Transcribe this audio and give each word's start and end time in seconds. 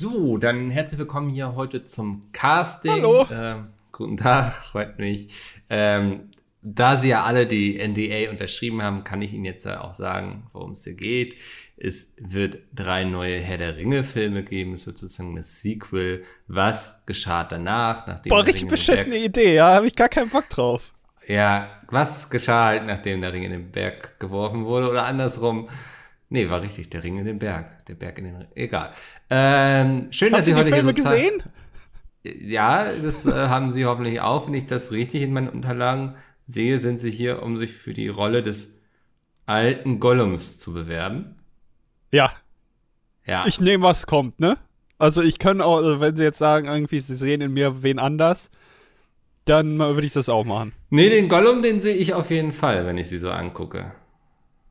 So, 0.00 0.38
dann 0.38 0.70
herzlich 0.70 0.98
willkommen 0.98 1.28
hier 1.28 1.54
heute 1.56 1.84
zum 1.84 2.22
Casting. 2.32 2.90
Hallo. 2.90 3.26
Ähm, 3.30 3.66
guten 3.92 4.16
Tag, 4.16 4.54
freut 4.64 4.98
mich. 4.98 5.28
Ähm, 5.68 6.30
da 6.62 6.96
Sie 6.96 7.10
ja 7.10 7.24
alle 7.24 7.46
die 7.46 7.78
NDA 7.86 8.30
unterschrieben 8.30 8.80
haben, 8.80 9.04
kann 9.04 9.20
ich 9.20 9.34
Ihnen 9.34 9.44
jetzt 9.44 9.66
auch 9.68 9.92
sagen, 9.92 10.44
worum 10.54 10.72
es 10.72 10.84
hier 10.84 10.94
geht. 10.94 11.36
Es 11.76 12.14
wird 12.18 12.60
drei 12.74 13.04
neue 13.04 13.40
Herr 13.40 13.58
der 13.58 13.76
Ringe-Filme 13.76 14.42
geben. 14.42 14.72
Es 14.72 14.86
wird 14.86 14.96
sozusagen 14.96 15.36
ein 15.36 15.42
Sequel. 15.42 16.24
Was 16.46 17.04
geschah 17.04 17.44
danach? 17.44 18.06
Nachdem 18.06 18.30
Boah, 18.30 18.42
der 18.42 18.54
richtig 18.54 18.70
beschissene 18.70 19.18
Idee, 19.18 19.56
ja, 19.56 19.74
habe 19.74 19.86
ich 19.86 19.94
gar 19.94 20.08
keinen 20.08 20.30
Bock 20.30 20.48
drauf. 20.48 20.94
Ja, 21.26 21.68
was 21.90 22.30
geschah 22.30 22.64
halt, 22.64 22.86
nachdem 22.86 23.20
der 23.20 23.34
Ring 23.34 23.42
in 23.42 23.52
den 23.52 23.70
Berg 23.70 24.18
geworfen 24.18 24.64
wurde 24.64 24.88
oder 24.88 25.04
andersrum? 25.04 25.68
Nee, 26.32 26.48
war 26.48 26.62
richtig, 26.62 26.88
der 26.90 27.02
Ring 27.02 27.18
in 27.18 27.24
den 27.26 27.38
Berg. 27.38 27.84
Der 27.86 27.94
Berg 27.96 28.18
in 28.18 28.24
den 28.24 28.36
Ring. 28.36 28.48
Egal. 28.54 28.92
Ähm, 29.28 30.06
schön, 30.12 30.30
dass 30.30 30.40
Hast 30.40 30.44
Sie 30.46 30.52
du 30.52 30.56
die 30.58 30.62
heute 30.64 30.74
hier 30.74 30.84
Filme 30.84 30.96
so 30.96 31.02
zahl- 31.02 31.16
gesehen? 31.18 31.42
Ja, 32.48 32.92
das 33.02 33.26
äh, 33.26 33.32
haben 33.32 33.70
Sie 33.70 33.84
hoffentlich 33.84 34.20
auch. 34.20 34.46
Wenn 34.46 34.54
ich 34.54 34.66
das 34.66 34.92
richtig 34.92 35.22
in 35.22 35.32
meinen 35.32 35.48
Unterlagen 35.48 36.14
sehe, 36.46 36.78
sind 36.78 37.00
Sie 37.00 37.10
hier, 37.10 37.42
um 37.42 37.56
sich 37.58 37.72
für 37.72 37.92
die 37.94 38.08
Rolle 38.08 38.42
des 38.42 38.78
alten 39.46 39.98
Gollums 40.00 40.58
zu 40.58 40.72
bewerben. 40.72 41.34
Ja, 42.12 42.32
Ja. 43.26 43.44
ich 43.46 43.60
nehme, 43.60 43.82
was 43.82 44.06
kommt, 44.06 44.38
ne? 44.38 44.56
Also 44.98 45.22
ich 45.22 45.38
kann 45.38 45.60
auch, 45.60 45.78
also 45.78 45.98
wenn 46.00 46.16
sie 46.16 46.22
jetzt 46.22 46.38
sagen, 46.38 46.66
irgendwie, 46.66 47.00
sie 47.00 47.16
sehen 47.16 47.40
in 47.40 47.52
mir 47.54 47.82
wen 47.82 47.98
anders, 47.98 48.50
dann 49.46 49.78
würde 49.78 50.06
ich 50.06 50.12
das 50.12 50.28
auch 50.28 50.44
machen. 50.44 50.72
nee, 50.90 51.08
den 51.08 51.28
Gollum, 51.28 51.62
den 51.62 51.80
sehe 51.80 51.94
ich 51.96 52.12
auf 52.14 52.30
jeden 52.30 52.52
Fall, 52.52 52.84
wenn 52.86 52.98
ich 52.98 53.08
Sie 53.08 53.18
so 53.18 53.30
angucke. 53.30 53.92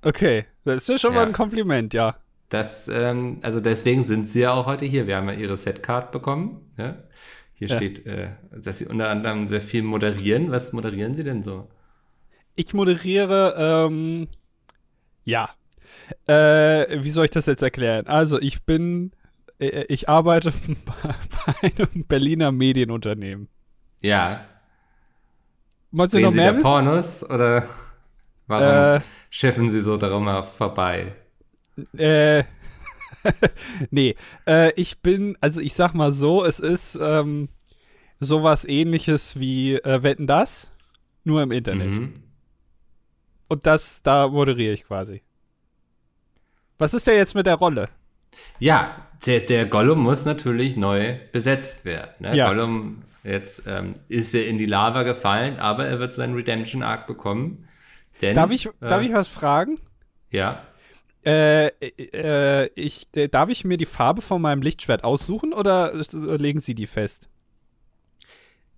Okay, 0.03 0.45
das 0.75 0.89
ist 0.89 1.01
schon 1.01 1.13
Ja. 1.13 1.19
mal 1.19 1.27
ein 1.27 1.33
Kompliment, 1.33 1.93
ja. 1.93 2.15
Das, 2.49 2.87
ähm, 2.87 3.39
also 3.43 3.59
deswegen 3.59 4.05
sind 4.05 4.27
Sie 4.27 4.41
ja 4.41 4.53
auch 4.53 4.65
heute 4.65 4.85
hier. 4.85 5.05
Wir 5.07 5.17
haben 5.17 5.27
ja 5.29 5.35
Ihre 5.35 5.55
Setcard 5.57 6.11
bekommen. 6.11 6.71
Ja? 6.77 7.03
Hier 7.53 7.67
Ja. 7.67 7.75
steht, 7.75 8.05
äh, 8.07 8.29
dass 8.51 8.79
Sie 8.79 8.85
unter 8.87 9.09
anderem 9.09 9.47
sehr 9.47 9.61
viel 9.61 9.83
moderieren. 9.83 10.51
Was 10.51 10.73
moderieren 10.73 11.13
Sie 11.13 11.23
denn 11.23 11.43
so? 11.43 11.67
Ich 12.55 12.73
moderiere, 12.73 13.55
ähm, 13.87 14.27
ja. 15.25 15.49
Äh, 16.27 17.03
wie 17.03 17.09
soll 17.11 17.25
ich 17.25 17.31
das 17.31 17.45
jetzt 17.45 17.61
erklären? 17.61 18.07
Also 18.07 18.39
ich 18.41 18.63
bin, 18.63 19.11
äh, 19.59 19.83
ich 19.87 20.09
arbeite 20.09 20.51
bei 20.85 21.69
einem 21.69 22.05
Berliner 22.07 22.51
Medienunternehmen. 22.51 23.47
Ja. 24.01 24.45
Wolltest 25.91 26.15
du 26.15 26.21
noch 26.21 26.31
Sie 26.31 26.37
mehr 26.37 26.51
da 26.51 26.53
wissen? 26.57 26.63
Pornos 26.63 27.29
oder 27.29 27.67
warum 28.47 29.03
Schiffen 29.29 29.69
Sie 29.69 29.81
so 29.81 29.97
darum 29.97 30.25
mal 30.25 30.43
vorbei? 30.43 31.13
Äh, 31.97 32.43
nee, 33.91 34.15
äh, 34.47 34.71
ich 34.73 34.99
bin, 34.99 35.37
also 35.41 35.61
ich 35.61 35.73
sag 35.73 35.93
mal 35.93 36.11
so, 36.11 36.43
es 36.43 36.59
ist 36.59 36.97
ähm, 37.01 37.49
sowas 38.19 38.65
ähnliches 38.65 39.39
wie 39.39 39.75
äh, 39.75 40.03
Wetten 40.03 40.27
das, 40.27 40.71
nur 41.23 41.41
im 41.43 41.51
Internet. 41.51 41.91
Mhm. 41.91 42.13
Und 43.47 43.65
das, 43.65 44.01
da 44.03 44.27
moderiere 44.27 44.73
ich 44.73 44.85
quasi. 44.85 45.21
Was 46.77 46.93
ist 46.93 47.07
denn 47.07 47.15
jetzt 47.15 47.35
mit 47.35 47.45
der 47.45 47.55
Rolle? 47.55 47.89
Ja, 48.59 49.07
der, 49.25 49.41
der 49.41 49.65
Gollum 49.65 49.99
muss 49.99 50.25
natürlich 50.25 50.77
neu 50.77 51.17
besetzt 51.31 51.83
werden. 51.83 52.13
Ne? 52.19 52.35
Ja. 52.35 52.47
Gollum 52.47 53.03
jetzt 53.23 53.63
ähm, 53.67 53.95
ist 54.07 54.33
er 54.33 54.47
in 54.47 54.57
die 54.57 54.65
Lava 54.65 55.03
gefallen, 55.03 55.57
aber 55.57 55.85
er 55.85 55.99
wird 55.99 56.13
seinen 56.13 56.35
Redemption 56.35 56.83
Arc 56.83 57.05
bekommen. 57.05 57.67
Denn, 58.21 58.35
Darf 58.35 58.51
ich, 58.51 58.65
äh, 58.67 58.71
darf 58.81 59.01
ich 59.01 59.13
was 59.13 59.27
fragen? 59.27 59.79
Ja. 60.31 60.63
Äh, 61.25 61.67
äh, 61.67 62.69
ich, 62.75 63.07
äh, 63.15 63.27
darf 63.27 63.49
ich 63.49 63.65
mir 63.65 63.77
die 63.77 63.85
Farbe 63.85 64.21
von 64.21 64.41
meinem 64.41 64.61
Lichtschwert 64.61 65.03
aussuchen 65.03 65.53
oder 65.53 65.93
äh, 65.93 66.35
legen 66.37 66.59
Sie 66.59 66.75
die 66.75 66.87
fest? 66.87 67.29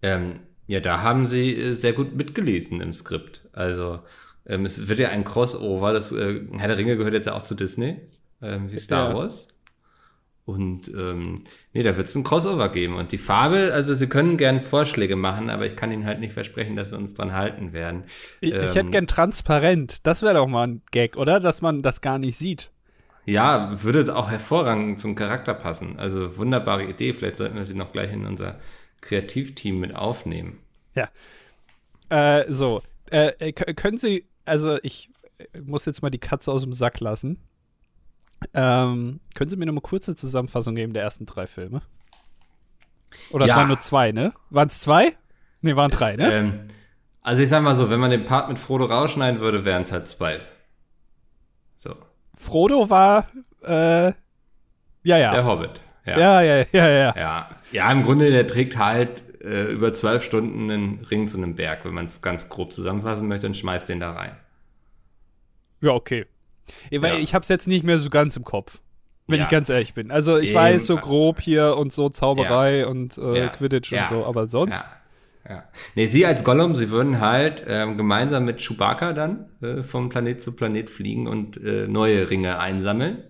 Ähm, 0.01 0.39
ja, 0.67 0.79
da 0.79 1.01
haben 1.01 1.25
sie 1.25 1.53
äh, 1.55 1.73
sehr 1.73 1.93
gut 1.93 2.15
mitgelesen 2.15 2.81
im 2.81 2.93
Skript. 2.93 3.47
Also, 3.53 3.99
ähm, 4.45 4.65
es 4.65 4.87
wird 4.87 4.99
ja 4.99 5.09
ein 5.09 5.23
Crossover. 5.23 5.93
Das 5.93 6.11
Herr 6.11 6.67
der 6.67 6.77
Ringe 6.77 6.97
gehört 6.97 7.13
jetzt 7.13 7.27
ja 7.27 7.33
auch 7.35 7.43
zu 7.43 7.55
Disney, 7.55 7.99
ähm, 8.41 8.71
wie 8.71 8.79
Star 8.79 9.09
Ja. 9.09 9.15
Wars. 9.15 9.47
Und 10.51 10.89
ähm, 10.89 11.43
nee, 11.73 11.83
da 11.83 11.97
wird 11.97 12.07
es 12.07 12.15
ein 12.15 12.23
Crossover 12.23 12.69
geben. 12.69 12.95
Und 12.95 13.11
die 13.11 13.17
Farbe, 13.17 13.71
also 13.73 13.93
sie 13.93 14.07
können 14.07 14.37
gern 14.37 14.61
Vorschläge 14.61 15.15
machen, 15.15 15.49
aber 15.49 15.65
ich 15.65 15.75
kann 15.75 15.91
ihnen 15.91 16.05
halt 16.05 16.19
nicht 16.19 16.33
versprechen, 16.33 16.75
dass 16.75 16.91
wir 16.91 16.97
uns 16.97 17.13
dran 17.13 17.33
halten 17.33 17.73
werden. 17.73 18.03
Ich, 18.39 18.49
ich 18.49 18.55
Ähm, 18.55 18.73
hätte 18.73 18.89
gern 18.89 19.07
transparent. 19.07 20.05
Das 20.05 20.21
wäre 20.21 20.35
doch 20.35 20.47
mal 20.47 20.67
ein 20.67 20.81
Gag, 20.91 21.17
oder? 21.17 21.39
Dass 21.39 21.61
man 21.61 21.81
das 21.81 22.01
gar 22.01 22.19
nicht 22.19 22.37
sieht. 22.37 22.71
Ja, 23.25 23.83
würde 23.83 24.15
auch 24.15 24.29
hervorragend 24.29 24.99
zum 24.99 25.15
Charakter 25.15 25.53
passen. 25.53 25.99
Also 25.99 26.37
wunderbare 26.37 26.85
Idee. 26.85 27.13
Vielleicht 27.13 27.37
sollten 27.37 27.55
wir 27.55 27.65
sie 27.65 27.75
noch 27.75 27.91
gleich 27.91 28.11
in 28.11 28.25
unser 28.25 28.59
Kreativteam 29.01 29.79
mit 29.79 29.95
aufnehmen. 29.95 30.57
Ja. 30.95 31.09
Äh, 32.09 32.51
so. 32.51 32.81
Äh, 33.09 33.33
äh, 33.39 33.51
können 33.51 33.97
Sie, 33.97 34.25
also 34.45 34.77
ich 34.83 35.09
äh, 35.37 35.59
muss 35.61 35.85
jetzt 35.85 36.01
mal 36.01 36.09
die 36.09 36.17
Katze 36.19 36.51
aus 36.51 36.63
dem 36.63 36.73
Sack 36.73 36.99
lassen. 36.99 37.37
Ähm, 38.53 39.19
können 39.35 39.49
Sie 39.49 39.55
mir 39.55 39.65
noch 39.65 39.73
mal 39.73 39.81
kurz 39.81 40.07
eine 40.07 40.15
Zusammenfassung 40.15 40.75
geben 40.75 40.93
der 40.93 41.03
ersten 41.03 41.25
drei 41.25 41.47
Filme? 41.47 41.81
Oder 43.31 43.45
es 43.45 43.49
Ja. 43.49 43.57
waren 43.57 43.67
nur 43.67 43.79
zwei, 43.79 44.11
ne? 44.11 44.33
Waren 44.49 44.67
es 44.67 44.79
zwei? 44.79 45.15
Ne, 45.61 45.75
waren 45.75 45.91
drei, 45.91 46.11
Es, 46.11 46.17
ne? 46.17 46.33
Ähm, 46.33 46.59
also 47.21 47.43
ich 47.43 47.49
sag 47.49 47.61
mal 47.61 47.75
so, 47.75 47.89
wenn 47.89 47.99
man 47.99 48.09
den 48.09 48.25
Part 48.25 48.49
mit 48.49 48.57
Frodo 48.57 48.85
rausschneiden 48.85 49.41
würde, 49.41 49.63
wären 49.63 49.83
es 49.83 49.91
halt 49.91 50.07
zwei. 50.07 50.39
So, 51.75 51.95
Frodo 52.35 52.89
war, 52.89 53.27
äh, 53.63 54.13
ja, 55.03 55.17
ja. 55.17 55.31
der 55.31 55.45
Hobbit. 55.45 55.81
Ja. 56.05 56.19
ja, 56.19 56.41
ja, 56.41 56.65
ja, 56.71 56.89
ja. 56.89 57.15
ja. 57.15 57.49
Ja, 57.71 57.91
im 57.91 58.03
Grunde, 58.03 58.31
der 58.31 58.47
trägt 58.47 58.77
halt 58.77 59.23
äh, 59.43 59.71
über 59.71 59.93
zwölf 59.93 60.23
Stunden 60.23 60.69
einen 60.69 61.05
Ring 61.05 61.27
zu 61.27 61.37
einem 61.37 61.55
Berg. 61.55 61.85
Wenn 61.85 61.93
man 61.93 62.05
es 62.05 62.21
ganz 62.21 62.49
grob 62.49 62.73
zusammenfassen 62.73 63.27
möchte, 63.27 63.45
dann 63.45 63.55
schmeißt 63.55 63.87
den 63.89 63.99
da 63.99 64.11
rein. 64.11 64.35
Ja, 65.81 65.91
okay. 65.91 66.25
Ja, 66.89 67.01
weil 67.01 67.13
Ja. 67.15 67.19
ich 67.19 67.33
hab's 67.35 67.49
jetzt 67.49 67.67
nicht 67.67 67.83
mehr 67.83 67.97
so 67.99 68.09
ganz 68.09 68.35
im 68.37 68.43
Kopf. 68.43 68.79
Wenn 69.27 69.39
Ja. 69.39 69.45
ich 69.45 69.49
ganz 69.49 69.69
ehrlich 69.69 69.93
bin. 69.93 70.11
Also 70.11 70.37
ich 70.37 70.49
Eben. 70.49 70.59
weiß 70.59 70.85
so 70.87 70.97
grob 70.97 71.39
hier 71.39 71.77
und 71.77 71.93
so 71.93 72.09
Zauberei 72.09 72.85
und 72.87 73.17
äh, 73.17 73.39
Ja. 73.39 73.47
Quidditch 73.49 73.91
Ja. 73.91 74.03
und 74.03 74.09
so, 74.09 74.25
aber 74.25 74.47
sonst. 74.47 74.83
Ja. 75.47 75.55
ja. 75.55 75.63
Nee, 75.95 76.07
sie 76.07 76.25
als 76.25 76.43
Gollum, 76.43 76.75
sie 76.75 76.89
würden 76.89 77.19
halt 77.21 77.63
ähm, 77.67 77.97
gemeinsam 77.97 78.45
mit 78.45 78.59
Chewbacca 78.59 79.13
dann 79.13 79.45
äh, 79.61 79.83
vom 79.83 80.09
Planet 80.09 80.41
zu 80.41 80.55
Planet 80.55 80.89
fliegen 80.89 81.27
und 81.27 81.57
äh, 81.63 81.87
neue 81.87 82.29
Ringe 82.29 82.59
einsammeln. 82.59 83.23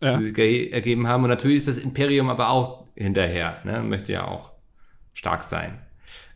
Ja. 0.00 0.16
die 0.16 0.24
sich 0.24 0.34
ge- 0.34 0.70
ergeben 0.70 1.06
haben. 1.06 1.22
Und 1.22 1.30
natürlich 1.30 1.58
ist 1.58 1.68
das 1.68 1.78
Imperium 1.78 2.28
aber 2.28 2.48
auch 2.48 2.86
hinterher, 2.96 3.58
ne? 3.62 3.82
möchte 3.84 4.12
ja 4.12 4.26
auch 4.26 4.50
stark 5.12 5.44
sein. 5.44 5.78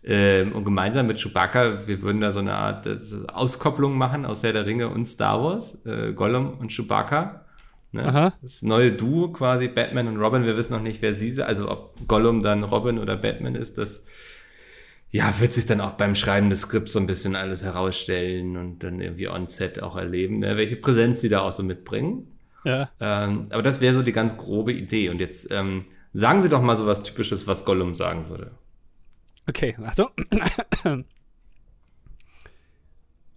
Ähm, 0.09 0.53
und 0.53 0.65
gemeinsam 0.65 1.09
mit 1.09 1.19
Chewbacca, 1.19 1.87
wir 1.89 2.01
würden 2.03 2.21
da 2.21 2.31
so 2.31 2.39
eine 2.39 2.55
Art 2.55 2.87
äh, 2.87 2.97
Auskopplung 3.33 3.99
machen 3.99 4.25
aus 4.25 4.45
Herr 4.45 4.53
der 4.53 4.65
Ringe 4.65 4.89
und 4.89 5.07
Star 5.07 5.43
Wars, 5.43 5.85
äh, 5.85 6.13
Gollum 6.13 6.59
und 6.59 6.71
Chewbacca. 6.71 7.45
Ne? 7.91 8.33
Das 8.41 8.63
neue 8.63 8.93
Duo 8.93 9.33
quasi, 9.33 9.69
Batman 9.69 10.07
und 10.07 10.19
Robin. 10.19 10.45
Wir 10.45 10.57
wissen 10.57 10.75
noch 10.75 10.83
nicht, 10.83 11.03
wer 11.03 11.13
sie 11.13 11.31
sind, 11.31 11.45
also 11.45 11.71
ob 11.71 12.07
Gollum 12.07 12.43
dann 12.43 12.63
Robin 12.63 12.99
oder 12.99 13.17
Batman 13.17 13.57
ist, 13.57 13.79
das 13.79 14.05
ja, 15.11 15.33
wird 15.41 15.53
sich 15.53 15.67
dann 15.67 15.81
auch 15.81 15.93
beim 15.93 16.15
Schreiben 16.15 16.51
des 16.51 16.63
Skripts 16.63 16.93
so 16.93 17.01
ein 17.01 17.07
bisschen 17.07 17.37
alles 17.37 17.65
herausstellen 17.65 18.57
und 18.57 18.85
dann 18.85 19.01
irgendwie 19.01 19.29
on-set 19.29 19.83
auch 19.83 19.97
erleben, 19.97 20.41
ne? 20.41 20.57
welche 20.57 20.77
Präsenz 20.77 21.21
sie 21.21 21.29
da 21.29 21.41
auch 21.41 21.53
so 21.53 21.63
mitbringen. 21.63 22.29
Ja. 22.65 22.91
Ähm, 23.01 23.47
aber 23.51 23.63
das 23.63 23.81
wäre 23.81 23.95
so 23.95 24.03
die 24.03 24.13
ganz 24.13 24.37
grobe 24.37 24.73
Idee. 24.73 25.09
Und 25.09 25.21
jetzt 25.21 25.51
ähm, 25.51 25.87
sagen 26.13 26.41
Sie 26.41 26.49
doch 26.49 26.61
mal 26.61 26.77
so 26.77 26.87
was 26.87 27.03
Typisches, 27.03 27.47
was 27.47 27.65
Gollum 27.65 27.95
sagen 27.95 28.29
würde. 28.29 28.51
Okay, 29.49 29.77
Achtung. 29.85 30.11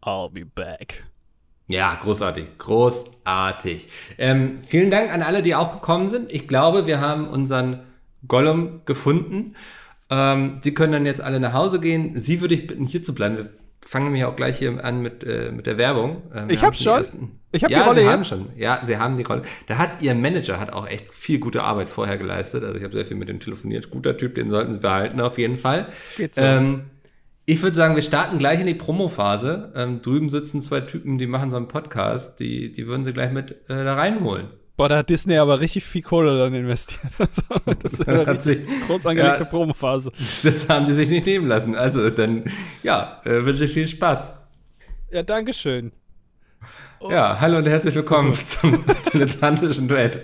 I'll 0.01 0.29
be 0.29 0.45
back. 0.45 1.05
Ja, 1.67 1.93
großartig, 1.95 2.57
großartig. 2.57 3.87
Ähm, 4.17 4.59
vielen 4.65 4.89
Dank 4.89 5.13
an 5.13 5.21
alle, 5.21 5.43
die 5.43 5.53
auch 5.53 5.73
gekommen 5.73 6.09
sind. 6.09 6.31
Ich 6.31 6.47
glaube, 6.47 6.87
wir 6.87 6.99
haben 6.99 7.27
unseren 7.27 7.81
Gollum 8.27 8.81
gefunden. 8.85 9.55
Ähm, 10.09 10.57
Sie 10.61 10.73
können 10.73 10.93
dann 10.93 11.05
jetzt 11.05 11.21
alle 11.21 11.39
nach 11.39 11.53
Hause 11.53 11.79
gehen. 11.79 12.19
Sie 12.19 12.41
würde 12.41 12.55
ich 12.55 12.65
bitten, 12.65 12.85
hier 12.85 13.03
zu 13.03 13.13
bleiben. 13.13 13.37
Wir 13.37 13.49
fangen 13.85 14.05
nämlich 14.05 14.25
auch 14.25 14.35
gleich 14.35 14.59
hier 14.59 14.83
an 14.83 15.01
mit, 15.01 15.23
äh, 15.23 15.51
mit 15.51 15.65
der 15.67 15.77
Werbung. 15.77 16.23
Ähm, 16.33 16.47
wir 16.49 16.55
Ich 16.55 16.61
haben 16.61 16.67
hab's 16.67 16.77
die 16.79 16.83
schon. 16.83 16.97
ersten- 16.97 17.39
Ich 17.51 17.63
hab 17.63 17.69
die 17.69 17.73
ja, 17.73 17.83
Rolle 17.83 18.01
Sie 18.01 18.07
haben 18.07 18.19
jetzt. 18.19 18.27
schon. 18.29 18.49
Ja, 18.55 18.81
Sie 18.83 18.97
haben 18.97 19.17
die 19.17 19.23
Rolle. 19.23 19.41
Da 19.67 19.77
hat 19.77 20.01
Ihr 20.01 20.13
Manager 20.15 20.59
hat 20.59 20.71
auch 20.71 20.87
echt 20.87 21.11
viel 21.13 21.39
gute 21.39 21.63
Arbeit 21.63 21.89
vorher 21.89 22.17
geleistet. 22.17 22.63
Also 22.63 22.75
ich 22.77 22.83
habe 22.83 22.93
sehr 22.93 23.05
viel 23.05 23.17
mit 23.17 23.29
ihm 23.29 23.39
telefoniert. 23.39 23.89
Guter 23.89 24.15
Typ, 24.17 24.35
den 24.35 24.49
sollten 24.49 24.73
Sie 24.73 24.79
behalten 24.79 25.19
auf 25.21 25.37
jeden 25.39 25.57
Fall. 25.57 25.87
Geht 26.17 26.35
so. 26.35 26.41
Ähm, 26.43 26.83
ich 27.45 27.63
würde 27.63 27.75
sagen, 27.75 27.95
wir 27.95 28.03
starten 28.03 28.37
gleich 28.37 28.59
in 28.59 28.67
die 28.67 28.75
Promo-Phase. 28.75 29.73
Ähm, 29.75 30.03
drüben 30.03 30.29
sitzen 30.29 30.61
zwei 30.61 30.81
Typen, 30.81 31.17
die 31.17 31.25
machen 31.25 31.49
so 31.49 31.57
einen 31.57 31.67
Podcast. 31.67 32.39
Die, 32.39 32.71
die 32.71 32.85
würden 32.85 33.03
Sie 33.03 33.13
gleich 33.13 33.31
mit 33.31 33.51
äh, 33.67 33.83
da 33.83 33.95
reinholen. 33.95 34.49
Boah, 34.79 34.87
da 34.87 34.99
hat 34.99 35.09
Disney 35.09 35.35
aber 35.37 35.59
richtig 35.59 35.83
viel 35.83 36.01
Kohle 36.01 36.37
dann 36.39 36.53
investiert. 36.53 37.01
Das 37.81 37.91
ist 37.91 38.07
eine 38.07 38.41
sich- 38.41 38.59
groß 38.87 39.05
angelegte 39.07 39.43
ja. 39.43 39.49
Promophase. 39.49 40.09
Das 40.41 40.69
haben 40.69 40.85
die 40.85 40.93
sich 40.93 41.09
nicht 41.09 41.25
nehmen 41.25 41.49
lassen. 41.49 41.75
Also 41.75 42.09
dann, 42.09 42.45
ja, 42.81 43.21
äh, 43.25 43.43
wünsche 43.43 43.65
ich 43.65 43.73
viel 43.73 43.89
Spaß. 43.89 44.35
Ja, 45.11 45.21
Dankeschön. 45.23 45.91
Ja, 47.07 47.39
hallo 47.39 47.59
und 47.59 47.67
herzlich 47.67 47.95
willkommen 47.95 48.33
zum 48.33 48.83
dilettantischen 49.13 49.87
Duett. 49.87 50.19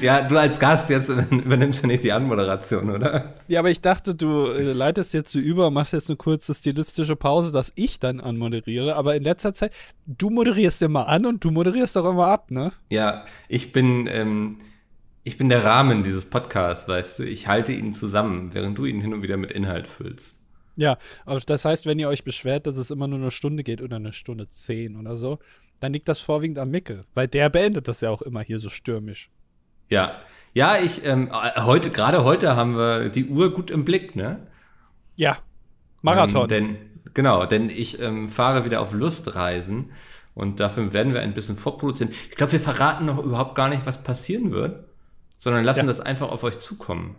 Ja, 0.00 0.22
du 0.22 0.36
als 0.36 0.58
Gast 0.58 0.90
jetzt 0.90 1.08
übernimmst 1.08 1.82
ja 1.82 1.86
nicht 1.86 2.02
die 2.02 2.12
Anmoderation, 2.12 2.90
oder? 2.90 3.34
Ja, 3.46 3.60
aber 3.60 3.70
ich 3.70 3.80
dachte, 3.80 4.14
du 4.14 4.46
äh, 4.46 4.72
leitest 4.72 5.14
jetzt 5.14 5.30
so 5.30 5.38
über, 5.38 5.70
machst 5.70 5.92
jetzt 5.92 6.10
eine 6.10 6.16
kurze 6.16 6.52
stilistische 6.52 7.14
Pause, 7.14 7.52
dass 7.52 7.72
ich 7.76 8.00
dann 8.00 8.20
anmoderiere. 8.20 8.96
Aber 8.96 9.14
in 9.14 9.22
letzter 9.22 9.54
Zeit, 9.54 9.72
du 10.06 10.30
moderierst 10.30 10.82
immer 10.82 11.06
an 11.06 11.26
und 11.26 11.44
du 11.44 11.52
moderierst 11.52 11.96
auch 11.96 12.10
immer 12.10 12.26
ab, 12.26 12.50
ne? 12.50 12.72
Ja, 12.90 13.24
ich 13.48 13.72
bin, 13.72 14.08
ähm, 14.10 14.58
ich 15.22 15.38
bin 15.38 15.48
der 15.48 15.64
Rahmen 15.64 16.02
dieses 16.02 16.26
Podcasts, 16.28 16.88
weißt 16.88 17.20
du. 17.20 17.22
Ich 17.22 17.46
halte 17.46 17.72
ihn 17.72 17.92
zusammen, 17.92 18.50
während 18.52 18.76
du 18.78 18.84
ihn 18.84 19.00
hin 19.00 19.14
und 19.14 19.22
wieder 19.22 19.36
mit 19.36 19.52
Inhalt 19.52 19.86
füllst. 19.86 20.42
Ja, 20.76 20.98
aber 21.24 21.40
das 21.40 21.64
heißt, 21.64 21.86
wenn 21.86 21.98
ihr 21.98 22.08
euch 22.08 22.22
beschwert, 22.22 22.66
dass 22.66 22.76
es 22.76 22.90
immer 22.90 23.08
nur 23.08 23.18
eine 23.18 23.30
Stunde 23.30 23.62
geht 23.62 23.80
oder 23.80 23.96
eine 23.96 24.12
Stunde 24.12 24.50
zehn 24.50 24.96
oder 24.96 25.16
so, 25.16 25.38
dann 25.80 25.92
liegt 25.92 26.08
das 26.08 26.20
vorwiegend 26.20 26.58
an 26.58 26.70
Micke, 26.70 27.04
weil 27.14 27.28
der 27.28 27.48
beendet 27.50 27.88
das 27.88 28.00
ja 28.00 28.10
auch 28.10 28.22
immer 28.22 28.40
hier 28.40 28.58
so 28.58 28.68
stürmisch. 28.68 29.30
Ja, 29.88 30.20
ja, 30.52 30.78
ich, 30.78 31.04
ähm, 31.04 31.30
heute, 31.56 31.90
gerade 31.90 32.24
heute 32.24 32.56
haben 32.56 32.76
wir 32.76 33.10
die 33.10 33.26
Uhr 33.26 33.52
gut 33.52 33.70
im 33.70 33.84
Blick, 33.84 34.16
ne? 34.16 34.46
Ja, 35.14 35.38
Marathon. 36.02 36.42
Ähm, 36.42 36.48
denn, 36.48 36.76
genau, 37.14 37.46
denn 37.46 37.68
ich 37.68 38.00
ähm, 38.00 38.30
fahre 38.30 38.64
wieder 38.64 38.80
auf 38.80 38.92
Lustreisen 38.92 39.92
und 40.34 40.60
dafür 40.60 40.92
werden 40.92 41.12
wir 41.12 41.20
ein 41.20 41.34
bisschen 41.34 41.56
vorproduzieren. 41.56 42.12
Ich 42.30 42.36
glaube, 42.36 42.52
wir 42.52 42.60
verraten 42.60 43.06
noch 43.06 43.22
überhaupt 43.22 43.54
gar 43.54 43.68
nicht, 43.68 43.86
was 43.86 44.02
passieren 44.02 44.50
wird, 44.50 44.84
sondern 45.36 45.64
lassen 45.64 45.80
ja. 45.80 45.86
das 45.86 46.00
einfach 46.00 46.30
auf 46.30 46.42
euch 46.42 46.58
zukommen. 46.58 47.16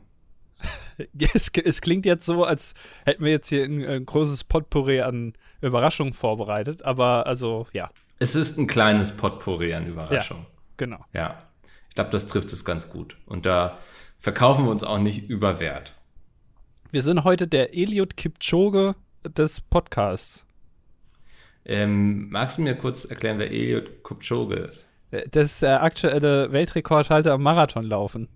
es, 1.33 1.51
es, 1.63 1.81
klingt 1.81 2.06
jetzt 2.06 2.25
so, 2.25 2.44
als 2.44 2.74
hätten 3.06 3.24
wir 3.24 3.31
jetzt 3.31 3.50
hier 3.50 3.63
ein, 3.65 3.86
ein 3.86 4.06
großes 4.06 4.45
Potpourri 4.45 5.01
an 5.01 5.33
Überraschungen 5.62 6.13
vorbereitet, 6.13 6.83
aber 6.83 7.27
also, 7.27 7.68
ja. 7.74 7.92
Es 8.19 8.35
ist 8.35 8.57
ein 8.57 8.67
kleines 8.67 9.11
Potpourri 9.11 9.73
an 9.73 9.87
Überraschungen. 9.87 10.43
Ja, 10.43 10.59
genau. 10.77 11.05
Ja. 11.13 11.43
Ich 11.89 11.95
glaube, 11.95 12.09
das 12.09 12.27
trifft 12.27 12.51
es 12.51 12.65
ganz 12.65 12.89
gut. 12.89 13.17
Und 13.25 13.45
da 13.45 13.77
verkaufen 14.17 14.65
wir 14.65 14.71
uns 14.71 14.83
auch 14.83 14.97
nicht 14.97 15.29
über 15.29 15.59
Wert. 15.59 15.93
Wir 16.91 17.01
sind 17.03 17.23
heute 17.23 17.47
der 17.47 17.75
Eliud 17.75 18.17
Kipchoge 18.17 18.95
des 19.23 19.61
Podcasts. 19.61 20.45
Ähm, 21.65 22.29
magst 22.29 22.57
du 22.57 22.61
mir 22.61 22.75
kurz 22.75 23.05
erklären, 23.05 23.39
wer 23.39 23.51
Eliud 23.51 24.03
Kipchoge 24.03 24.55
ist? 24.55 24.87
Äh, 25.11 25.27
das 25.29 25.45
ist 25.45 25.61
der 25.61 25.83
aktuelle 25.83 26.51
Weltrekordhalter 26.51 27.33
am 27.33 27.43
Marathonlaufen. 27.43 28.29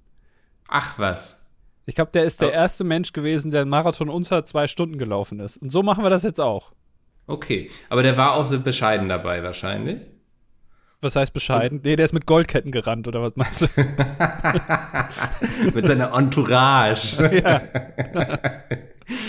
Ach 0.67 0.99
was. 0.99 1.49
Ich 1.85 1.95
glaube, 1.95 2.11
der 2.11 2.25
ist 2.25 2.41
der 2.41 2.49
oh. 2.49 2.51
erste 2.51 2.83
Mensch 2.83 3.13
gewesen, 3.13 3.51
der 3.51 3.61
einen 3.61 3.69
Marathon 3.69 4.09
unter 4.09 4.45
zwei 4.45 4.67
Stunden 4.67 4.97
gelaufen 4.97 5.39
ist. 5.39 5.57
Und 5.57 5.71
so 5.71 5.81
machen 5.81 6.03
wir 6.03 6.09
das 6.09 6.23
jetzt 6.23 6.39
auch. 6.39 6.71
Okay, 7.27 7.69
aber 7.89 8.03
der 8.03 8.17
war 8.17 8.33
auch 8.33 8.45
so 8.45 8.59
bescheiden 8.59 9.09
dabei 9.09 9.43
wahrscheinlich. 9.43 9.99
Was 11.01 11.15
heißt 11.15 11.33
bescheiden? 11.33 11.79
Und 11.79 11.85
nee, 11.85 11.95
der 11.95 12.05
ist 12.05 12.13
mit 12.13 12.27
Goldketten 12.27 12.71
gerannt, 12.71 13.07
oder 13.07 13.23
was 13.23 13.35
meinst 13.35 13.75
du? 13.75 13.81
mit 15.73 15.87
seiner 15.87 16.13
Entourage. 16.13 17.17
Ja. 17.43 17.61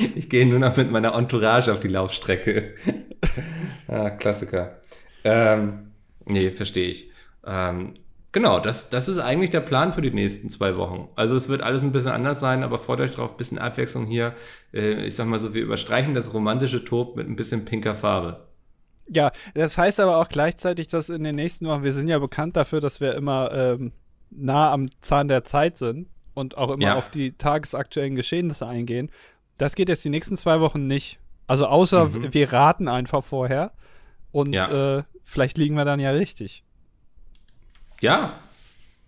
ich 0.15 0.29
gehe 0.29 0.45
nur 0.47 0.59
noch 0.59 0.77
mit 0.77 0.91
meiner 0.91 1.15
Entourage 1.15 1.73
auf 1.73 1.81
die 1.81 1.89
Laufstrecke. 1.89 2.75
ah, 3.89 4.11
Klassiker. 4.11 4.81
Ähm, 5.25 5.93
nee, 6.27 6.51
verstehe 6.51 6.89
ich. 6.89 7.11
Ähm, 7.47 7.95
Genau, 8.33 8.61
das, 8.61 8.89
das 8.89 9.09
ist 9.09 9.19
eigentlich 9.19 9.51
der 9.51 9.61
Plan 9.61 9.93
für 9.93 10.01
die 10.01 10.11
nächsten 10.11 10.49
zwei 10.49 10.79
Wochen. 10.79 11.09
Also 11.17 11.37
es 11.37 11.51
wird 11.51 11.63
alles 11.63 11.83
ein 11.83 11.93
bisschen 11.93 12.13
anders 12.13 12.41
sein, 12.41 12.63
aber 12.63 12.79
freut 12.79 13.01
euch 13.01 13.11
drauf, 13.11 13.37
bisschen 13.37 13.59
Abwechslung 13.59 14.07
hier. 14.07 14.35
Äh, 14.73 15.05
ich 15.05 15.15
sag 15.15 15.27
mal 15.27 15.39
so, 15.39 15.53
wir 15.53 15.63
überstreichen 15.63 16.15
das 16.15 16.33
romantische 16.33 16.83
Top 16.85 17.15
mit 17.15 17.29
ein 17.29 17.37
bisschen 17.37 17.67
pinker 17.67 17.95
Farbe. 17.95 18.47
Ja, 19.07 19.33
das 19.55 19.77
heißt 19.77 20.01
aber 20.01 20.17
auch 20.17 20.29
gleichzeitig, 20.29 20.89
dass 20.89 21.11
in 21.11 21.25
den 21.25 21.35
nächsten 21.35 21.67
Wochen, 21.67 21.83
wir 21.83 21.93
sind 21.93 22.09
ja 22.09 22.19
bekannt 22.19 22.57
dafür, 22.57 22.81
dass 22.81 23.01
wir 23.03 23.15
immer 23.15 23.53
ähm, 23.53 23.93
nah 24.31 24.73
am 24.73 24.89
Zahn 25.03 25.29
der 25.29 25.45
Zeit 25.45 25.77
sind 25.77 26.09
und 26.33 26.57
auch 26.57 26.71
immer 26.71 26.85
ja. 26.85 26.95
auf 26.95 27.11
die 27.11 27.33
tagesaktuellen 27.33 28.17
Geschehnisse 28.17 28.67
eingehen. 28.67 29.11
Das 29.59 29.75
geht 29.75 29.91
jetzt 29.91 30.05
die 30.07 30.11
nächsten 30.11 30.37
zwei 30.37 30.61
Wochen 30.61 30.87
nicht. 30.87 31.19
Also 31.47 31.67
außer 31.67 32.07
mhm. 32.07 32.33
wir 32.33 32.51
raten 32.51 32.89
einfach 32.89 33.23
vorher 33.23 33.73
und 34.31 34.55
ja. 34.55 34.99
äh, 34.99 35.03
vielleicht 35.25 35.59
liegen 35.59 35.75
wir 35.75 35.85
dann 35.85 36.01
ja 36.01 36.13
richtig. 36.13 36.65
Ja, 38.03 38.41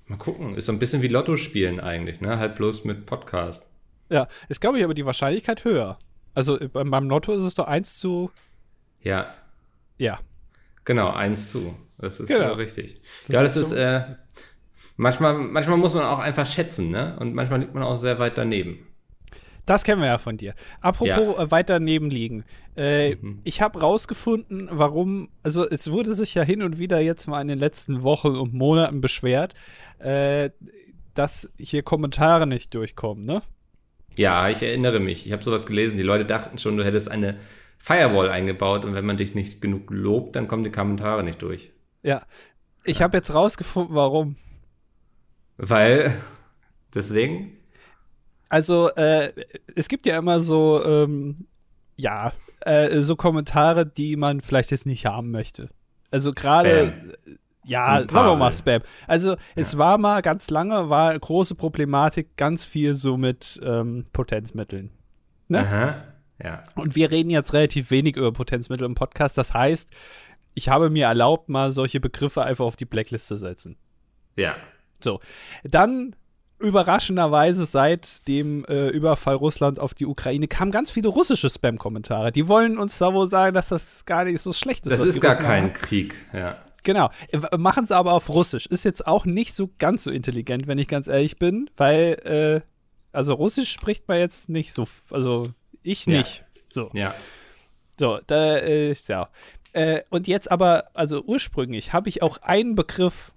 mal 0.07 0.19
gucken. 0.19 0.55
Ist 0.55 0.67
so 0.67 0.73
ein 0.73 0.79
bisschen 0.79 1.03
wie 1.03 1.09
Lotto 1.09 1.37
spielen 1.37 1.81
eigentlich, 1.81 2.21
ne? 2.21 2.39
Halt 2.39 2.55
bloß 2.55 2.85
mit 2.85 3.07
Podcast. 3.07 3.69
Ja, 4.09 4.29
ist, 4.49 4.61
glaube 4.61 4.79
ich, 4.79 4.85
aber 4.85 4.95
die 4.95 5.05
Wahrscheinlichkeit 5.05 5.65
höher. 5.65 5.99
Also 6.33 6.59
beim, 6.73 6.93
beim 6.93 7.09
Lotto 7.09 7.33
ist 7.33 7.43
es 7.43 7.57
doch 7.57 7.67
1 7.67 7.99
zu. 7.99 8.31
Ja. 9.03 9.35
Ja. 9.99 10.21
Genau, 10.85 11.11
1 11.11 11.51
zu. 11.51 11.77
Das 11.99 12.21
ist 12.21 12.29
genau. 12.29 12.41
ja 12.41 12.53
richtig. 12.53 13.01
Das 13.27 13.35
ja, 13.35 13.43
das 13.43 13.57
ist, 13.57 13.73
ist 13.73 13.79
äh, 13.79 14.05
manchmal, 14.97 15.35
manchmal 15.35 15.77
muss 15.77 15.95
man 15.95 16.05
auch 16.05 16.21
einfach 16.21 16.47
schätzen, 16.47 16.93
ne? 16.93 17.17
Und 17.19 17.35
manchmal 17.35 17.59
liegt 17.61 17.75
man 17.75 17.83
auch 17.83 17.97
sehr 17.97 18.21
weit 18.21 18.39
daneben. 18.39 18.87
Das 19.67 19.85
kennen 19.85 20.01
wir 20.01 20.09
ja 20.09 20.19
von 20.19 20.37
dir. 20.37 20.55
Apropos 20.81 21.37
ja. 21.37 21.43
Äh, 21.43 21.51
weiter 21.51 21.81
nebenliegen. 21.81 22.45
Äh, 22.77 23.15
mhm. 23.15 23.41
Ich 23.45 23.63
habe 23.63 23.81
rausgefunden, 23.81 24.69
warum, 24.71 25.31
also 25.43 25.69
es 25.69 25.91
wurde 25.91 26.15
sich 26.15 26.35
ja 26.35 26.43
hin 26.43 26.63
und 26.63 26.79
wieder 26.79 27.01
jetzt 27.01 27.27
mal 27.27 27.41
in 27.41 27.49
den 27.49 27.59
letzten 27.59 28.03
Wochen 28.03 28.37
und 28.37 28.53
Monaten 28.53 29.01
beschwert, 29.01 29.55
äh, 29.99 30.51
dass 31.15 31.49
hier 31.59 31.83
Kommentare 31.83 32.47
nicht 32.47 32.75
durchkommen, 32.75 33.25
ne? 33.25 33.43
Ja, 34.17 34.49
ich 34.49 34.63
erinnere 34.63 35.01
mich. 35.01 35.27
Ich 35.27 35.33
habe 35.33 35.43
sowas 35.43 35.67
gelesen. 35.67 35.97
Die 35.97 36.03
Leute 36.03 36.25
dachten 36.25 36.59
schon, 36.59 36.77
du 36.77 36.85
hättest 36.85 37.11
eine 37.11 37.37
Firewall 37.79 38.31
eingebaut 38.31 38.85
und 38.85 38.95
wenn 38.95 39.05
man 39.05 39.17
dich 39.17 39.35
nicht 39.35 39.61
genug 39.61 39.91
lobt, 39.91 40.37
dann 40.37 40.47
kommen 40.47 40.65
die 40.65 40.71
Kommentare 40.71 41.25
nicht 41.25 41.43
durch. 41.43 41.73
Ja. 42.03 42.23
Ich 42.85 42.99
ja. 42.99 43.05
habe 43.05 43.17
jetzt 43.17 43.35
rausgefunden, 43.35 43.95
warum. 43.95 44.37
Weil, 45.57 46.15
deswegen? 46.95 47.57
Also, 48.55 48.89
äh, 48.91 49.33
es 49.75 49.89
gibt 49.89 50.07
ja 50.07 50.17
immer 50.17 50.39
so, 50.39 50.81
ähm, 50.87 51.49
ja, 51.97 52.33
äh, 52.61 53.01
so 53.01 53.17
Kommentare, 53.17 53.85
die 53.85 54.15
man 54.15 54.43
vielleicht 54.43 54.71
jetzt 54.71 54.87
nicht 54.87 55.07
haben 55.07 55.33
möchte. 55.33 55.71
Also 56.13 56.33
gerade, 56.33 57.17
ja, 57.65 58.05
sagen 58.09 58.29
wir 58.29 58.37
mal 58.37 58.53
Spam. 58.53 58.83
Also 59.09 59.33
ja. 59.33 59.39
es 59.57 59.77
war 59.77 59.99
mal 59.99 60.23
ganz 60.23 60.51
lange, 60.51 60.89
war 60.89 61.19
große 61.19 61.57
Problematik, 61.57 62.37
ganz 62.37 62.65
viel 62.65 62.95
so 62.95 63.17
mit 63.17 63.61
ähm, 63.65 64.07
Potenzmitteln. 64.13 64.91
Ne? 65.49 65.59
Aha. 65.59 66.05
Ja. 66.41 66.63
Und 66.77 66.95
wir 66.95 67.11
reden 67.11 67.31
jetzt 67.31 67.55
relativ 67.55 67.91
wenig 67.91 68.15
über 68.15 68.33
Potenzmittel 68.33 68.87
im 68.87 68.95
Podcast. 68.95 69.37
Das 69.37 69.53
heißt, 69.53 69.91
ich 70.55 70.69
habe 70.69 70.91
mir 70.91 71.07
erlaubt, 71.07 71.49
mal 71.49 71.73
solche 71.73 71.99
Begriffe 71.99 72.45
einfach 72.45 72.67
auf 72.67 72.77
die 72.77 72.85
Blacklist 72.85 73.27
zu 73.27 73.35
setzen. 73.35 73.77
Ja. 74.37 74.55
So. 75.03 75.19
Dann 75.65 76.15
überraschenderweise 76.65 77.65
seit 77.65 78.27
dem 78.27 78.65
äh, 78.65 78.89
Überfall 78.89 79.37
Russlands 79.37 79.79
auf 79.79 79.95
die 79.95 80.07
Ukraine 80.07 80.49
kamen 80.49 80.71
ganz 80.71 80.91
viele 80.91 81.09
russische 81.09 81.49
Spam-Kommentare. 81.49 82.33
Die 82.33 82.49
wollen 82.49 82.79
uns 82.79 82.99
da 82.99 83.15
wohl 83.15 83.29
sagen, 83.29 83.55
dass 83.55 83.69
das 83.69 84.05
gar 84.05 84.25
nicht 84.25 84.41
so 84.41 84.53
schlecht 84.53 84.87
ist. 84.87 84.93
Das 84.93 85.07
ist 85.07 85.21
gar 85.21 85.33
Russen 85.33 85.47
kein 85.47 85.65
haben. 85.65 85.73
Krieg, 85.73 86.15
ja. 86.33 86.59
Genau. 86.83 87.11
Äh, 87.29 87.57
Machen 87.57 87.85
es 87.85 87.93
aber 87.93 88.13
auf 88.13 88.29
Russisch. 88.29 88.67
Ist 88.67 88.85
jetzt 88.85 89.07
auch 89.07 89.25
nicht 89.25 89.55
so 89.55 89.71
ganz 89.79 90.05
so 90.05 90.11
intelligent, 90.11 90.67
wenn 90.67 90.79
ich 90.79 90.89
ganz 90.89 91.09
ehrlich 91.09 91.39
bin, 91.39 91.71
weil, 91.77 92.63
äh, 92.65 92.69
also 93.13 93.35
Russisch 93.35 93.71
spricht 93.71 94.09
man 94.09 94.19
jetzt 94.19 94.49
nicht 94.49 94.73
so, 94.73 94.87
also 95.11 95.49
ich 95.83 96.07
nicht. 96.07 96.39
Ja. 96.39 96.63
So. 96.69 96.91
Ja. 96.93 97.15
So, 97.99 98.21
da, 98.27 98.57
äh, 98.57 98.95
ja. 99.09 99.29
Äh, 99.73 100.03
und 100.11 100.29
jetzt 100.29 100.51
aber, 100.51 100.85
also 100.95 101.23
ursprünglich 101.25 101.93
habe 101.93 102.09
ich 102.09 102.23
auch 102.23 102.39
einen 102.39 102.75
Begriff 102.75 103.33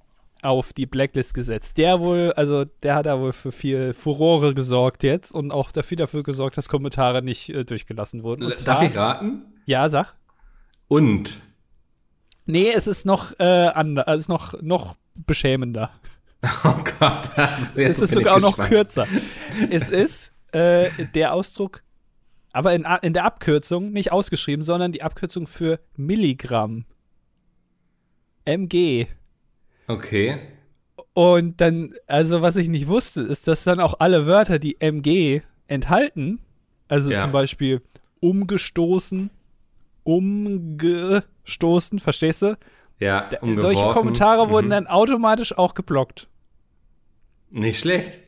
auf 0.47 0.73
die 0.73 0.85
Blacklist 0.85 1.33
gesetzt. 1.33 1.77
Der 1.77 1.99
wohl, 1.99 2.33
also 2.35 2.65
der 2.65 2.95
hat 2.95 3.05
da 3.05 3.19
wohl 3.19 3.33
für 3.33 3.51
viel 3.51 3.93
Furore 3.93 4.53
gesorgt 4.53 5.03
jetzt 5.03 5.33
und 5.33 5.51
auch 5.51 5.71
dafür, 5.71 5.97
dafür 5.97 6.23
gesorgt, 6.23 6.57
dass 6.57 6.69
Kommentare 6.69 7.21
nicht 7.21 7.49
äh, 7.49 7.65
durchgelassen 7.65 8.23
wurden. 8.23 8.43
Und 8.43 8.51
Darf 8.51 8.59
zwar, 8.59 8.83
ich 8.83 8.95
raten? 8.95 9.43
Ja, 9.65 9.87
sag. 9.89 10.15
Und? 10.87 11.41
Nee, 12.45 12.71
es 12.73 12.87
ist 12.87 13.05
noch 13.05 13.37
äh, 13.39 13.43
anders, 13.43 14.07
also 14.07 14.15
es 14.15 14.21
ist 14.23 14.29
noch, 14.29 14.61
noch 14.61 14.95
beschämender. 15.15 15.91
Oh 16.63 16.75
Gott, 16.99 17.31
also 17.35 17.73
es 17.77 17.99
ist 17.99 18.13
sogar 18.13 18.35
auch 18.35 18.39
noch 18.39 18.57
kürzer. 18.57 19.07
es 19.71 19.89
ist 19.89 20.31
äh, 20.51 20.89
der 21.15 21.33
Ausdruck, 21.33 21.81
aber 22.53 22.75
in, 22.75 22.85
in 23.01 23.13
der 23.13 23.25
Abkürzung, 23.25 23.91
nicht 23.91 24.11
ausgeschrieben, 24.11 24.63
sondern 24.63 24.91
die 24.91 25.01
Abkürzung 25.01 25.47
für 25.47 25.79
Milligramm. 25.95 26.85
MG. 28.45 29.07
Okay. 29.87 30.39
Und 31.13 31.61
dann, 31.61 31.93
also 32.05 32.41
was 32.41 32.55
ich 32.57 32.67
nicht 32.69 32.87
wusste, 32.87 33.21
ist, 33.21 33.47
dass 33.47 33.63
dann 33.63 33.79
auch 33.79 33.95
alle 33.99 34.25
Wörter, 34.27 34.59
die 34.59 34.79
MG 34.79 35.41
enthalten, 35.67 36.39
also 36.87 37.09
ja. 37.09 37.19
zum 37.19 37.31
Beispiel 37.31 37.81
umgestoßen, 38.19 39.29
umgestoßen, 40.03 41.99
verstehst 41.99 42.41
du? 42.43 42.57
Ja, 42.99 43.29
umgeworfen. 43.41 43.57
Solche 43.57 43.87
Kommentare 43.87 44.47
mhm. 44.47 44.51
wurden 44.51 44.69
dann 44.69 44.87
automatisch 44.87 45.57
auch 45.57 45.73
geblockt. 45.73 46.27
Nicht 47.49 47.79
schlecht. 47.79 48.19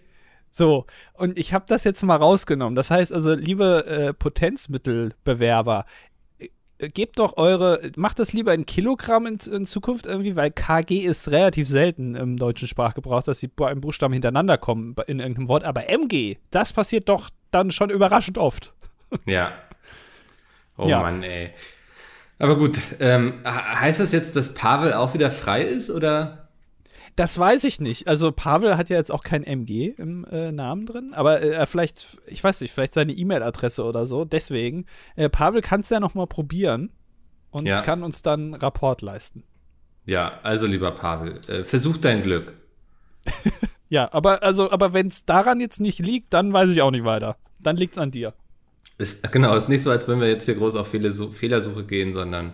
So, 0.51 0.85
und 1.13 1.37
ich 1.37 1.53
habe 1.53 1.65
das 1.67 1.83
jetzt 1.83 2.01
mal 2.03 2.15
rausgenommen. 2.15 2.75
Das 2.75 2.89
heißt 2.89 3.13
also, 3.13 3.35
liebe 3.35 3.85
äh, 3.85 4.13
Potenzmittelbewerber, 4.13 5.85
gebt 6.79 7.19
doch 7.19 7.37
eure, 7.37 7.91
macht 7.97 8.19
das 8.19 8.33
lieber 8.33 8.53
in 8.53 8.65
Kilogramm 8.65 9.25
in, 9.25 9.37
in, 9.51 9.65
Zukunft 9.65 10.05
irgendwie, 10.05 10.35
weil 10.35 10.49
KG 10.49 10.99
ist 10.99 11.29
relativ 11.31 11.67
selten 11.67 12.15
im 12.15 12.37
deutschen 12.37 12.67
Sprachgebrauch, 12.67 13.21
dass 13.23 13.39
die 13.39 13.47
beiden 13.47 13.81
Buchstaben 13.81 14.13
hintereinander 14.13 14.57
kommen 14.57 14.95
in 15.07 15.19
irgendeinem 15.19 15.49
Wort. 15.49 15.65
Aber 15.65 15.89
MG, 15.89 16.37
das 16.51 16.71
passiert 16.71 17.09
doch 17.09 17.29
dann 17.51 17.71
schon 17.71 17.89
überraschend 17.89 18.37
oft. 18.37 18.73
Ja. 19.25 19.53
Oh 20.77 20.87
ja. 20.87 21.01
Mann, 21.01 21.23
ey. 21.23 21.49
Aber 22.37 22.57
gut, 22.57 22.79
ähm, 22.99 23.41
heißt 23.43 23.99
das 23.99 24.11
jetzt, 24.11 24.35
dass 24.35 24.53
Pavel 24.53 24.93
auch 24.93 25.15
wieder 25.15 25.31
frei 25.31 25.63
ist 25.63 25.89
oder? 25.89 26.48
Das 27.19 27.37
weiß 27.37 27.65
ich 27.65 27.81
nicht. 27.81 28.07
Also 28.07 28.31
Pavel 28.31 28.77
hat 28.77 28.89
ja 28.89 28.95
jetzt 28.95 29.11
auch 29.11 29.25
kein 29.25 29.43
MG 29.43 29.93
im 29.97 30.23
äh, 30.31 30.53
Namen 30.53 30.85
drin, 30.85 31.13
aber 31.13 31.41
äh, 31.41 31.65
vielleicht, 31.65 32.17
ich 32.27 32.41
weiß 32.41 32.61
nicht, 32.61 32.71
vielleicht 32.71 32.93
seine 32.93 33.11
E-Mail-Adresse 33.11 33.83
oder 33.83 34.05
so. 34.05 34.23
Deswegen, 34.23 34.85
äh, 35.17 35.27
Pavel 35.27 35.61
kann 35.61 35.81
es 35.81 35.89
ja 35.89 35.99
noch 35.99 36.13
mal 36.13 36.27
probieren 36.27 36.93
und 37.51 37.65
ja. 37.65 37.81
kann 37.81 38.03
uns 38.03 38.21
dann 38.21 38.53
Rapport 38.53 39.01
leisten. 39.01 39.43
Ja, 40.05 40.39
also 40.43 40.65
lieber 40.65 40.91
Pavel, 40.91 41.41
äh, 41.49 41.65
versuch 41.65 41.97
dein 41.97 42.23
Glück. 42.23 42.53
ja, 43.89 44.07
aber 44.13 44.41
also, 44.41 44.71
aber 44.71 44.93
wenn 44.93 45.07
es 45.07 45.25
daran 45.25 45.59
jetzt 45.59 45.81
nicht 45.81 45.99
liegt, 45.99 46.33
dann 46.33 46.53
weiß 46.53 46.69
ich 46.69 46.81
auch 46.81 46.91
nicht 46.91 47.03
weiter. 47.03 47.35
Dann 47.59 47.75
liegt 47.75 47.95
es 47.95 47.99
an 47.99 48.11
dir. 48.11 48.33
Ist, 48.97 49.29
genau, 49.33 49.57
ist 49.57 49.67
nicht 49.67 49.83
so, 49.83 49.91
als 49.91 50.07
wenn 50.07 50.21
wir 50.21 50.29
jetzt 50.29 50.45
hier 50.45 50.55
groß 50.55 50.77
auf 50.77 50.87
Fehlersuche 50.87 51.83
gehen, 51.83 52.13
sondern 52.13 52.53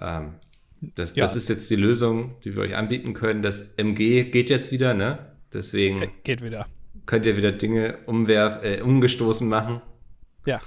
ähm, 0.00 0.32
das, 0.80 1.16
ja. 1.16 1.24
das 1.24 1.36
ist 1.36 1.48
jetzt 1.48 1.70
die 1.70 1.76
Lösung, 1.76 2.34
die 2.44 2.54
wir 2.54 2.62
euch 2.62 2.76
anbieten 2.76 3.14
können. 3.14 3.42
Das 3.42 3.74
MG 3.76 4.24
geht 4.24 4.50
jetzt 4.50 4.72
wieder, 4.72 4.94
ne? 4.94 5.18
Deswegen 5.52 6.02
äh, 6.02 6.08
geht 6.22 6.42
wieder. 6.42 6.66
Könnt 7.06 7.26
ihr 7.26 7.36
wieder 7.36 7.52
Dinge 7.52 7.98
umwerf, 8.06 8.64
äh, 8.64 8.80
umgestoßen 8.80 9.48
machen. 9.48 9.80
Ja. 10.44 10.60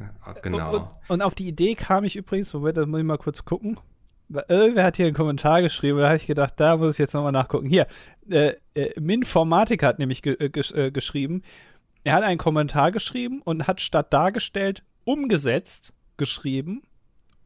ja 0.00 0.32
genau. 0.42 0.70
Und, 0.70 0.80
und, 0.80 0.90
und, 1.08 1.22
auf 1.22 1.34
die 1.34 1.46
Idee 1.46 1.74
kam 1.74 2.04
ich 2.04 2.16
übrigens, 2.16 2.52
Moment, 2.52 2.76
da 2.76 2.86
muss 2.86 3.00
ich 3.00 3.06
mal 3.06 3.18
kurz 3.18 3.44
gucken. 3.44 3.78
Irgendwer 4.48 4.84
hat 4.84 4.96
hier 4.96 5.06
einen 5.06 5.14
Kommentar 5.14 5.60
geschrieben, 5.60 5.98
da 5.98 6.06
habe 6.06 6.16
ich 6.16 6.26
gedacht, 6.26 6.54
da 6.56 6.78
muss 6.78 6.94
ich 6.94 6.98
jetzt 6.98 7.12
nochmal 7.12 7.32
nachgucken. 7.32 7.66
Hier, 7.66 7.86
äh, 8.30 8.54
äh, 8.74 8.98
Minformatik 8.98 9.82
hat 9.82 9.98
nämlich 9.98 10.22
ge 10.22 10.36
äh, 10.38 10.46
äh, 10.46 10.90
geschrieben, 10.90 11.42
er 12.04 12.14
hat 12.14 12.22
einen 12.24 12.38
Kommentar 12.38 12.92
geschrieben 12.92 13.42
und 13.42 13.66
hat 13.66 13.80
statt 13.80 14.12
dargestellt 14.12 14.82
umgesetzt 15.04 15.92
geschrieben 16.16 16.82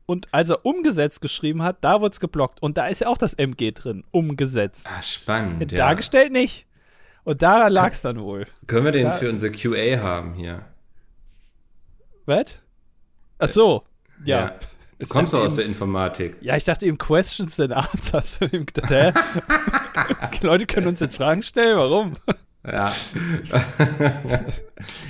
und 0.07 0.33
als 0.33 0.51
er 0.51 0.65
umgesetzt 0.65 1.21
geschrieben 1.21 1.63
hat, 1.63 1.79
da 1.83 2.01
wurde 2.01 2.13
es 2.13 2.21
geblockt. 2.21 2.63
Und 2.63 2.79
da 2.79 2.87
ist 2.87 3.01
ja 3.01 3.09
auch 3.09 3.19
das 3.19 3.35
MG 3.35 3.73
drin, 3.73 4.05
umgesetzt. 4.13 4.87
Ah, 4.89 5.03
spannend. 5.03 5.73
Ja. 5.73 5.79
Dargestellt 5.79 6.33
nicht. 6.33 6.67
Und 7.25 7.43
daran 7.43 7.73
lag 7.73 7.91
es 7.91 8.03
dann 8.03 8.21
wohl. 8.21 8.47
Können 8.69 8.85
wir 8.85 8.93
den 8.93 9.07
da, 9.07 9.13
für 9.13 9.29
unser 9.29 9.51
QA 9.51 10.01
haben 10.01 10.35
hier? 10.35 10.65
Was? 12.25 12.59
Ach 13.39 13.49
so, 13.49 13.83
ja. 14.25 14.41
ja. 14.41 14.55
Du 14.99 15.07
kommst 15.07 15.35
doch 15.35 15.41
aus 15.41 15.57
der 15.57 15.67
Informatik. 15.67 16.37
Ja, 16.41 16.57
ich 16.57 16.65
dachte 16.65 16.87
eben 16.87 16.97
Questions 16.97 17.61
and 17.61 17.73
Answers. 17.73 18.39
Gedacht, 18.51 19.15
Leute 20.43 20.67
können 20.67 20.87
uns 20.87 21.01
jetzt 21.01 21.17
Fragen 21.17 21.43
stellen, 21.43 21.77
warum? 21.77 22.13
Ja. 22.65 22.93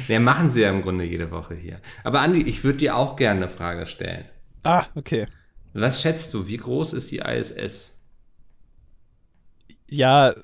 Wir 0.07 0.21
machen 0.21 0.51
sie 0.51 0.63
ja 0.63 0.71
im 0.71 0.83
Grunde 0.83 1.05
jede 1.05 1.31
Woche 1.31 1.55
hier. 1.55 1.81
Aber 2.03 2.21
Andi, 2.21 2.43
ich 2.43 2.65
würde 2.65 2.79
dir 2.79 2.97
auch 2.97 3.17
gerne 3.17 3.45
eine 3.45 3.51
Frage 3.51 3.87
stellen. 3.87 4.25
Ah, 4.67 4.87
okay. 4.95 5.27
Was 5.75 6.01
schätzt 6.03 6.33
du, 6.35 6.47
wie 6.47 6.57
groß 6.57 6.93
ist 6.93 7.11
die 7.11 7.19
ISS? 7.19 8.03
Ja, 9.89 10.35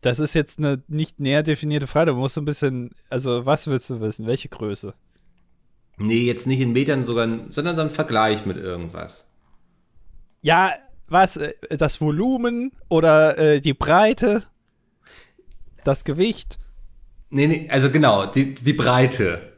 das 0.00 0.20
ist 0.20 0.34
jetzt 0.34 0.58
eine 0.58 0.82
nicht 0.88 1.20
näher 1.20 1.42
definierte 1.42 1.86
Frage. 1.86 2.12
Du 2.12 2.16
musst 2.16 2.38
ein 2.38 2.44
bisschen, 2.44 2.90
also 3.10 3.44
was 3.44 3.66
willst 3.66 3.90
du 3.90 4.00
wissen? 4.00 4.26
Welche 4.26 4.48
Größe? 4.48 4.94
Nee, 5.96 6.22
jetzt 6.22 6.46
nicht 6.46 6.60
in 6.60 6.72
Metern 6.72 7.04
sogar, 7.04 7.28
sondern 7.48 7.74
so 7.74 7.82
ein 7.82 7.90
Vergleich 7.90 8.46
mit 8.46 8.56
irgendwas. 8.56 9.34
Ja, 10.42 10.72
was? 11.08 11.36
Äh, 11.36 11.54
das 11.70 12.00
Volumen 12.00 12.72
oder 12.88 13.36
äh, 13.36 13.60
die 13.60 13.74
Breite? 13.74 14.44
Das 15.82 16.04
Gewicht? 16.04 16.58
Nee, 17.30 17.46
nee, 17.46 17.68
also 17.70 17.90
genau, 17.90 18.26
die, 18.26 18.54
die 18.54 18.72
Breite 18.72 19.52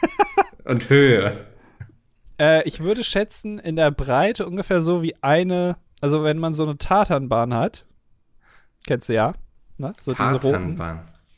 und 0.64 0.90
Höhe. 0.90 1.46
Äh, 2.38 2.66
ich 2.68 2.80
würde 2.80 3.04
schätzen, 3.04 3.58
in 3.58 3.76
der 3.76 3.90
Breite 3.90 4.46
ungefähr 4.46 4.82
so 4.82 5.02
wie 5.02 5.14
eine, 5.22 5.76
also 6.00 6.22
wenn 6.24 6.38
man 6.38 6.54
so 6.54 6.64
eine 6.64 6.78
Tatanbahn 6.78 7.54
hat, 7.54 7.86
kennst 8.86 9.08
du 9.08 9.14
ja, 9.14 9.34
ne? 9.78 9.94
So 10.00 10.12
diese 10.12 10.36
roten, 10.36 10.80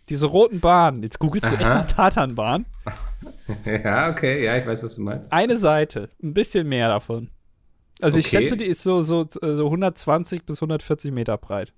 diese 0.09 0.27
roten 0.27 0.61
Bahnen. 0.61 1.03
Jetzt 1.03 1.19
googelst 1.19 1.47
Aha. 1.47 1.55
du 1.55 1.61
echt 1.61 1.69
nach 1.69 1.87
Tatanbahn. 1.87 2.67
ja, 3.65 4.11
okay, 4.11 4.45
ja, 4.45 4.57
ich 4.57 4.67
weiß, 4.67 4.83
was 4.83 4.97
du 4.97 5.03
meinst. 5.03 5.33
Eine 5.33 5.57
Seite, 5.57 6.09
ein 6.23 6.35
bisschen 6.35 6.69
mehr 6.69 6.89
davon. 6.89 7.31
Also 8.01 8.19
okay. 8.19 8.21
ich 8.21 8.29
schätze, 8.29 8.57
die 8.57 8.67
ist 8.67 8.83
so, 8.83 9.03
so, 9.03 9.27
so 9.29 9.65
120 9.65 10.45
bis 10.45 10.59
140 10.59 11.13
Meter 11.13 11.37
breit. 11.37 11.73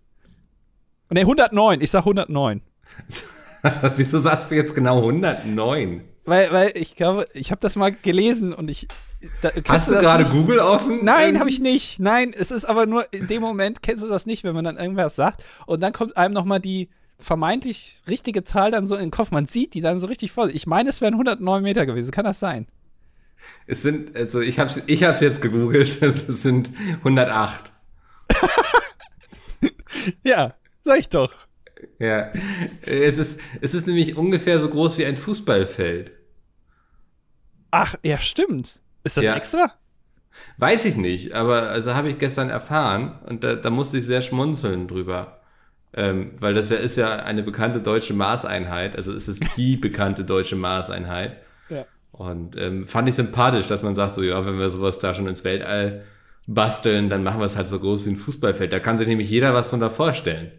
Ne, 1.11 1.21
109, 1.21 1.81
ich 1.81 1.91
sag 1.91 2.01
109. 2.01 2.63
Wieso 3.97 4.19
sagst 4.19 4.51
du 4.51 4.55
jetzt 4.55 4.75
genau 4.75 4.99
109? 4.99 6.03
Weil, 6.25 6.53
weil 6.53 6.73
ich 6.75 6.97
glaube, 6.97 7.27
ich 7.35 7.51
habe 7.51 7.61
das 7.61 7.77
mal 7.77 7.91
gelesen 7.93 8.53
und 8.53 8.71
ich. 8.71 8.89
Da, 9.43 9.51
Hast 9.69 9.89
du, 9.89 9.95
du 9.95 10.01
gerade 10.01 10.25
Google 10.25 10.61
offen? 10.61 11.05
Nein, 11.05 11.39
habe 11.41 11.51
ich 11.51 11.61
nicht. 11.61 12.01
Nein, 12.01 12.33
es 12.37 12.51
ist 12.51 12.65
aber 12.65 12.87
nur 12.87 13.13
in 13.13 13.27
dem 13.27 13.43
Moment 13.43 13.83
kennst 13.83 14.03
du 14.03 14.09
das 14.09 14.27
nicht, 14.27 14.45
wenn 14.45 14.55
man 14.55 14.65
dann 14.65 14.77
irgendwas 14.77 15.17
sagt 15.17 15.45
und 15.67 15.83
dann 15.83 15.93
kommt 15.93 16.17
einem 16.17 16.33
noch 16.33 16.45
mal 16.45 16.59
die 16.59 16.89
vermeintlich 17.19 18.01
richtige 18.09 18.45
Zahl 18.45 18.71
dann 18.71 18.87
so 18.87 18.95
in 18.95 19.03
den 19.03 19.11
Kopf. 19.11 19.31
Man 19.31 19.47
sieht 19.47 19.75
die 19.75 19.81
dann 19.83 20.01
so 20.01 20.07
richtig 20.07 20.33
vor. 20.33 20.49
Ich 20.49 20.67
meine, 20.67 20.89
es 20.89 21.01
wären 21.01 21.15
109 21.15 21.63
Meter 21.63 21.85
gewesen. 21.85 22.11
Kann 22.11 22.25
das 22.25 22.41
sein? 22.41 22.67
Es 23.67 23.83
sind, 23.83 24.17
also 24.17 24.41
ich 24.41 24.59
habe 24.59 24.71
es 24.71 24.83
ich 24.87 25.05
hab's 25.05 25.21
jetzt 25.21 25.43
gegoogelt. 25.43 26.01
Es 26.03 26.43
sind 26.43 26.73
108. 26.99 27.73
ja, 30.25 30.55
sag 30.83 30.99
ich 30.99 31.09
doch. 31.09 31.35
Ja, 31.99 32.33
es 32.83 33.19
ist, 33.19 33.41
es 33.61 33.75
ist 33.75 33.87
nämlich 33.87 34.17
ungefähr 34.17 34.59
so 34.59 34.69
groß 34.69 34.99
wie 34.99 35.05
ein 35.05 35.17
Fußballfeld. 35.17 36.13
Ach, 37.71 37.95
ja, 38.03 38.19
stimmt. 38.19 38.81
Ist 39.05 39.17
das 39.17 39.25
ja. 39.25 39.37
extra? 39.37 39.73
Weiß 40.59 40.85
ich 40.85 40.97
nicht, 40.97 41.35
aber 41.35 41.71
also 41.71 41.95
habe 41.95 42.09
ich 42.09 42.19
gestern 42.19 42.51
erfahren 42.51 43.19
und 43.27 43.45
da, 43.45 43.57
da 43.57 43.71
musste 43.71 43.99
ich 43.99 44.07
sehr 44.07 44.23
schmunzeln 44.23 44.89
drüber. 44.89 45.41
Ähm, 45.93 46.33
weil 46.39 46.55
das 46.55 46.71
ja 46.71 46.77
ist 46.77 46.97
ja 46.97 47.17
eine 47.17 47.43
bekannte 47.43 47.81
deutsche 47.81 48.15
Maßeinheit, 48.15 48.95
also 48.95 49.13
es 49.13 49.27
ist 49.27 49.43
die 49.57 49.77
bekannte 49.77 50.25
deutsche 50.25 50.55
Maßeinheit. 50.55 51.39
Ja. 51.69 51.85
Und 52.13 52.57
ähm, 52.61 52.85
fand 52.85 53.09
ich 53.09 53.17
sympathisch, 53.17 53.67
dass 53.67 53.83
man 53.83 53.95
sagt, 53.95 54.15
so 54.15 54.23
ja, 54.23 54.45
wenn 54.47 54.59
wir 54.59 54.71
sowas 54.71 55.01
da 55.01 55.15
schon 55.15 55.27
ins 55.27 55.43
Weltall 55.43 56.05
basteln, 56.47 57.09
dann 57.09 57.23
machen 57.23 57.41
wir 57.41 57.45
es 57.45 57.57
halt 57.57 57.69
so 57.69 57.79
groß 57.81 58.07
wie 58.07 58.11
ein 58.11 58.17
Fußballfeld. 58.17 58.73
Da 58.73 58.79
kann 58.79 58.99
sich 58.99 59.09
nämlich 59.09 59.31
jeder 59.31 59.53
was 59.55 59.71
drunter 59.71 59.91
vorstellen. 59.91 60.53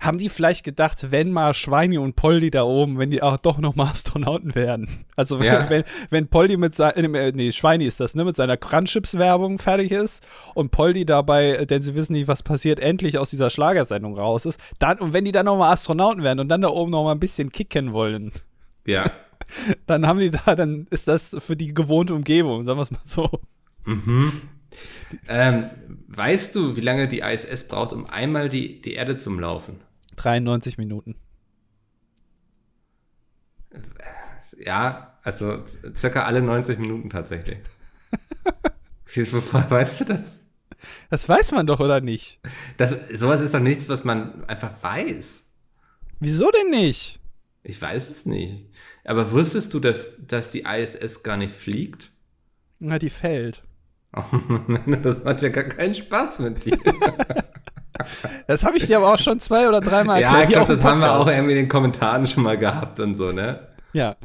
Haben 0.00 0.18
die 0.18 0.28
vielleicht 0.28 0.64
gedacht, 0.64 1.10
wenn 1.10 1.32
mal 1.32 1.54
Schweini 1.54 1.98
und 1.98 2.16
Poldi 2.16 2.50
da 2.50 2.64
oben, 2.64 2.98
wenn 2.98 3.10
die 3.10 3.22
auch 3.22 3.36
doch 3.36 3.58
noch 3.58 3.74
mal 3.74 3.84
Astronauten 3.90 4.54
werden? 4.54 5.04
Also 5.16 5.38
wenn, 5.38 5.46
ja. 5.46 5.70
wenn, 5.70 5.84
wenn 6.10 6.28
Poldi 6.28 6.56
mit 6.56 6.74
seinem, 6.74 7.14
äh, 7.14 7.32
nee, 7.32 7.52
Schweini 7.52 7.86
ist 7.86 8.00
das, 8.00 8.14
ne, 8.14 8.24
mit 8.24 8.36
seiner 8.36 8.56
Crunchips-Werbung 8.56 9.58
fertig 9.58 9.92
ist 9.92 10.26
und 10.54 10.70
Poldi 10.70 11.04
dabei, 11.04 11.64
denn 11.66 11.82
sie 11.82 11.94
wissen 11.94 12.14
nicht, 12.14 12.28
was 12.28 12.42
passiert, 12.42 12.80
endlich 12.80 13.18
aus 13.18 13.30
dieser 13.30 13.50
Schlagersendung 13.50 14.16
raus 14.16 14.46
ist, 14.46 14.60
dann, 14.78 14.98
und 14.98 15.12
wenn 15.12 15.24
die 15.24 15.32
dann 15.32 15.46
noch 15.46 15.58
mal 15.58 15.72
Astronauten 15.72 16.22
werden 16.22 16.40
und 16.40 16.48
dann 16.48 16.62
da 16.62 16.68
oben 16.68 16.90
noch 16.90 17.04
mal 17.04 17.12
ein 17.12 17.20
bisschen 17.20 17.52
kicken 17.52 17.92
wollen. 17.92 18.32
Ja. 18.86 19.04
Dann 19.86 20.06
haben 20.06 20.20
die 20.20 20.30
da, 20.30 20.54
dann 20.54 20.86
ist 20.90 21.06
das 21.06 21.36
für 21.38 21.56
die 21.56 21.74
gewohnte 21.74 22.14
Umgebung, 22.14 22.64
sagen 22.64 22.78
wir 22.78 22.82
es 22.82 22.90
mal 22.90 23.00
so. 23.04 23.28
Mhm. 23.84 24.40
Ähm, 25.28 25.70
weißt 26.08 26.54
du, 26.54 26.76
wie 26.76 26.80
lange 26.80 27.08
die 27.08 27.20
ISS 27.20 27.68
braucht, 27.68 27.92
um 27.92 28.06
einmal 28.06 28.48
die, 28.48 28.80
die 28.80 28.94
Erde 28.94 29.16
zum 29.16 29.38
Laufen? 29.38 29.80
93 30.16 30.78
Minuten. 30.78 31.16
Ja, 34.58 35.18
also 35.22 35.64
circa 35.94 36.24
alle 36.24 36.42
90 36.42 36.78
Minuten 36.78 37.10
tatsächlich. 37.10 37.58
wie, 39.12 39.32
wovor 39.32 39.70
weißt 39.70 40.00
du 40.00 40.04
das? 40.04 40.40
Das 41.10 41.28
weiß 41.28 41.52
man 41.52 41.66
doch, 41.66 41.80
oder 41.80 42.00
nicht? 42.00 42.38
Das, 42.76 42.94
sowas 43.12 43.40
ist 43.40 43.54
doch 43.54 43.60
nichts, 43.60 43.88
was 43.88 44.04
man 44.04 44.44
einfach 44.44 44.70
weiß. 44.82 45.42
Wieso 46.20 46.50
denn 46.50 46.70
nicht? 46.70 47.20
Ich 47.62 47.80
weiß 47.80 48.10
es 48.10 48.26
nicht. 48.26 48.66
Aber 49.04 49.32
wusstest 49.32 49.72
du, 49.72 49.80
dass, 49.80 50.26
dass 50.26 50.50
die 50.50 50.64
ISS 50.64 51.22
gar 51.22 51.36
nicht 51.36 51.54
fliegt? 51.54 52.10
Na, 52.78 52.98
die 52.98 53.10
fällt. 53.10 53.62
Oh 54.16 54.22
das 55.02 55.24
macht 55.24 55.42
ja 55.42 55.48
gar 55.48 55.64
keinen 55.64 55.94
Spaß 55.94 56.40
mit 56.40 56.64
dir. 56.64 56.78
Das 58.48 58.64
habe 58.64 58.76
ich 58.76 58.86
dir 58.86 58.98
aber 58.98 59.14
auch 59.14 59.18
schon 59.18 59.38
zwei 59.38 59.68
oder 59.68 59.80
dreimal 59.80 60.20
erklärt. 60.20 60.42
Ja, 60.42 60.48
ich 60.48 60.54
glaube, 60.54 60.74
das 60.74 60.84
haben 60.84 61.00
wir 61.00 61.14
auch 61.14 61.28
irgendwie 61.28 61.52
in 61.52 61.58
den 61.58 61.68
Kommentaren 61.68 62.26
schon 62.26 62.42
mal 62.42 62.58
gehabt 62.58 62.98
und 63.00 63.14
so, 63.16 63.30
ne? 63.30 63.68
Ja. 63.92 64.16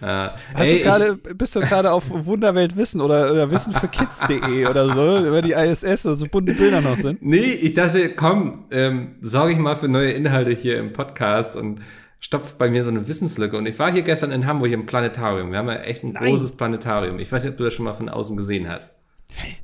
Uh, 0.00 0.30
Hast 0.54 0.70
ey, 0.70 0.78
du 0.78 0.84
grade, 0.84 1.16
bist 1.16 1.56
du 1.56 1.60
gerade 1.60 1.92
auf 1.92 2.04
Wunderwelt 2.08 2.76
Wissen 2.76 3.00
oder, 3.00 3.32
oder 3.32 3.50
Wissen 3.50 3.72
für 3.72 3.88
Kids.de 3.88 4.66
oder 4.66 4.88
so, 4.94 5.26
über 5.26 5.42
die 5.42 5.52
ISS, 5.52 6.02
so 6.02 6.26
bunte 6.26 6.54
Bilder 6.54 6.80
noch 6.80 6.96
sind? 6.96 7.20
Nee, 7.20 7.36
ich 7.36 7.74
dachte, 7.74 8.10
komm, 8.10 8.66
ähm, 8.70 9.16
sorge 9.20 9.52
ich 9.52 9.58
mal 9.58 9.76
für 9.76 9.88
neue 9.88 10.12
Inhalte 10.12 10.52
hier 10.52 10.78
im 10.78 10.92
Podcast 10.92 11.56
und 11.56 11.80
stopft 12.20 12.58
bei 12.58 12.70
mir 12.70 12.84
so 12.84 12.90
eine 12.90 13.08
Wissenslücke. 13.08 13.56
Und 13.56 13.66
ich 13.66 13.78
war 13.78 13.90
hier 13.92 14.02
gestern 14.02 14.30
in 14.30 14.46
Hamburg 14.46 14.70
im 14.70 14.86
Planetarium. 14.86 15.50
Wir 15.50 15.58
haben 15.58 15.68
ja 15.68 15.80
echt 15.80 16.04
ein 16.04 16.12
Nein. 16.12 16.28
großes 16.28 16.52
Planetarium. 16.52 17.18
Ich 17.18 17.30
weiß 17.30 17.42
nicht, 17.42 17.52
ob 17.52 17.58
du 17.58 17.64
das 17.64 17.74
schon 17.74 17.84
mal 17.84 17.94
von 17.94 18.08
außen 18.08 18.36
gesehen 18.36 18.68
hast. 18.68 18.97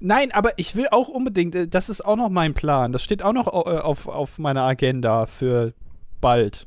Nein, 0.00 0.30
aber 0.32 0.52
ich 0.58 0.76
will 0.76 0.86
auch 0.90 1.08
unbedingt, 1.08 1.54
äh, 1.54 1.66
das 1.68 1.88
ist 1.88 2.04
auch 2.04 2.16
noch 2.16 2.28
mein 2.30 2.54
Plan. 2.54 2.92
Das 2.92 3.02
steht 3.02 3.22
auch 3.22 3.32
noch 3.32 3.46
äh, 3.48 3.78
auf, 3.78 4.06
auf 4.08 4.38
meiner 4.38 4.62
Agenda 4.62 5.26
für 5.26 5.72
bald. 6.20 6.66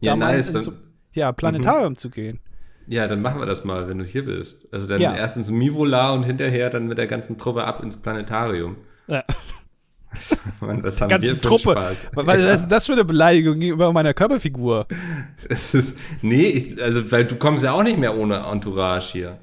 Ja, 0.00 0.12
Da 0.12 0.16
nice. 0.18 0.52
Dann, 0.52 0.62
so, 0.62 0.72
ja, 1.14 1.32
Planetarium 1.32 1.96
zu 1.96 2.10
gehen. 2.10 2.40
ja, 2.86 3.06
dann 3.08 3.22
machen 3.22 3.40
wir 3.40 3.46
das 3.46 3.64
mal, 3.64 3.88
wenn 3.88 3.98
du 3.98 4.04
hier 4.04 4.24
bist. 4.24 4.72
Also 4.72 4.86
dann 4.88 5.00
Ja. 5.00 5.14
erst 5.14 5.36
ins 5.36 5.50
Mivola 5.50 6.10
und 6.12 6.24
hinterher 6.24 6.70
dann 6.70 6.86
mit 6.86 6.98
der 6.98 7.06
ganzen 7.06 7.38
Truppe 7.38 7.64
ab 7.64 7.82
ins 7.82 7.96
Planetarium. 8.00 8.76
Ja. 9.06 9.24
Mann, 10.60 10.82
was 10.84 11.00
haben 11.00 11.08
Ganze 11.08 11.28
wir 11.32 11.34
für 11.36 11.40
Truppe. 11.40 11.72
Spaß. 11.72 11.96
Was 12.12 12.26
was 12.26 12.38
ist 12.62 12.68
das 12.68 12.86
für 12.86 12.92
eine 12.92 13.04
Beleidigung 13.04 13.58
gegenüber 13.58 13.92
meiner 13.92 14.14
Körperfigur? 14.14 14.86
Es 15.48 15.74
ist, 15.74 15.98
nee, 16.22 16.46
ich, 16.46 16.82
also, 16.82 17.10
weil 17.10 17.24
du 17.26 17.36
kommst 17.36 17.64
ja 17.64 17.72
auch 17.72 17.82
nicht 17.82 17.98
mehr 17.98 18.16
ohne 18.16 18.36
Entourage 18.46 19.12
hier. 19.12 19.38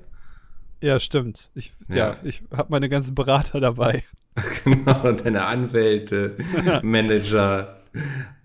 Ja, 0.82 1.00
stimmt. 1.00 1.50
Ich, 1.54 1.72
ja. 1.90 1.96
Ja. 1.96 2.18
ich 2.24 2.42
habe 2.52 2.72
meine 2.72 2.90
ganzen 2.90 3.16
Berater 3.16 3.60
dabei. 3.60 4.04
Genau, 4.64 5.10
und 5.10 5.26
deine 5.26 5.44
Anwälte, 5.44 6.38
Manager. 6.84 7.82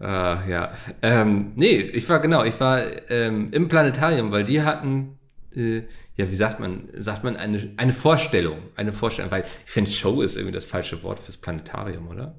Ah, 0.00 0.38
ja. 0.48 0.72
Ähm, 1.00 1.52
nee, 1.54 1.78
ich 1.78 2.08
war 2.08 2.18
genau, 2.18 2.42
ich 2.42 2.58
war 2.58 2.82
ähm, 3.08 3.52
im 3.52 3.68
Planetarium, 3.68 4.32
weil 4.32 4.42
die 4.42 4.62
hatten, 4.62 5.16
äh, 5.54 5.82
ja, 6.16 6.28
wie 6.28 6.34
sagt 6.34 6.58
man, 6.58 6.88
sagt 6.96 7.22
man 7.22 7.36
eine, 7.36 7.72
eine 7.76 7.92
Vorstellung, 7.92 8.58
eine 8.74 8.92
Vorstellung, 8.92 9.30
weil 9.30 9.44
ich 9.64 9.70
finde, 9.70 9.90
Show 9.90 10.22
ist 10.22 10.34
irgendwie 10.34 10.54
das 10.54 10.64
falsche 10.64 11.04
Wort 11.04 11.20
fürs 11.20 11.36
Planetarium, 11.36 12.08
oder? 12.08 12.34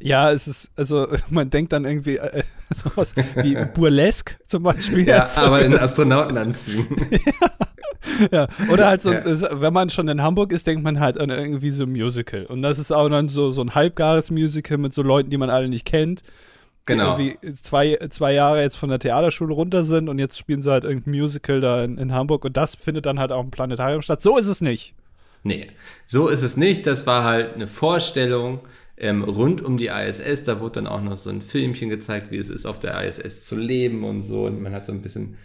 Ja, 0.00 0.30
es 0.30 0.46
ist, 0.46 0.70
also 0.76 1.08
man 1.30 1.50
denkt 1.50 1.72
dann 1.72 1.84
irgendwie 1.84 2.18
äh, 2.18 2.44
sowas 2.72 3.14
wie 3.42 3.56
Burlesque 3.74 4.36
zum 4.46 4.62
Beispiel. 4.62 5.06
Ja, 5.06 5.26
aber 5.36 5.62
in 5.62 5.76
Astronautenanzügen. 5.76 6.96
ja. 7.10 7.67
Oder 8.70 8.86
halt 8.88 9.02
so, 9.02 9.12
Ja. 9.12 9.20
äh, 9.20 9.60
wenn 9.60 9.72
man 9.72 9.90
schon 9.90 10.08
in 10.08 10.22
Hamburg 10.22 10.52
ist, 10.52 10.66
denkt 10.66 10.84
man 10.84 11.00
halt 11.00 11.18
an 11.18 11.30
irgendwie 11.30 11.70
so 11.70 11.84
ein 11.84 11.90
Musical. 11.92 12.46
Und 12.46 12.62
das 12.62 12.78
ist 12.78 12.92
auch 12.92 13.08
dann 13.08 13.28
so, 13.28 13.50
so 13.50 13.62
ein 13.62 13.74
halbgares 13.74 14.30
Musical 14.30 14.78
mit 14.78 14.92
so 14.92 15.02
Leuten, 15.02 15.30
die 15.30 15.36
man 15.38 15.50
alle 15.50 15.68
nicht 15.68 15.84
kennt. 15.84 16.22
Die 16.22 16.92
Genau. 16.94 17.18
irgendwie 17.18 17.52
zwei, 17.52 17.98
zwei 18.08 18.32
Jahre 18.32 18.62
jetzt 18.62 18.76
von 18.76 18.88
der 18.88 18.98
Theaterschule 18.98 19.52
runter 19.52 19.84
sind 19.84 20.08
und 20.08 20.18
jetzt 20.18 20.38
spielen 20.38 20.62
sie 20.62 20.70
halt 20.70 20.84
irgendein 20.84 21.10
Musical 21.12 21.60
da 21.60 21.84
in, 21.84 21.98
in 21.98 22.14
Hamburg 22.14 22.46
und 22.46 22.56
das 22.56 22.74
findet 22.74 23.04
dann 23.04 23.18
halt 23.18 23.30
auch 23.30 23.44
im 23.44 23.50
Planetarium 23.50 24.00
statt. 24.00 24.22
So 24.22 24.38
ist 24.38 24.46
es 24.46 24.62
nicht. 24.62 24.94
Nee, 25.42 25.66
so 26.06 26.28
ist 26.28 26.42
es 26.42 26.56
nicht. 26.56 26.86
Das 26.86 27.06
war 27.06 27.24
halt 27.24 27.54
eine 27.54 27.68
Vorstellung 27.68 28.60
ähm, 28.96 29.22
rund 29.22 29.60
um 29.62 29.76
die 29.76 29.88
ISS. 29.88 30.44
Da 30.44 30.60
wurde 30.60 30.72
dann 30.76 30.86
auch 30.86 31.02
noch 31.02 31.18
so 31.18 31.28
ein 31.30 31.42
Filmchen 31.42 31.90
gezeigt, 31.90 32.30
wie 32.30 32.38
es 32.38 32.48
ist, 32.48 32.64
auf 32.64 32.78
der 32.80 33.06
ISS 33.06 33.44
zu 33.44 33.56
leben 33.56 34.02
und 34.04 34.22
so. 34.22 34.46
Und 34.46 34.60
man 34.62 34.72
hat 34.72 34.86
so 34.86 34.92
ein 34.92 35.02
bisschen, 35.02 35.36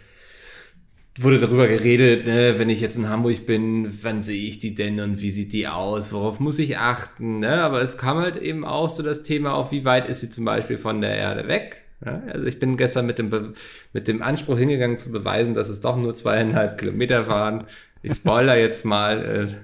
wurde 1.20 1.38
darüber 1.38 1.68
geredet, 1.68 2.26
ne, 2.26 2.54
wenn 2.58 2.68
ich 2.70 2.80
jetzt 2.80 2.96
in 2.96 3.08
Hamburg 3.08 3.46
bin, 3.46 3.98
wann 4.02 4.20
sehe 4.20 4.48
ich 4.48 4.58
die 4.58 4.74
denn 4.74 4.98
und 5.00 5.20
wie 5.20 5.30
sieht 5.30 5.52
die 5.52 5.68
aus? 5.68 6.12
Worauf 6.12 6.40
muss 6.40 6.58
ich 6.58 6.78
achten? 6.78 7.38
Ne? 7.38 7.62
Aber 7.62 7.82
es 7.82 7.96
kam 7.98 8.18
halt 8.18 8.36
eben 8.36 8.64
auch 8.64 8.88
so 8.88 9.02
das 9.02 9.22
Thema 9.22 9.54
auf, 9.54 9.70
wie 9.70 9.84
weit 9.84 10.08
ist 10.08 10.20
sie 10.22 10.30
zum 10.30 10.44
Beispiel 10.44 10.78
von 10.78 11.00
der 11.00 11.14
Erde 11.16 11.46
weg? 11.46 11.82
Ja, 12.04 12.20
also 12.32 12.44
ich 12.46 12.58
bin 12.58 12.76
gestern 12.76 13.06
mit 13.06 13.18
dem, 13.18 13.30
Be 13.30 13.52
mit 13.92 14.08
dem 14.08 14.22
Anspruch 14.22 14.58
hingegangen 14.58 14.98
zu 14.98 15.10
beweisen, 15.12 15.54
dass 15.54 15.68
es 15.68 15.80
doch 15.80 15.96
nur 15.96 16.14
zweieinhalb 16.14 16.78
Kilometer 16.78 17.28
waren. 17.28 17.64
Ich 18.02 18.14
spoiler 18.14 18.58
jetzt 18.58 18.84
mal, 18.84 19.24
äh, 19.24 19.54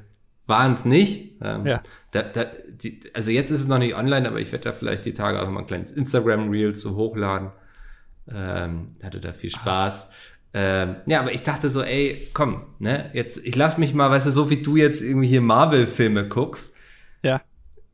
waren 0.48 0.72
es 0.72 0.84
nicht. 0.84 1.32
Ähm, 1.42 1.66
Ja. 1.66 1.82
da, 2.12 2.22
da, 2.22 2.46
die, 2.82 3.00
also 3.12 3.30
jetzt 3.30 3.50
ist 3.50 3.60
es 3.60 3.66
noch 3.66 3.78
nicht 3.78 3.94
online, 3.94 4.26
aber 4.28 4.40
ich 4.40 4.52
werde 4.52 4.64
da 4.64 4.72
vielleicht 4.72 5.04
die 5.04 5.12
Tage 5.12 5.42
auch 5.42 5.50
mal 5.50 5.60
ein 5.60 5.66
kleines 5.66 5.90
Instagram-Reel 5.90 6.74
zu 6.74 6.96
hochladen. 6.96 7.50
Ähm, 8.32 8.94
hatte 9.02 9.18
da 9.20 9.32
viel 9.32 9.50
Spaß. 9.50 10.10
Ähm, 10.52 10.96
ja, 11.06 11.20
aber 11.20 11.32
ich 11.32 11.42
dachte 11.42 11.70
so, 11.70 11.82
ey, 11.82 12.28
komm, 12.34 12.62
ne, 12.80 13.10
jetzt, 13.12 13.44
ich 13.46 13.54
lass 13.54 13.78
mich 13.78 13.94
mal, 13.94 14.10
weißt 14.10 14.26
du, 14.26 14.30
so 14.32 14.50
wie 14.50 14.62
du 14.62 14.76
jetzt 14.76 15.00
irgendwie 15.00 15.28
hier 15.28 15.40
Marvel-Filme 15.40 16.26
guckst, 16.28 16.74
Ja. 17.22 17.40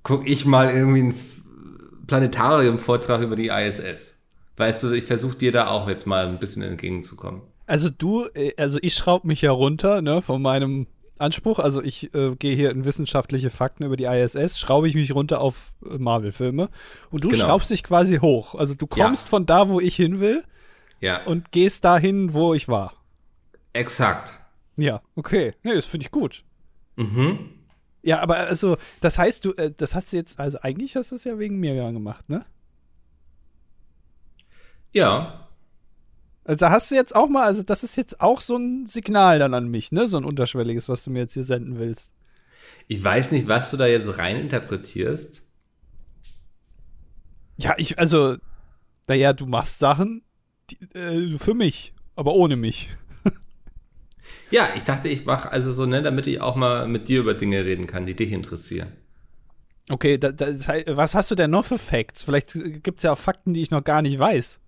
guck 0.03 0.27
ich 0.29 0.47
mal 0.47 0.71
irgendwie 0.71 1.01
einen 1.01 1.15
Planetarium-Vortrag 2.07 3.21
über 3.23 3.37
die 3.37 3.49
ISS. 3.49 4.23
Weißt 4.57 4.83
du, 4.85 4.93
ich 4.93 5.05
versuche 5.05 5.37
dir 5.37 5.53
da 5.53 5.69
auch 5.69 5.89
jetzt 5.89 6.07
mal 6.07 6.27
ein 6.27 6.39
bisschen 6.39 6.63
entgegenzukommen. 6.63 7.43
Also 7.67 7.91
du, 7.91 8.27
äh, 8.35 8.53
also 8.57 8.79
ich 8.81 8.95
schraube 8.95 9.27
mich 9.27 9.43
ja 9.43 9.51
runter, 9.51 10.01
ne, 10.01 10.23
von 10.23 10.41
meinem 10.41 10.87
Anspruch. 11.19 11.59
Also 11.59 11.83
ich 11.83 12.15
äh, 12.15 12.35
gehe 12.37 12.55
hier 12.57 12.71
in 12.71 12.85
wissenschaftliche 12.85 13.51
Fakten 13.51 13.85
über 13.85 13.97
die 13.97 14.05
ISS, 14.05 14.59
schraube 14.59 14.89
ich 14.89 14.95
mich 14.95 15.15
runter 15.15 15.41
auf 15.41 15.73
äh, 15.85 15.99
Marvel-Filme 15.99 16.69
und 17.11 17.25
du 17.25 17.29
Genau. 17.29 17.45
schraubst 17.45 17.71
dich 17.71 17.83
quasi 17.83 18.19
hoch. 18.19 18.55
Also 18.55 18.75
du 18.75 18.87
Ja. 18.95 19.05
kommst 19.05 19.29
von 19.29 19.45
da, 19.47 19.69
wo 19.69 19.81
ich 19.81 19.97
hin 19.97 20.21
will 20.21 20.43
Ja, 21.07 21.25
und 21.25 21.53
gehst 21.53 21.85
dahin, 21.85 22.33
wo 22.35 22.53
ich 22.53 22.67
war. 22.67 22.93
exakt. 23.73 24.41
Ja, 24.77 25.03
okay. 25.15 25.55
Nee, 25.63 25.75
das 25.75 25.87
finde 25.87 26.05
ich 26.05 26.11
gut. 26.11 26.45
Mhm. 26.97 27.39
Ja, 28.03 28.19
aber 28.21 28.39
also, 28.39 28.77
das 29.01 29.17
heißt, 29.17 29.45
du, 29.45 29.53
äh, 29.55 29.73
das 29.77 29.95
hast 29.95 30.13
du 30.13 30.17
jetzt, 30.17 30.41
also 30.41 30.59
eigentlich 30.63 30.97
hast 30.97 31.13
du 31.13 31.15
es 31.15 31.23
ja 31.25 31.39
wegen 31.39 31.59
mir 31.61 31.75
gemacht, 31.75 32.29
ne? 32.29 32.45
Ja, 34.93 35.49
Also 36.45 36.59
da 36.59 36.71
hast 36.71 36.91
du 36.91 36.95
jetzt 36.97 37.15
auch 37.15 37.29
mal, 37.29 37.45
also 37.45 37.63
das 37.63 37.85
ist 37.85 37.97
jetzt 37.97 38.21
auch 38.21 38.41
so 38.41 38.57
ein 38.57 38.87
Signal 38.87 39.39
dann 39.39 39.55
an 39.55 39.69
mich, 39.69 39.93
ne? 39.93 40.09
So 40.09 40.17
ein 40.17 40.25
unterschwelliges, 40.25 40.89
was 40.89 41.05
du 41.05 41.11
mir 41.11 41.21
jetzt 41.21 41.35
hier 41.35 41.45
senden 41.45 41.79
willst. 41.79 42.13
ich 42.89 43.03
weiß 43.03 43.31
nicht, 43.33 43.49
was 43.49 43.71
du 43.71 43.77
da 43.77 43.87
jetzt 43.87 44.19
rein 44.19 44.37
interpretierst. 44.37 45.53
Ja, 47.59 47.75
ich, 47.79 47.99
also, 47.99 48.37
naja, 49.09 49.33
du 49.33 49.47
machst 49.47 49.79
Sachen 49.79 50.23
die, 50.71 50.99
äh, 50.99 51.39
für 51.39 51.55
mich, 51.55 51.93
aber 52.15 52.35
ohne 52.35 52.57
mich. 52.57 52.89
Ja, 54.51 54.69
ich 54.77 54.85
dachte, 54.85 55.09
ich 55.09 55.25
mache 55.25 55.51
also 55.51 55.73
so, 55.73 55.87
ne, 55.87 56.03
damit 56.03 56.27
ich 56.27 56.41
auch 56.41 56.57
mal 56.57 56.87
mit 56.87 57.09
dir 57.09 57.21
über 57.21 57.35
Dinge 57.35 57.65
reden 57.65 57.87
kann, 57.87 58.07
die 58.07 58.15
dich 58.15 58.33
interessieren. 58.33 58.93
Okay, 59.89 60.19
da, 60.19 60.33
heißt, 60.39 60.87
was 60.89 61.15
hast 61.15 61.31
du 61.31 61.35
denn 61.35 61.51
noch 61.51 61.65
für 61.65 61.79
Facts? 61.79 62.23
Vielleicht 62.23 62.53
gibt 62.83 62.99
es 62.99 63.05
ja 63.05 63.13
auch 63.13 63.19
Fakten, 63.19 63.55
die 63.55 63.63
ich 63.63 63.71
noch 63.71 63.85
gar 63.85 64.03
nicht 64.03 64.19
weiß. 64.19 64.61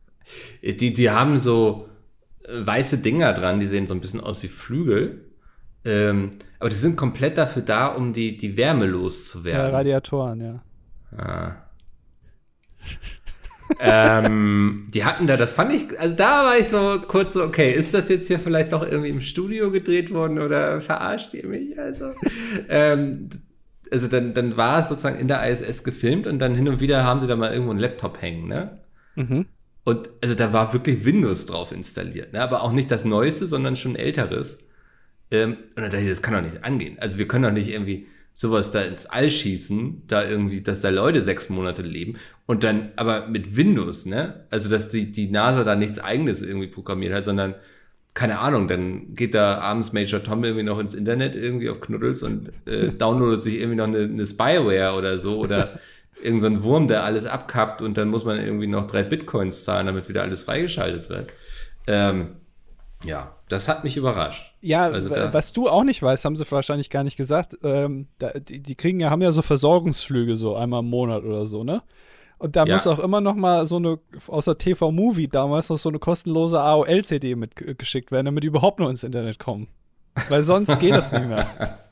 Die, 0.63 0.93
die 0.93 1.11
haben 1.11 1.39
so 1.39 1.89
äh, 2.45 2.67
weiße 2.67 2.99
Dinger 2.99 3.33
dran, 3.33 3.61
die 3.61 3.67
sehen 3.67 3.87
so 3.87 3.95
ein 3.95 4.01
bisschen 4.01 4.21
aus 4.21 4.43
wie 4.43 4.49
Flügel. 4.49 5.25
Ähm, 5.85 6.33
aber 6.59 6.71
die 6.71 6.77
sind 6.77 6.97
komplett 6.97 7.39
dafür 7.39 7.63
da, 7.63 7.87
um 7.89 8.13
die, 8.13 8.37
die 8.37 8.57
Wärme 8.57 8.85
Ja, 8.85 8.91
loszuwerden. 8.91 9.75
Radiatoren, 9.75 10.41
ja. 10.41 10.63
Ah. 11.17 11.57
Ähm, 13.81 14.89
die 14.93 15.05
hatten 15.05 15.27
da, 15.27 15.37
das 15.37 15.53
fand 15.53 15.73
ich, 15.73 15.99
also 15.99 16.17
da 16.17 16.45
war 16.45 16.59
ich 16.59 16.69
so 16.69 17.01
kurz 17.07 17.35
so, 17.35 17.45
okay, 17.45 17.73
ist 17.73 17.95
das 17.95 18.09
jetzt 18.09 18.27
hier 18.27 18.39
vielleicht 18.39 18.73
doch 18.73 18.87
irgendwie 18.87 19.11
im 19.11 19.21
Studio 19.21 19.71
gedreht 19.71 20.13
worden 20.13 20.39
oder 20.39 20.81
verarscht 20.81 21.35
ihr 21.35 21.47
mich? 21.47 21.79
Also, 21.79 22.13
ähm, 22.69 23.29
also 23.91 24.09
dann, 24.09 24.35
dann 24.35 24.57
war 24.57 24.81
es 24.81 24.89
sozusagen 24.89 25.19
in 25.19 25.29
der 25.29 25.49
ISS 25.49 25.85
gefilmt 25.85 26.27
und 26.27 26.39
dann 26.39 26.55
hin 26.55 26.69
und 26.69 26.81
wieder 26.81 27.05
haben 27.05 27.21
sie 27.21 27.27
da 27.27 27.37
mal 27.37 27.53
irgendwo 27.53 27.71
einen 27.71 27.81
Laptop 27.81 28.21
hängen, 28.21 28.49
ne? 28.49 28.79
Mhm. 29.15 29.47
Und 29.85 30.11
also 30.21 30.35
da 30.35 30.53
war 30.53 30.75
wirklich 30.75 31.07
Windows 31.07 31.47
drauf 31.47 31.73
installiert, 31.73 32.35
ne? 32.35 32.43
aber 32.43 32.63
auch 32.63 32.73
nicht 32.73 32.91
das 32.91 33.07
Neueste, 33.07 33.47
sondern 33.47 33.75
schon 33.75 33.97
älteres. 33.97 34.69
Ähm, 35.31 35.57
und 35.75 35.77
dann 35.77 35.91
dachte 35.91 36.03
ich, 36.03 36.11
das 36.11 36.21
kann 36.21 36.35
doch 36.35 36.43
nicht 36.43 36.63
angehen. 36.63 36.99
Also 36.99 37.19
wir 37.19 37.27
können 37.27 37.45
doch 37.45 37.53
nicht 37.53 37.71
irgendwie 37.71 38.07
sowas 38.39 38.71
da 38.71 38.83
ins 38.83 39.07
All 39.07 39.29
schießen, 39.29 40.05
da 40.07 40.25
irgendwie, 40.25 40.61
dass 40.61 40.81
da 40.81 40.91
Leute 40.91 41.23
sechs 41.23 41.49
Monate 41.49 41.83
leben 41.83 42.19
und 42.47 42.63
dann 42.63 42.93
aber 42.95 43.27
mit 43.27 43.57
Windows, 43.57 44.07
ne? 44.07 44.47
Also 44.49 44.71
dass 44.71 44.91
die, 44.91 45.11
die 45.11 45.29
NASA 45.29 45.65
da 45.65 45.75
nichts 45.75 45.99
eigenes 45.99 46.41
irgendwie 46.41 46.69
programmiert 46.69 47.13
hat, 47.13 47.25
sondern 47.25 47.57
keine 48.15 48.39
Ahnung, 48.39 48.69
dann 48.69 49.15
geht 49.15 49.35
da 49.35 49.59
abends 49.59 49.93
Major 49.93 50.23
Tom 50.23 50.45
irgendwie 50.45 50.63
noch 50.63 50.79
ins 50.79 50.95
Internet 50.95 51.35
irgendwie 51.35 51.69
auf 51.69 51.81
Knuddels 51.81 52.23
und 52.23 52.53
äh, 52.67 52.91
downloadet 52.99 53.43
sich 53.43 53.59
irgendwie 53.59 53.75
noch 53.77 53.89
eine, 53.89 54.05
eine 54.05 54.25
Spyware 54.25 54.97
oder 54.97 55.19
so 55.19 55.41
oder 55.41 55.81
irgend 56.23 56.41
so 56.41 56.47
ein 56.47 56.63
Wurm, 56.63 56.87
der 56.87 57.03
alles 57.03 57.27
abkappt 57.27 57.83
und 57.83 57.99
dann 57.99 58.09
muss 58.09 58.25
man 58.25 58.39
irgendwie 58.39 58.69
noch 58.69 58.85
drei 58.85 59.03
Bitcoins 59.03 59.65
zahlen, 59.65 59.87
damit 59.87 60.09
wieder 60.09 60.23
alles 60.23 60.45
freigeschaltet 60.45 61.11
wird. 61.11 61.31
Ähm, 61.89 62.37
ja, 63.03 63.35
das 63.49 63.67
hat 63.67 63.83
mich 63.83 63.97
überrascht. 63.97 64.48
Ja, 64.61 64.87
Also 64.87 65.11
was 65.11 65.53
du 65.53 65.69
auch 65.69 65.85
nicht 65.85 66.03
weißt, 66.03 66.25
haben 66.25 66.35
sie 66.37 66.51
wahrscheinlich 66.51 66.91
gar 66.91 67.05
nicht 67.05 67.17
gesagt. 67.17 67.57
Ähm, 67.63 68.09
da, 68.19 68.31
die, 68.33 68.61
die 68.61 68.75
kriegen 68.75 68.99
ja, 69.01 69.11
haben 69.11 69.23
ja 69.23 69.31
so 69.33 69.43
Versorgungsflüge 69.43 70.35
so 70.37 70.57
einmal 70.57 70.81
im 70.81 70.91
Monat 70.91 71.23
oder 71.25 71.47
so, 71.47 71.63
ne? 71.65 71.83
Und 72.39 72.55
da 72.57 72.65
Ja. 72.65 72.75
muss 72.75 72.87
auch 72.87 72.99
immer 73.01 73.21
noch 73.21 73.35
mal 73.35 73.67
so 73.67 73.77
eine, 73.77 73.99
aus 74.29 74.45
der 74.47 74.59
TV-Movie 74.59 75.29
damals 75.29 75.69
noch 75.71 75.77
so 75.79 75.89
eine 75.89 75.99
kostenlose 75.99 76.61
AOL-CD 76.61 77.35
mitgeschickt 77.35 78.13
werden, 78.13 78.27
damit 78.27 78.45
die 78.45 78.49
überhaupt 78.49 78.79
nur 78.79 78.91
ins 78.91 79.03
Internet 79.05 79.39
kommen. 79.39 79.69
Weil 80.29 80.43
sonst 80.43 80.79
geht 80.81 80.95
das 80.95 81.13
nicht 81.13 81.27
mehr. 81.27 81.47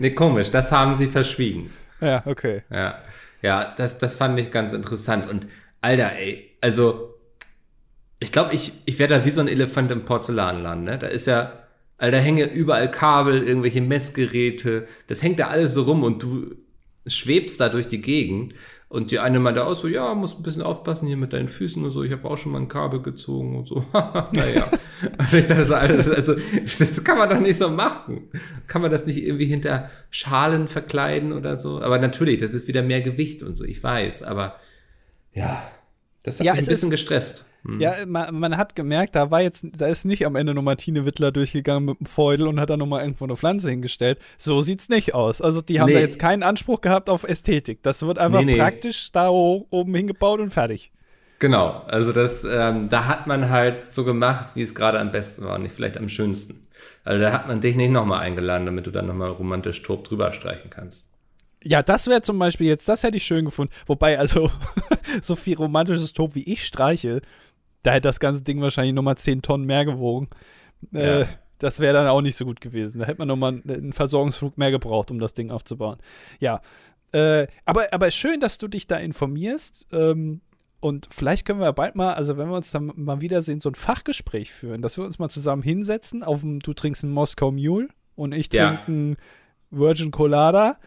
Nee, 0.00 0.10
komisch, 0.10 0.50
das 0.50 0.72
haben 0.72 0.96
sie 0.96 1.06
verschwiegen. 1.06 1.70
Ja, 2.00 2.22
okay. 2.26 2.62
Ja, 2.68 2.98
ja, 3.42 3.74
das, 3.76 3.98
das 3.98 4.16
fand 4.16 4.38
ich 4.40 4.50
ganz 4.50 4.72
interessant. 4.72 5.28
Und 5.30 5.46
Alter, 5.80 6.12
ey, 6.16 6.56
also 6.60 7.14
ich 8.18 8.32
glaube, 8.32 8.54
ich, 8.54 8.72
ich 8.86 8.98
werde 8.98 9.18
da 9.18 9.24
wie 9.24 9.30
so 9.30 9.40
ein 9.40 9.46
Elefant 9.46 9.92
im 9.92 10.04
Porzellanladen, 10.04 10.82
ne? 10.82 10.98
Da 10.98 11.06
ist 11.06 11.26
ja, 11.26 11.52
Alter, 11.98 12.18
hängen 12.18 12.50
überall 12.50 12.90
Kabel, 12.90 13.42
irgendwelche 13.42 13.80
Messgeräte, 13.80 14.86
das 15.06 15.22
hängt 15.22 15.38
da 15.38 15.48
alles 15.48 15.74
so 15.74 15.82
rum 15.82 16.02
und 16.02 16.22
du 16.22 16.54
schwebst 17.06 17.60
da 17.60 17.68
durch 17.68 17.86
die 17.86 18.00
Gegend 18.00 18.54
Und 18.88 19.10
die 19.10 19.18
eine 19.18 19.40
meinte 19.40 19.66
auch 19.66 19.74
so, 19.74 19.88
ja, 19.88 20.14
muss 20.14 20.38
ein 20.38 20.44
bisschen 20.44 20.62
aufpassen 20.62 21.08
hier 21.08 21.16
mit 21.16 21.32
deinen 21.32 21.48
Füßen 21.48 21.84
und 21.84 21.90
so. 21.90 22.04
Ich 22.04 22.12
habe 22.12 22.28
auch 22.30 22.38
schon 22.38 22.52
mal 22.52 22.60
ein 22.60 22.68
Kabel 22.68 23.02
gezogen 23.02 23.56
und 23.56 23.66
so. 23.66 23.84
naja. 23.92 24.70
und 25.18 25.32
ich 25.32 25.46
dachte 25.46 25.76
also, 25.76 26.12
also, 26.12 26.36
das 26.78 27.02
kann 27.02 27.18
man 27.18 27.28
doch 27.28 27.40
nicht 27.40 27.58
so 27.58 27.68
machen. 27.68 28.28
Kann 28.68 28.82
man 28.82 28.92
das 28.92 29.04
nicht 29.06 29.18
irgendwie 29.18 29.46
hinter 29.46 29.90
Schalen 30.10 30.68
verkleiden 30.68 31.32
oder 31.32 31.56
so? 31.56 31.82
Aber 31.82 31.98
natürlich, 31.98 32.38
das 32.38 32.54
ist 32.54 32.68
wieder 32.68 32.82
mehr 32.82 33.02
Gewicht 33.02 33.42
und 33.42 33.56
so, 33.56 33.64
ich 33.64 33.82
weiß. 33.82 34.22
Aber 34.22 34.54
ja, 35.32 35.68
das 36.22 36.38
hat 36.38 36.46
Ja, 36.46 36.52
mich 36.54 36.62
ein 36.62 36.68
bisschen 36.68 36.90
gestresst. 36.90 37.46
Hm. 37.66 37.80
Ja, 37.80 37.94
man, 38.06 38.38
man 38.38 38.56
hat 38.56 38.76
gemerkt, 38.76 39.14
da 39.16 39.30
war 39.30 39.42
jetzt, 39.42 39.64
da 39.76 39.86
ist 39.86 40.04
nicht 40.04 40.24
am 40.24 40.36
Ende 40.36 40.54
nur 40.54 40.62
Martine 40.62 41.04
Wittler 41.04 41.32
durchgegangen 41.32 41.84
mit 41.84 41.98
dem 42.00 42.06
Feudel 42.06 42.46
und 42.48 42.60
hat 42.60 42.70
da 42.70 42.76
nochmal 42.76 43.02
irgendwo 43.02 43.24
eine 43.24 43.36
Pflanze 43.36 43.70
hingestellt. 43.70 44.18
So 44.38 44.60
sieht's 44.60 44.88
nicht 44.88 45.14
aus. 45.14 45.40
Also 45.40 45.60
die 45.60 45.80
haben 45.80 45.88
Nee. 45.88 45.94
da 45.94 46.00
jetzt 46.00 46.18
keinen 46.18 46.42
Anspruch 46.42 46.80
gehabt 46.80 47.10
auf 47.10 47.24
Ästhetik. 47.24 47.82
Das 47.82 48.02
wird 48.06 48.18
einfach 48.18 48.40
Nee, 48.40 48.52
nee. 48.52 48.56
praktisch 48.56 49.10
da 49.12 49.28
oben 49.28 49.94
hingebaut 49.94 50.40
und 50.40 50.50
fertig. 50.50 50.92
Genau, 51.38 51.82
also 51.86 52.12
das, 52.12 52.44
ähm, 52.44 52.88
da 52.88 53.06
hat 53.06 53.26
man 53.26 53.50
halt 53.50 53.86
so 53.86 54.04
gemacht, 54.04 54.52
wie 54.54 54.62
es 54.62 54.74
gerade 54.74 54.98
am 54.98 55.10
besten 55.10 55.44
war 55.44 55.56
und 55.56 55.64
nicht 55.64 55.74
vielleicht 55.74 55.98
am 55.98 56.08
schönsten. 56.08 56.62
Also 57.04 57.20
da 57.20 57.32
hat 57.32 57.46
man 57.46 57.60
dich 57.60 57.76
nicht 57.76 57.90
nochmal 57.90 58.20
eingeladen, 58.20 58.64
damit 58.66 58.86
du 58.86 58.90
dann 58.90 59.06
nochmal 59.06 59.30
romantisch 59.30 59.82
Turb 59.82 60.04
drüber 60.04 60.32
streichen 60.32 60.70
kannst. 60.70 61.12
Ja, 61.62 61.82
das 61.82 62.06
wäre 62.06 62.22
zum 62.22 62.38
Beispiel 62.38 62.68
jetzt, 62.68 62.88
das 62.88 63.02
hätte 63.02 63.16
ich 63.16 63.24
schön 63.24 63.44
gefunden. 63.44 63.72
Wobei, 63.86 64.18
also, 64.18 64.50
so 65.22 65.34
viel 65.36 65.56
romantisches 65.56 66.12
Top 66.12 66.34
wie 66.34 66.44
ich 66.50 66.64
streiche, 66.64 67.20
da 67.86 67.92
hätte 67.92 68.08
das 68.08 68.20
ganze 68.20 68.42
Ding 68.42 68.60
wahrscheinlich 68.60 68.94
nochmal 68.94 69.16
10 69.16 69.42
Tonnen 69.42 69.64
mehr 69.64 69.84
gewogen. 69.84 70.28
Äh, 70.92 71.20
Ja. 71.20 71.26
das 71.58 71.80
wäre 71.80 71.94
dann 71.94 72.06
auch 72.08 72.20
nicht 72.20 72.36
so 72.36 72.44
gut 72.44 72.60
gewesen. 72.60 72.98
Da 72.98 73.06
hätte 73.06 73.18
man 73.18 73.28
nochmal 73.28 73.62
einen 73.66 73.92
Versorgungsflug 73.92 74.58
mehr 74.58 74.70
gebraucht, 74.70 75.10
um 75.10 75.18
das 75.18 75.34
Ding 75.34 75.50
aufzubauen. 75.50 75.98
Ja. 76.40 76.60
Äh, 77.12 77.46
aber, 77.64 77.92
aber 77.92 78.10
schön, 78.10 78.40
dass 78.40 78.58
du 78.58 78.68
dich 78.68 78.86
da 78.86 78.96
informierst. 78.96 79.86
Ähm, 79.92 80.40
und 80.80 81.08
vielleicht 81.10 81.46
können 81.46 81.60
wir 81.60 81.72
bald 81.72 81.94
mal, 81.96 82.14
also 82.14 82.36
wenn 82.36 82.48
wir 82.48 82.56
uns 82.56 82.70
dann 82.70 82.92
mal 82.96 83.20
wiedersehen, 83.20 83.60
so 83.60 83.70
ein 83.70 83.74
Fachgespräch 83.74 84.52
führen, 84.52 84.82
dass 84.82 84.96
wir 84.98 85.04
uns 85.04 85.18
mal 85.18 85.28
zusammen 85.30 85.62
hinsetzen. 85.62 86.22
Auf 86.22 86.40
dem, 86.40 86.58
du 86.60 86.74
trinkst 86.74 87.04
einen 87.04 87.12
Moskau 87.14 87.50
Mule 87.52 87.88
und 88.16 88.34
ich 88.34 88.52
Ja. 88.52 88.68
trinke 88.74 88.84
einen 88.92 89.16
Virgin 89.70 90.10
Colada. 90.10 90.78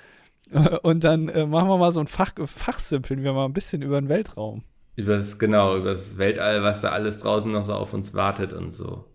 Und 0.84 1.04
dann 1.04 1.30
äh, 1.30 1.46
machen 1.46 1.68
wir 1.70 1.78
mal 1.78 1.92
so 1.92 2.00
ein 2.00 2.08
Fach, 2.08 2.32
Fachsimpeln 2.46 3.24
wir 3.24 3.34
mal 3.34 3.46
ein 3.46 3.54
bisschen 3.54 3.84
über 3.84 4.02
den 4.02 4.10
Weltraum. 4.10 4.64
Übers, 5.00 5.40
genau, 5.40 5.78
übers 5.78 6.18
Weltall, 6.18 6.62
was 6.62 6.82
da 6.82 6.90
alles 6.90 7.20
draußen 7.20 7.50
noch 7.50 7.64
so 7.64 7.74
auf 7.74 7.94
uns 7.94 8.14
wartet 8.14 8.52
und 8.52 8.72
so. 8.72 9.06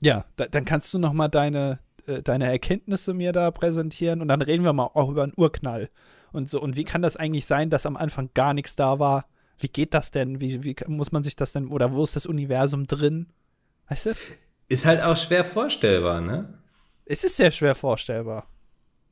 Ja, 0.00 0.24
da, 0.36 0.46
dann 0.46 0.64
kannst 0.64 0.92
du 0.94 0.98
noch 0.98 1.12
mal 1.12 1.28
deine, 1.28 1.80
äh, 2.06 2.22
deine 2.22 2.46
Erkenntnisse 2.50 3.12
mir 3.12 3.32
da 3.32 3.50
präsentieren 3.50 4.22
und 4.22 4.28
dann 4.28 4.40
reden 4.40 4.64
wir 4.64 4.72
mal 4.72 4.90
auch 4.94 5.10
über 5.10 5.24
einen 5.24 5.34
Urknall 5.36 5.90
und 6.32 6.48
so. 6.48 6.62
Und 6.62 6.76
wie 6.76 6.84
kann 6.84 7.02
das 7.02 7.18
eigentlich 7.18 7.44
sein, 7.44 7.68
dass 7.68 7.84
am 7.84 7.98
Anfang 7.98 8.30
gar 8.32 8.54
nichts 8.54 8.74
da 8.74 8.98
war? 8.98 9.26
Wie 9.58 9.68
geht 9.68 9.92
das 9.92 10.12
denn? 10.12 10.40
Wie, 10.40 10.64
wie 10.64 10.74
muss 10.86 11.12
man 11.12 11.22
sich 11.22 11.36
das 11.36 11.52
denn, 11.52 11.68
oder 11.68 11.92
wo 11.92 12.02
ist 12.02 12.16
das 12.16 12.24
Universum 12.24 12.86
drin? 12.86 13.26
Weißt 13.90 14.06
du? 14.06 14.10
Ist 14.68 14.86
halt 14.86 15.02
auch 15.02 15.16
schwer 15.16 15.44
vorstellbar, 15.44 16.22
ne? 16.22 16.58
Es 17.04 17.22
ist 17.22 17.36
sehr 17.36 17.50
schwer 17.50 17.74
vorstellbar. 17.74 18.46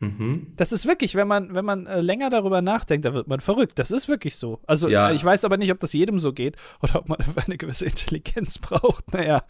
Mhm. 0.05 0.53
Das 0.57 0.73
ist 0.73 0.87
wirklich, 0.87 1.15
wenn 1.15 1.27
man, 1.29 1.55
wenn 1.55 1.65
man 1.65 1.87
äh, 1.87 2.01
länger 2.01 2.31
darüber 2.31 2.63
nachdenkt, 2.63 3.05
da 3.05 3.15
wird 3.15 3.27
man 3.29 3.41
verrückt. 3.41 3.79
Das 3.79 3.91
ist 3.91 4.09
wirklich 4.09 4.37
so. 4.37 4.61
Also 4.67 4.89
Ja. 4.89 5.11
ich 5.13 5.25
weiß 5.25 5.45
aber 5.45 5.57
nicht, 5.57 5.71
ob 5.73 5.81
das 5.81 5.93
jedem 5.93 6.19
so 6.19 6.33
geht 6.33 6.57
oder 6.83 6.97
ob 7.01 7.09
man 7.09 7.19
eine 7.47 7.57
gewisse 7.57 7.87
Intelligenz 7.87 8.59
braucht. 8.61 9.13
Naja. 9.13 9.43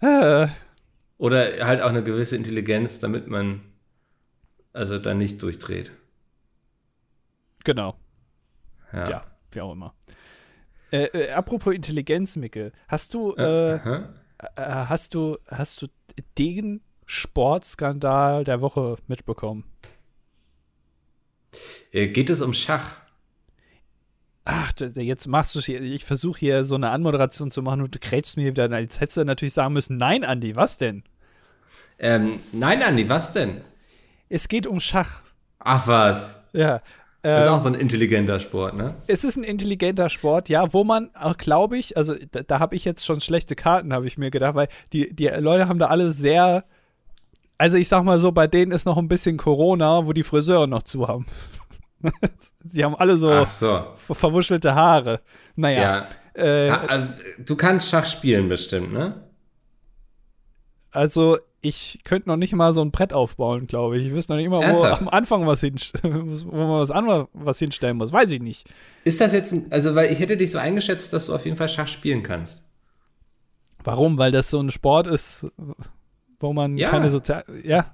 Äh, 0.00 0.48
Oder 1.18 1.66
halt 1.66 1.82
auch 1.82 1.88
eine 1.88 2.02
gewisse 2.04 2.36
Intelligenz, 2.36 2.98
damit 3.00 3.26
man 3.26 3.60
also 4.72 4.98
dann 4.98 5.18
nicht 5.18 5.42
durchdreht. 5.42 5.90
genau. 7.64 7.96
Ja. 8.92 9.10
Ja, 9.10 9.24
wie 9.50 9.60
auch 9.60 9.72
immer. 9.72 9.94
Äh, 10.90 11.04
äh, 11.06 11.30
apropos 11.32 11.74
Intelligenz, 11.74 12.36
Mickel, 12.36 12.72
hast 12.86 13.12
du, 13.12 13.34
äh, 13.34 13.78
hast 14.56 15.14
du, 15.14 15.36
hast 15.48 15.82
du 15.82 15.86
den 16.38 16.80
Sportskandal 17.04 18.44
der 18.44 18.60
Woche 18.62 18.96
mitbekommen? 19.06 19.64
Äh, 21.92 22.08
Geht 22.08 22.30
es 22.30 22.40
um 22.40 22.54
Schach? 22.54 22.96
Ach, 24.44 24.72
jetzt 24.96 25.26
machst 25.28 25.54
du 25.54 25.60
hier, 25.60 25.80
ich 25.82 26.06
versuche 26.06 26.38
hier 26.40 26.64
so 26.64 26.74
eine 26.74 26.88
Anmoderation 26.90 27.50
zu 27.50 27.60
machen 27.60 27.82
und 27.82 27.94
du 27.94 27.98
krätst 27.98 28.38
mir 28.38 28.46
wieder. 28.46 28.78
Jetzt 28.80 29.00
hättest 29.00 29.18
du 29.18 29.24
natürlich 29.24 29.52
sagen 29.52 29.74
müssen, 29.74 29.98
nein, 29.98 30.24
Andi, 30.24 30.56
was 30.56 30.78
denn? 30.78 31.02
Ähm, 31.98 32.40
nein, 32.52 32.82
Andi, 32.82 33.08
was 33.10 33.32
denn? 33.32 33.60
Es 34.30 34.48
geht 34.48 34.66
um 34.66 34.80
Schach. 34.80 35.20
Ach 35.58 35.86
was. 35.86 36.34
Ja. 36.54 36.80
Das 37.20 37.40
ist 37.42 37.46
Ähm, 37.48 37.52
auch 37.52 37.60
so 37.60 37.68
ein 37.68 37.74
intelligenter 37.74 38.38
Sport, 38.40 38.76
ne? 38.76 38.94
es 39.08 39.24
ist 39.24 39.36
ein 39.36 39.42
intelligenter 39.44 40.08
Sport, 40.08 40.48
ja, 40.48 40.72
wo 40.72 40.84
man 40.84 41.10
auch, 41.14 41.36
glaube 41.36 41.76
ich, 41.76 41.96
also 41.96 42.14
da, 42.30 42.42
da 42.42 42.60
habe 42.60 42.76
ich 42.76 42.84
jetzt 42.84 43.04
schon 43.04 43.20
schlechte 43.20 43.56
Karten, 43.56 43.92
habe 43.92 44.06
ich 44.06 44.16
mir 44.18 44.30
gedacht, 44.30 44.54
weil 44.54 44.68
die, 44.92 45.12
die 45.14 45.26
Leute 45.26 45.68
haben 45.68 45.80
da 45.80 45.88
alle 45.88 46.12
sehr, 46.12 46.64
also 47.58 47.76
ich 47.76 47.88
sag 47.88 48.04
mal 48.04 48.18
so, 48.20 48.32
bei 48.32 48.46
denen 48.46 48.72
ist 48.72 48.86
noch 48.86 48.96
ein 48.96 49.08
bisschen 49.08 49.36
Corona, 49.36 50.06
wo 50.06 50.12
die 50.12 50.22
Friseure 50.22 50.66
noch 50.66 50.82
zu 50.84 51.06
haben. 51.08 51.26
Sie 52.64 52.84
haben 52.84 52.94
alle 52.94 53.16
so 53.16 53.28
so. 53.46 53.84
ver 53.96 54.14
verwuschelte 54.14 54.74
Haare. 54.74 55.20
Naja, 55.56 56.06
Ja. 56.36 56.42
äh, 56.42 56.70
Ha- 56.70 56.96
äh, 56.96 57.08
Du 57.44 57.56
kannst 57.56 57.88
Schach 57.90 58.06
spielen 58.06 58.48
bestimmt, 58.48 58.92
ne? 58.92 59.24
also 60.90 61.38
ich 61.60 61.98
könnte 62.04 62.28
noch 62.28 62.36
nicht 62.36 62.52
mal 62.54 62.72
so 62.72 62.80
ein 62.82 62.92
Brett 62.92 63.12
aufbauen, 63.12 63.66
glaube 63.66 63.98
ich. 63.98 64.06
Ich 64.06 64.12
wüsste 64.14 64.32
noch 64.32 64.36
nicht 64.36 64.46
immer, 64.46 64.58
wo 64.58 64.62
Ernsthaft? 64.62 65.02
am 65.02 65.08
Anfang 65.08 65.44
was, 65.46 65.60
hin, 65.60 65.74
wo 66.02 66.56
man 66.56 66.80
was 66.88 67.26
was 67.32 67.58
hinstellen 67.58 67.96
muss. 67.96 68.12
Weiß 68.12 68.30
ich 68.30 68.40
nicht. 68.40 68.72
Ist 69.04 69.20
das 69.20 69.32
jetzt, 69.32 69.52
ein, 69.52 69.66
also 69.70 69.94
weil 69.96 70.12
ich 70.12 70.20
hätte 70.20 70.36
dich 70.36 70.52
so 70.52 70.58
eingeschätzt, 70.58 71.12
dass 71.12 71.26
du 71.26 71.34
auf 71.34 71.44
jeden 71.44 71.56
Fall 71.56 71.68
Schach 71.68 71.88
spielen 71.88 72.22
kannst. 72.22 72.68
Warum? 73.82 74.18
Weil 74.18 74.30
das 74.30 74.50
so 74.50 74.60
ein 74.60 74.70
Sport 74.70 75.08
ist, 75.08 75.46
wo 76.40 76.52
man 76.52 76.76
Ja. 76.76 76.90
keine 76.90 77.10
sozial. 77.10 77.44
Ja. 77.62 77.86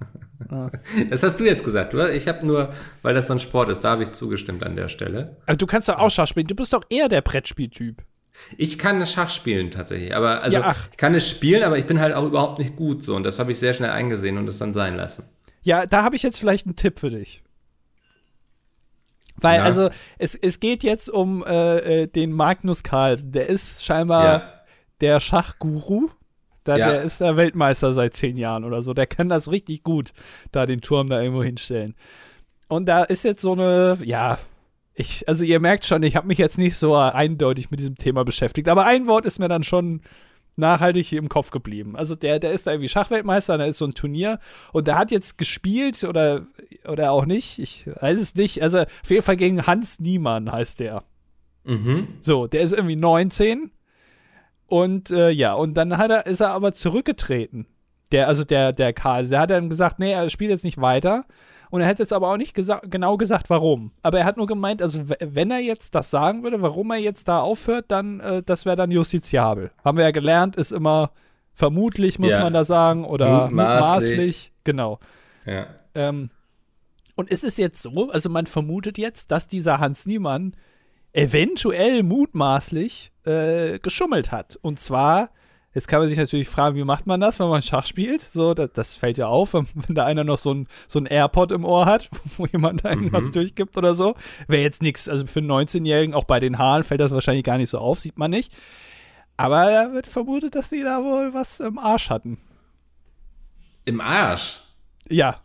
Das 1.09 1.23
hast 1.23 1.39
du 1.39 1.45
jetzt 1.45 1.63
gesagt. 1.63 1.93
Du, 1.93 2.11
ich 2.11 2.27
habe 2.27 2.45
nur, 2.45 2.71
weil 3.01 3.13
das 3.15 3.27
so 3.27 3.33
ein 3.33 3.39
Sport 3.39 3.69
ist, 3.69 3.81
da 3.85 3.91
habe 3.91 4.03
ich 4.03 4.11
zugestimmt 4.11 4.63
an 4.65 4.75
der 4.75 4.89
Stelle. 4.89 5.37
Aber 5.47 5.55
du 5.55 5.65
kannst 5.65 5.87
doch 5.87 5.97
auch 5.97 6.11
Schach 6.11 6.27
spielen. 6.27 6.45
Du 6.45 6.55
bist 6.55 6.73
doch 6.73 6.83
eher 6.89 7.07
der 7.07 7.21
Brettspieltyp. 7.21 8.03
Ich 8.57 8.77
kann 8.77 9.03
Schach 9.05 9.29
spielen 9.29 9.71
tatsächlich, 9.71 10.13
aber 10.13 10.43
also 10.43 10.57
Ja, 10.57 10.75
ich 10.91 10.97
kann 10.97 11.15
es 11.15 11.27
spielen, 11.27 11.63
aber 11.63 11.77
ich 11.77 11.87
bin 11.87 12.01
halt 12.01 12.13
auch 12.13 12.25
überhaupt 12.25 12.59
nicht 12.59 12.75
gut 12.75 13.01
so 13.01 13.15
und 13.15 13.23
das 13.23 13.39
habe 13.39 13.53
ich 13.53 13.59
sehr 13.59 13.73
schnell 13.73 13.91
eingesehen 13.91 14.37
und 14.37 14.47
es 14.49 14.57
dann 14.57 14.73
sein 14.73 14.97
lassen. 14.97 15.23
Ja, 15.63 15.85
da 15.85 16.03
habe 16.03 16.17
ich 16.17 16.21
jetzt 16.23 16.37
vielleicht 16.37 16.65
einen 16.65 16.75
Tipp 16.75 16.99
für 16.99 17.09
dich. 17.09 17.41
Weil, 19.37 19.59
Ja. 19.59 19.63
also, 19.63 19.89
es, 20.17 20.35
es 20.35 20.59
geht 20.59 20.83
jetzt 20.83 21.09
um 21.09 21.43
äh, 21.45 22.03
äh, 22.03 22.07
den 22.07 22.31
Magnus 22.33 22.83
Carlsen. 22.83 23.31
Der 23.31 23.47
ist 23.47 23.83
scheinbar 23.85 24.25
Ja. 24.25 24.53
der 25.01 25.19
Schachguru. 25.21 26.09
Da, 26.65 26.77
Ja. 26.77 26.91
Der 26.91 27.03
ist 27.03 27.21
der 27.21 27.37
Weltmeister 27.37 27.93
seit 27.93 28.13
zehn 28.15 28.35
Jahren 28.35 28.65
oder 28.65 28.81
so. 28.81 28.93
Der 28.93 29.07
kann 29.07 29.29
das 29.29 29.49
richtig 29.49 29.83
gut, 29.83 30.11
da 30.51 30.65
den 30.65 30.81
Turm 30.81 31.07
da 31.07 31.21
irgendwo 31.21 31.43
hinstellen. 31.43 31.95
Und 32.67 32.87
da 32.87 33.03
ist 33.03 33.23
jetzt 33.23 33.41
so 33.41 33.53
eine, 33.53 33.97
ja, 34.03 34.39
ich, 34.95 35.27
also 35.29 35.43
ihr 35.43 35.59
merkt 35.59 35.85
schon, 35.85 36.03
ich 36.03 36.15
habe 36.15 36.27
mich 36.27 36.37
jetzt 36.37 36.57
nicht 36.57 36.75
so 36.75 36.95
eindeutig 36.95 37.69
mit 37.69 37.79
diesem 37.79 37.95
Thema 37.95 38.25
beschäftigt. 38.25 38.67
Aber 38.67 38.85
ein 38.85 39.07
Wort 39.07 39.25
ist 39.25 39.39
mir 39.39 39.47
dann 39.47 39.63
schon 39.63 40.01
nachhaltig 40.55 41.11
im 41.11 41.29
Kopf 41.29 41.51
geblieben. 41.51 41.95
Also 41.95 42.15
der, 42.15 42.39
der 42.39 42.51
ist 42.53 42.65
da 42.65 42.71
irgendwie 42.71 42.89
Schachweltmeister, 42.89 43.57
da 43.57 43.65
ist 43.65 43.77
so 43.77 43.85
ein 43.85 43.93
Turnier 43.93 44.39
und 44.71 44.87
der 44.87 44.97
hat 44.97 45.11
jetzt 45.11 45.37
gespielt 45.37 46.03
oder, 46.03 46.47
oder 46.87 47.11
auch 47.11 47.25
nicht, 47.25 47.59
ich 47.59 47.87
weiß 47.87 48.21
es 48.21 48.35
nicht. 48.35 48.63
Also 48.63 48.79
auf 48.79 49.09
jeden 49.09 49.21
Fall 49.21 49.37
gegen 49.37 49.67
Hans 49.67 49.99
Niemann 49.99 50.51
heißt 50.51 50.79
der. 50.79 51.03
Mhm. 51.65 52.07
So, 52.21 52.47
der 52.47 52.61
ist 52.61 52.73
irgendwie 52.73 52.95
19 52.95 53.71
und 54.67 55.11
äh, 55.11 55.29
ja, 55.29 55.53
und 55.53 55.75
dann 55.75 55.97
hat 55.97 56.11
er, 56.11 56.25
ist 56.25 56.41
er 56.41 56.51
aber 56.51 56.73
zurückgetreten. 56.73 57.67
Der, 58.11 58.27
also 58.27 58.43
der, 58.43 58.71
der 58.71 58.93
Karl, 58.93 59.27
der 59.27 59.39
hat 59.41 59.49
dann 59.49 59.69
gesagt, 59.69 59.99
nee, 59.99 60.11
er 60.11 60.29
spielt 60.29 60.51
jetzt 60.51 60.63
nicht 60.63 60.79
weiter. 60.79 61.25
Und 61.71 61.81
er 61.81 61.87
hätte 61.87 62.03
jetzt 62.03 62.13
aber 62.13 62.29
auch 62.29 62.37
nicht 62.37 62.53
gesa 62.53 62.79
genau 62.87 63.17
gesagt, 63.17 63.49
warum. 63.49 63.91
Aber 64.03 64.19
er 64.19 64.25
hat 64.25 64.37
nur 64.37 64.45
gemeint, 64.47 64.81
also 64.81 65.09
wenn 65.19 65.49
er 65.51 65.59
jetzt 65.59 65.95
das 65.95 66.11
sagen 66.11 66.43
würde, 66.43 66.61
warum 66.61 66.91
er 66.91 66.97
jetzt 66.97 67.27
da 67.27 67.41
aufhört, 67.41 67.85
dann, 67.89 68.19
äh, 68.19 68.43
das 68.45 68.65
wäre 68.65 68.75
dann 68.75 68.91
justiziabel. 68.91 69.71
Haben 69.83 69.97
wir 69.97 70.05
ja 70.05 70.11
gelernt, 70.11 70.55
ist 70.55 70.71
immer 70.71 71.11
vermutlich, 71.53 72.19
muss 72.19 72.33
Ja. 72.33 72.41
man 72.43 72.53
da 72.53 72.63
sagen, 72.63 73.03
oder 73.05 73.47
mutmaßlich. 73.47 74.53
Genau. 74.63 74.99
Ja. 75.45 75.67
Ähm, 75.95 76.29
und 77.15 77.31
es 77.31 77.43
ist 77.43 77.57
jetzt 77.57 77.81
so, 77.81 78.09
also 78.11 78.29
man 78.29 78.45
vermutet 78.45 78.97
jetzt, 78.97 79.31
dass 79.31 79.47
dieser 79.47 79.79
Hans 79.79 80.05
Niemann 80.05 80.55
eventuell 81.15 82.03
mutmaßlich 82.03 83.11
äh, 83.25 83.79
geschummelt 83.79 84.31
hat. 84.31 84.57
Und 84.61 84.79
zwar, 84.79 85.29
jetzt 85.73 85.87
kann 85.87 85.99
man 85.99 86.09
sich 86.09 86.17
natürlich 86.17 86.47
fragen, 86.49 86.75
wie 86.75 86.83
macht 86.83 87.07
man 87.07 87.19
das, 87.21 87.39
wenn 87.39 87.47
man 87.47 87.61
Schach 87.61 87.85
spielt? 87.85 88.21
So, 88.21 88.53
das, 88.53 88.71
das 88.73 88.95
fällt 88.95 89.17
ja 89.17 89.27
auf, 89.27 89.53
wenn, 89.53 89.67
wenn 89.75 89.95
da 89.95 90.05
einer 90.05 90.23
noch 90.23 90.37
so 90.37 90.53
ein, 90.53 90.67
so 90.87 90.99
ein 90.99 91.05
AirPod 91.05 91.51
im 91.51 91.63
Ohr 91.65 91.85
hat, 91.85 92.09
wo 92.37 92.45
jemand 92.45 92.85
einem 92.85 93.05
Mhm. 93.05 93.13
was 93.13 93.31
durchgibt 93.31 93.77
oder 93.77 93.93
so. 93.95 94.15
Wäre 94.47 94.61
jetzt 94.63 94.81
nichts, 94.81 95.07
also 95.09 95.25
für 95.25 95.39
einen 95.39 95.51
19-Jährigen, 95.51 96.13
auch 96.13 96.25
bei 96.25 96.39
den 96.39 96.57
Haaren 96.57 96.83
fällt 96.83 96.99
das 97.01 97.11
wahrscheinlich 97.11 97.43
gar 97.45 97.57
nicht 97.57 97.69
so 97.69 97.77
auf, 97.79 97.99
sieht 97.99 98.17
man 98.17 98.31
nicht. 98.31 98.53
Aber 99.37 99.71
da 99.71 99.93
wird 99.93 100.07
vermutet, 100.07 100.55
dass 100.55 100.69
die 100.69 100.81
da 100.83 101.03
wohl 101.03 101.33
was 101.33 101.59
im 101.59 101.77
Arsch 101.77 102.09
hatten. 102.09 102.37
Im 103.85 103.99
Arsch. 104.01 104.59
Ja, 105.09 105.41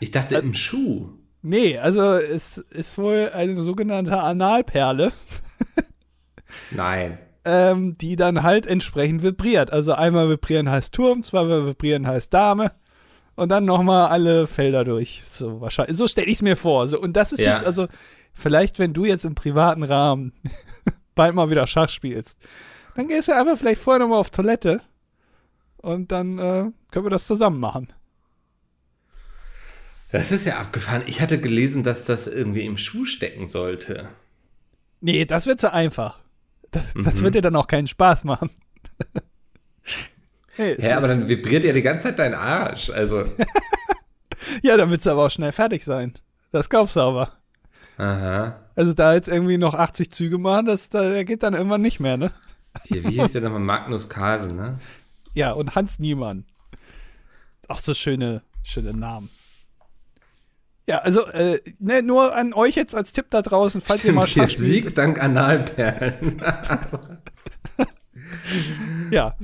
Ich 0.00 0.10
dachte 0.10 0.36
im 0.36 0.52
Schuh. 0.54 1.10
Nee, 1.48 1.78
also 1.78 2.14
es 2.14 2.58
ist 2.58 2.98
wohl 2.98 3.30
eine 3.32 3.54
sogenannte 3.62 4.18
Analperle, 4.18 5.12
Nein. 6.72 7.18
ähm, 7.44 7.96
die 7.98 8.16
dann 8.16 8.42
halt 8.42 8.66
entsprechend 8.66 9.22
vibriert. 9.22 9.72
Also 9.72 9.92
einmal 9.92 10.28
vibrieren 10.28 10.68
heißt 10.68 10.92
Turm, 10.92 11.22
zweimal 11.22 11.64
vibrieren 11.66 12.06
heißt 12.06 12.34
Dame 12.34 12.72
und 13.36 13.50
dann 13.50 13.64
nochmal 13.64 14.08
alle 14.08 14.48
Felder 14.48 14.82
durch. 14.84 15.22
So 15.26 15.60
wahrscheinlich. 15.60 15.96
So 15.96 16.08
stelle 16.08 16.26
ich 16.26 16.34
es 16.38 16.42
mir 16.42 16.56
vor. 16.56 16.88
So, 16.88 17.00
und 17.00 17.12
das 17.12 17.32
ist 17.32 17.40
Ja. 17.40 17.52
jetzt 17.52 17.64
also 17.64 17.86
vielleicht, 18.32 18.78
wenn 18.80 18.92
du 18.92 19.04
jetzt 19.04 19.24
im 19.24 19.36
privaten 19.36 19.84
Rahmen 19.84 20.32
bald 21.14 21.34
mal 21.36 21.48
wieder 21.50 21.66
Schach 21.68 21.90
spielst, 21.90 22.38
dann 22.96 23.06
gehst 23.06 23.28
du 23.28 23.36
einfach 23.36 23.56
vielleicht 23.56 23.80
vorher 23.80 24.00
nochmal 24.00 24.18
auf 24.18 24.30
Toilette 24.30 24.80
und 25.76 26.10
dann 26.10 26.38
äh, 26.38 26.70
können 26.90 27.06
wir 27.06 27.10
das 27.10 27.28
zusammen 27.28 27.60
machen. 27.60 27.92
Das 30.10 30.30
ist 30.32 30.46
ja 30.46 30.58
abgefahren. 30.58 31.02
Ich 31.06 31.20
hatte 31.20 31.40
gelesen, 31.40 31.82
dass 31.82 32.04
das 32.04 32.26
irgendwie 32.26 32.64
im 32.64 32.78
Schuh 32.78 33.04
stecken 33.04 33.48
sollte. 33.48 34.08
Nee, 35.00 35.24
das 35.24 35.46
wird 35.46 35.60
zu 35.60 35.72
einfach. 35.72 36.20
Das, 36.70 36.84
das 36.94 37.20
Mhm. 37.20 37.24
wird 37.24 37.34
dir 37.36 37.42
dann 37.42 37.56
auch 37.56 37.66
keinen 37.66 37.86
Spaß 37.88 38.24
machen. 38.24 38.50
es 40.56 40.82
Ja, 40.84 40.96
aber 40.98 41.08
dann 41.08 41.28
vibriert 41.28 41.64
ja 41.64 41.72
die 41.72 41.82
ganze 41.82 42.04
Zeit 42.04 42.18
dein 42.18 42.34
Arsch. 42.34 42.90
Also, 42.90 43.24
ja, 44.62 44.76
dann 44.76 44.90
wird 44.90 45.00
es 45.00 45.06
aber 45.06 45.26
auch 45.26 45.30
schnell 45.30 45.52
fertig 45.52 45.84
sein. 45.84 46.14
Das 46.52 46.68
glaubst 46.68 46.96
du 46.96 47.00
aber. 47.00 47.32
aha. 47.98 48.60
Also 48.74 48.92
da 48.92 49.14
jetzt 49.14 49.28
irgendwie 49.28 49.56
noch 49.58 49.72
80 49.74 50.10
Züge 50.12 50.36
machen, 50.38 50.66
das 50.66 50.90
da 50.90 51.22
geht 51.24 51.42
dann 51.42 51.54
irgendwann 51.54 51.80
nicht 51.80 51.98
mehr, 51.98 52.16
ne? 52.18 52.30
Hier, 52.84 53.02
wie 53.04 53.20
hieß 53.20 53.32
der 53.32 53.40
nochmal? 53.40 53.60
Magnus 53.60 54.08
Carlsen, 54.10 54.54
ne? 54.56 54.78
Ja, 55.32 55.52
und 55.52 55.74
Hans 55.74 55.98
Niemann. 55.98 56.44
Auch 57.68 57.78
so 57.78 57.94
schöne, 57.94 58.42
schöne 58.62 58.92
Namen. 58.92 59.30
Ja, 60.88 60.98
also 60.98 61.26
äh, 61.26 61.60
ne, 61.80 62.02
nur 62.02 62.34
an 62.34 62.52
euch 62.52 62.76
jetzt 62.76 62.94
als 62.94 63.12
Tipp 63.12 63.26
da 63.30 63.42
draußen, 63.42 63.80
falls 63.80 64.04
ihr 64.04 64.12
mal 64.12 64.26
Schach 64.26 64.48
spielt. 64.48 64.58
Sieg 64.58 64.94
dank 64.94 65.22
Analperlen. 65.22 66.40
Ja. 69.10 69.36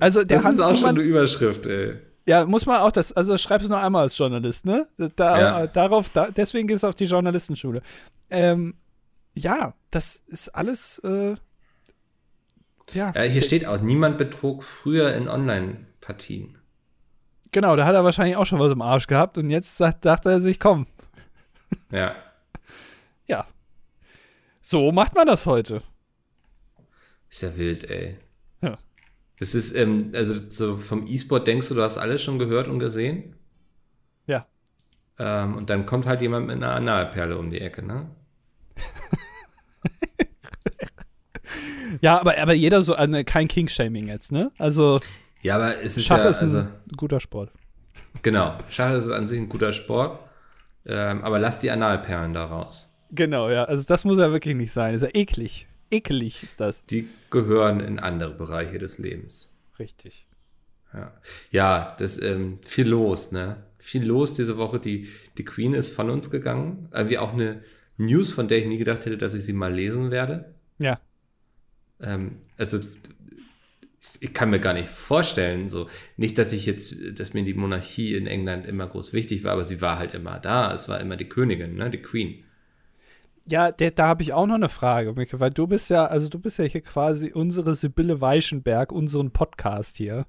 Also 0.00 0.24
der 0.24 0.38
das 0.38 0.44
Hans 0.46 0.58
ist 0.58 0.64
auch 0.64 0.76
schon 0.76 0.88
eine 0.90 1.00
Überschrift, 1.00 1.66
ey. 1.66 1.96
ja, 2.26 2.44
muss 2.44 2.66
man 2.66 2.80
auch 2.80 2.92
das, 2.92 3.12
also 3.12 3.36
schreib's 3.38 3.68
nur 3.68 3.80
einmal 3.80 4.02
als 4.02 4.16
Journalist, 4.18 4.64
ne? 4.64 4.86
Da, 5.16 5.40
Ja. 5.40 5.66
Darauf, 5.66 6.08
da, 6.10 6.30
deswegen 6.30 6.66
gehst 6.66 6.82
du 6.82 6.88
auf 6.88 6.94
die 6.94 7.04
Journalistenschule. 7.04 7.82
Ähm, 8.30 8.74
ja, 9.34 9.74
das 9.90 10.22
ist 10.26 10.48
alles, 10.54 10.98
äh, 11.04 11.34
ja. 12.92 13.12
Ja, 13.14 13.22
hier 13.22 13.42
steht 13.42 13.66
auch, 13.66 13.80
niemand 13.80 14.18
betrug 14.18 14.62
früher 14.62 15.14
in 15.14 15.28
Online-Partien. 15.28 16.58
Genau, 17.54 17.76
da 17.76 17.86
hat 17.86 17.94
er 17.94 18.02
wahrscheinlich 18.02 18.36
auch 18.36 18.46
schon 18.46 18.58
was 18.58 18.72
im 18.72 18.82
Arsch 18.82 19.06
gehabt 19.06 19.38
und 19.38 19.48
jetzt 19.48 19.76
sagt, 19.76 20.04
dachte 20.04 20.28
er 20.28 20.40
sich, 20.40 20.58
komm, 20.58 20.88
Ja. 21.92 22.16
ja. 23.28 23.46
So 24.60 24.90
macht 24.90 25.14
man 25.14 25.28
das 25.28 25.46
heute. 25.46 25.80
Ist 27.30 27.42
ja 27.42 27.56
wild, 27.56 27.88
ey. 27.88 28.18
Ja. 28.60 28.76
Das 29.38 29.54
ist, 29.54 29.72
ähm, 29.76 30.10
also 30.14 30.34
so 30.50 30.76
vom 30.76 31.06
E-Sport 31.06 31.46
denkst 31.46 31.68
du, 31.68 31.74
du 31.74 31.82
hast 31.82 31.96
alles 31.96 32.22
schon 32.22 32.40
gehört 32.40 32.66
und 32.66 32.80
gesehen. 32.80 33.36
Ja. 34.26 34.48
Ähm, 35.20 35.56
und 35.56 35.70
dann 35.70 35.86
kommt 35.86 36.06
halt 36.06 36.22
jemand 36.22 36.48
mit 36.48 36.56
einer 36.56 36.72
Analperle 36.72 37.38
um 37.38 37.50
die 37.50 37.60
Ecke, 37.60 37.86
ne? 37.86 38.10
Ja, 42.00 42.18
aber, 42.18 42.36
aber 42.36 42.54
jeder 42.54 42.82
so, 42.82 42.96
äh, 42.96 43.22
kein 43.22 43.46
King-Shaming 43.46 44.08
jetzt, 44.08 44.32
ne? 44.32 44.50
Also, 44.58 44.98
Ja, 45.44 45.56
aber 45.56 45.82
es 45.82 45.98
ist 45.98 46.06
Schach 46.06 46.18
ja, 46.18 46.30
ist 46.30 46.40
ein 46.40 46.48
also, 46.48 46.66
guter 46.96 47.20
Sport. 47.20 47.52
genau, 48.22 48.58
Schach 48.70 48.94
ist 48.94 49.10
an 49.10 49.26
sich 49.26 49.38
ein 49.38 49.50
guter 49.50 49.74
Sport, 49.74 50.18
ähm, 50.86 51.22
aber 51.22 51.38
lass 51.38 51.60
die 51.60 51.70
Analperlen 51.70 52.32
da 52.32 52.46
raus. 52.46 52.96
Genau, 53.10 53.50
ja. 53.50 53.64
Also, 53.64 53.84
das 53.86 54.06
muss 54.06 54.18
ja 54.18 54.32
wirklich 54.32 54.56
nicht 54.56 54.72
sein. 54.72 54.94
Das 54.94 55.02
ist 55.02 55.14
ja 55.14 55.20
eklig. 55.20 55.68
Ekelig 55.90 56.42
ist 56.42 56.60
das. 56.60 56.84
Die 56.86 57.08
gehören 57.30 57.80
in 57.80 57.98
andere 57.98 58.30
Bereiche 58.30 58.78
des 58.78 58.98
Lebens. 58.98 59.54
Richtig. 59.78 60.26
Ja, 60.94 61.12
ja 61.50 61.96
das 61.98 62.20
ähm, 62.20 62.58
viel 62.62 62.88
los, 62.88 63.30
ne? 63.30 63.56
Viel 63.78 64.06
los 64.06 64.32
diese 64.32 64.56
Woche. 64.56 64.80
Die, 64.80 65.08
die 65.36 65.44
Queen 65.44 65.74
ist 65.74 65.92
von 65.92 66.08
uns 66.08 66.30
gegangen. 66.30 66.88
Irgendwie 66.90 67.18
auch 67.18 67.34
eine 67.34 67.62
News, 67.98 68.30
von 68.30 68.48
der 68.48 68.58
ich 68.58 68.66
nie 68.66 68.78
gedacht 68.78 69.04
hätte, 69.04 69.18
dass 69.18 69.34
ich 69.34 69.44
sie 69.44 69.52
mal 69.52 69.72
lesen 69.72 70.10
werde. 70.10 70.54
Ja. 70.78 70.98
Ähm, 72.00 72.40
also 72.56 72.78
ich 74.20 74.32
kann 74.32 74.50
mir 74.50 74.60
gar 74.60 74.74
nicht 74.74 74.88
vorstellen, 74.88 75.68
so 75.68 75.88
nicht, 76.16 76.38
dass 76.38 76.52
ich 76.52 76.66
jetzt, 76.66 77.18
dass 77.18 77.34
mir 77.34 77.44
die 77.44 77.54
Monarchie 77.54 78.14
in 78.14 78.26
England 78.26 78.66
immer 78.66 78.86
groß 78.86 79.12
wichtig 79.12 79.44
war, 79.44 79.52
aber 79.52 79.64
sie 79.64 79.80
war 79.80 79.98
halt 79.98 80.14
immer 80.14 80.38
da. 80.38 80.72
Es 80.74 80.88
war 80.88 81.00
immer 81.00 81.16
die 81.16 81.28
Königin, 81.28 81.74
ne? 81.74 81.90
Die 81.90 82.02
Queen. 82.02 82.44
Ja, 83.46 83.70
der, 83.70 83.90
da 83.90 84.06
habe 84.06 84.22
ich 84.22 84.32
auch 84.32 84.46
noch 84.46 84.54
eine 84.54 84.70
Frage, 84.70 85.12
Micke, 85.12 85.38
weil 85.38 85.50
du 85.50 85.66
bist 85.66 85.90
ja, 85.90 86.06
also 86.06 86.28
du 86.28 86.38
bist 86.38 86.58
ja 86.58 86.64
hier 86.64 86.80
quasi 86.80 87.32
unsere 87.32 87.74
Sibylle 87.74 88.20
Weichenberg, 88.20 88.90
unseren 88.90 89.32
Podcast 89.32 89.98
hier. 89.98 90.26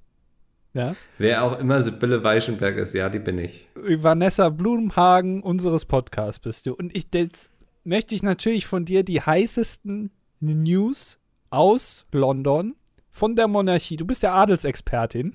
Ja. 0.74 0.96
Wer 1.18 1.44
auch 1.44 1.58
immer 1.58 1.82
Sibylle 1.82 2.26
Weichenberg 2.26 2.76
ist, 2.76 2.94
ja, 2.94 3.10
die 3.10 3.20
bin 3.20 3.38
ich. 3.38 3.70
Vanessa 3.76 4.50
Blumhagen 4.50 5.42
unseres 5.42 5.86
Podcasts 5.86 6.40
bist 6.40 6.66
du. 6.66 6.76
Und 6.76 6.94
ich, 6.94 7.08
jetzt 7.14 7.54
möchte 7.86 8.14
ich 8.14 8.24
natürlich 8.24 8.66
von 8.66 8.84
dir 8.84 9.04
die 9.04 9.22
heißesten 9.22 10.12
News 10.42 11.20
aus 11.50 12.06
London 12.12 12.76
von 13.16 13.36
der 13.36 13.48
Monarchie. 13.48 13.98
Du 13.98 14.06
bist 14.06 14.24
ja 14.24 14.34
Adelsexpertin. 14.34 15.34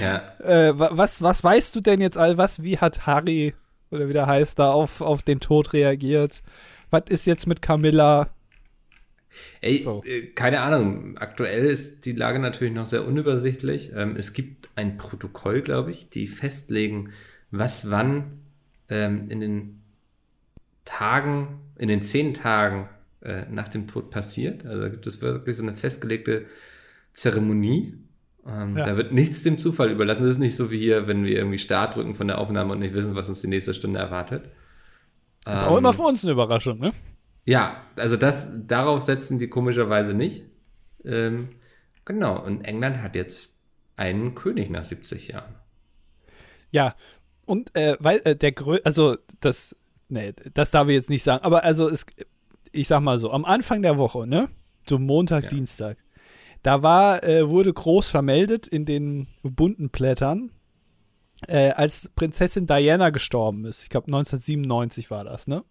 Ja. 0.00 0.22
Äh, 0.38 0.78
wa- 0.78 0.90
was, 0.92 1.22
was 1.22 1.42
weißt 1.44 1.74
du 1.76 1.80
denn 1.80 2.00
jetzt 2.00 2.18
all 2.18 2.38
was? 2.38 2.62
Wie 2.62 2.78
hat 2.78 3.06
Harry 3.06 3.54
oder 3.90 4.08
wie 4.08 4.12
der 4.12 4.26
heißt 4.26 4.58
da 4.58 4.72
auf, 4.72 5.00
auf 5.00 5.22
den 5.22 5.40
Tod 5.40 5.72
reagiert? 5.72 6.42
Was 6.90 7.04
ist 7.08 7.26
jetzt 7.26 7.46
mit 7.46 7.62
Camilla? 7.62 8.28
Ey, 9.60 9.82
So. 9.82 10.02
äh, 10.04 10.26
keine 10.34 10.60
Ahnung. 10.60 11.16
Aktuell 11.18 11.66
ist 11.66 12.04
die 12.04 12.12
Lage 12.12 12.38
natürlich 12.38 12.74
noch 12.74 12.86
sehr 12.86 13.06
unübersichtlich. 13.06 13.92
Ähm, 13.94 14.16
es 14.16 14.32
gibt 14.32 14.68
ein 14.76 14.96
Protokoll, 14.96 15.62
glaube 15.62 15.90
ich, 15.90 16.10
die 16.10 16.26
festlegen, 16.26 17.12
was 17.50 17.90
wann 17.90 18.40
ähm, 18.88 19.28
in 19.28 19.40
den 19.40 19.82
Tagen, 20.84 21.60
in 21.78 21.88
den 21.88 22.02
zehn 22.02 22.34
Tagen 22.34 22.88
äh, 23.22 23.42
nach 23.50 23.68
dem 23.68 23.86
Tod 23.86 24.10
passiert. 24.10 24.64
Also 24.66 24.82
da 24.82 24.88
gibt 24.88 25.06
es 25.06 25.20
wirklich 25.20 25.56
so 25.56 25.62
eine 25.62 25.74
festgelegte 25.74 26.46
Zeremonie. 27.12 27.94
Ähm, 28.46 28.76
Ja. 28.76 28.84
Da 28.84 28.96
wird 28.96 29.12
nichts 29.12 29.42
dem 29.42 29.58
Zufall 29.58 29.90
überlassen. 29.90 30.22
Das 30.22 30.32
ist 30.32 30.38
nicht 30.38 30.56
so 30.56 30.70
wie 30.70 30.78
hier, 30.78 31.06
wenn 31.06 31.24
wir 31.24 31.36
irgendwie 31.36 31.58
Start 31.58 31.96
drücken 31.96 32.14
von 32.14 32.26
der 32.26 32.38
Aufnahme 32.38 32.72
und 32.72 32.78
nicht 32.80 32.94
wissen, 32.94 33.14
was 33.14 33.28
uns 33.28 33.40
die 33.40 33.48
nächste 33.48 33.74
Stunde 33.74 34.00
erwartet. 34.00 34.46
Ist 35.46 35.62
Ähm, 35.62 35.68
auch 35.68 35.76
immer 35.78 35.92
für 35.92 36.02
uns 36.02 36.24
eine 36.24 36.32
Überraschung, 36.32 36.78
ne? 36.78 36.92
ja, 37.44 37.82
also 37.96 38.16
das, 38.16 38.66
darauf 38.66 39.02
setzen 39.02 39.38
die 39.38 39.48
komischerweise 39.48 40.14
nicht. 40.14 40.46
Ähm, 41.04 41.48
genau, 42.04 42.42
und 42.44 42.62
England 42.64 43.02
hat 43.02 43.14
jetzt 43.14 43.54
einen 43.96 44.34
König 44.34 44.70
nach 44.70 44.84
70 44.84 45.28
Jahren. 45.28 45.54
Ja. 46.70 46.94
Und 47.46 47.74
äh, 47.74 47.96
weil 48.00 48.20
äh, 48.24 48.36
der 48.36 48.52
Grö 48.52 48.78
also 48.84 49.16
das, 49.40 49.74
nee, 50.08 50.32
das 50.54 50.70
darf 50.70 50.88
ich 50.88 50.94
jetzt 50.94 51.10
nicht 51.10 51.22
sagen, 51.24 51.44
aber 51.44 51.64
also 51.64 51.88
es, 51.88 52.06
ich 52.72 52.86
sag 52.86 53.00
mal 53.00 53.18
so, 53.18 53.32
am 53.32 53.44
Anfang 53.44 53.82
der 53.82 53.98
Woche, 53.98 54.26
ne? 54.26 54.48
So 54.88 54.98
Montag, 54.98 55.44
Ja. 55.44 55.48
Dienstag, 55.48 55.96
da 56.62 56.82
war, 56.82 57.22
äh, 57.24 57.48
wurde 57.48 57.72
groß 57.72 58.08
vermeldet 58.08 58.66
in 58.66 58.84
den 58.84 59.28
bunten 59.42 59.90
Blättern, 59.90 60.50
äh, 61.46 61.70
als 61.70 62.10
Prinzessin 62.14 62.66
Diana 62.66 63.10
gestorben 63.10 63.64
ist. 63.64 63.82
Ich 63.82 63.88
glaube 63.88 64.08
1997 64.08 65.10
war 65.10 65.24
das, 65.24 65.46
ne? 65.46 65.64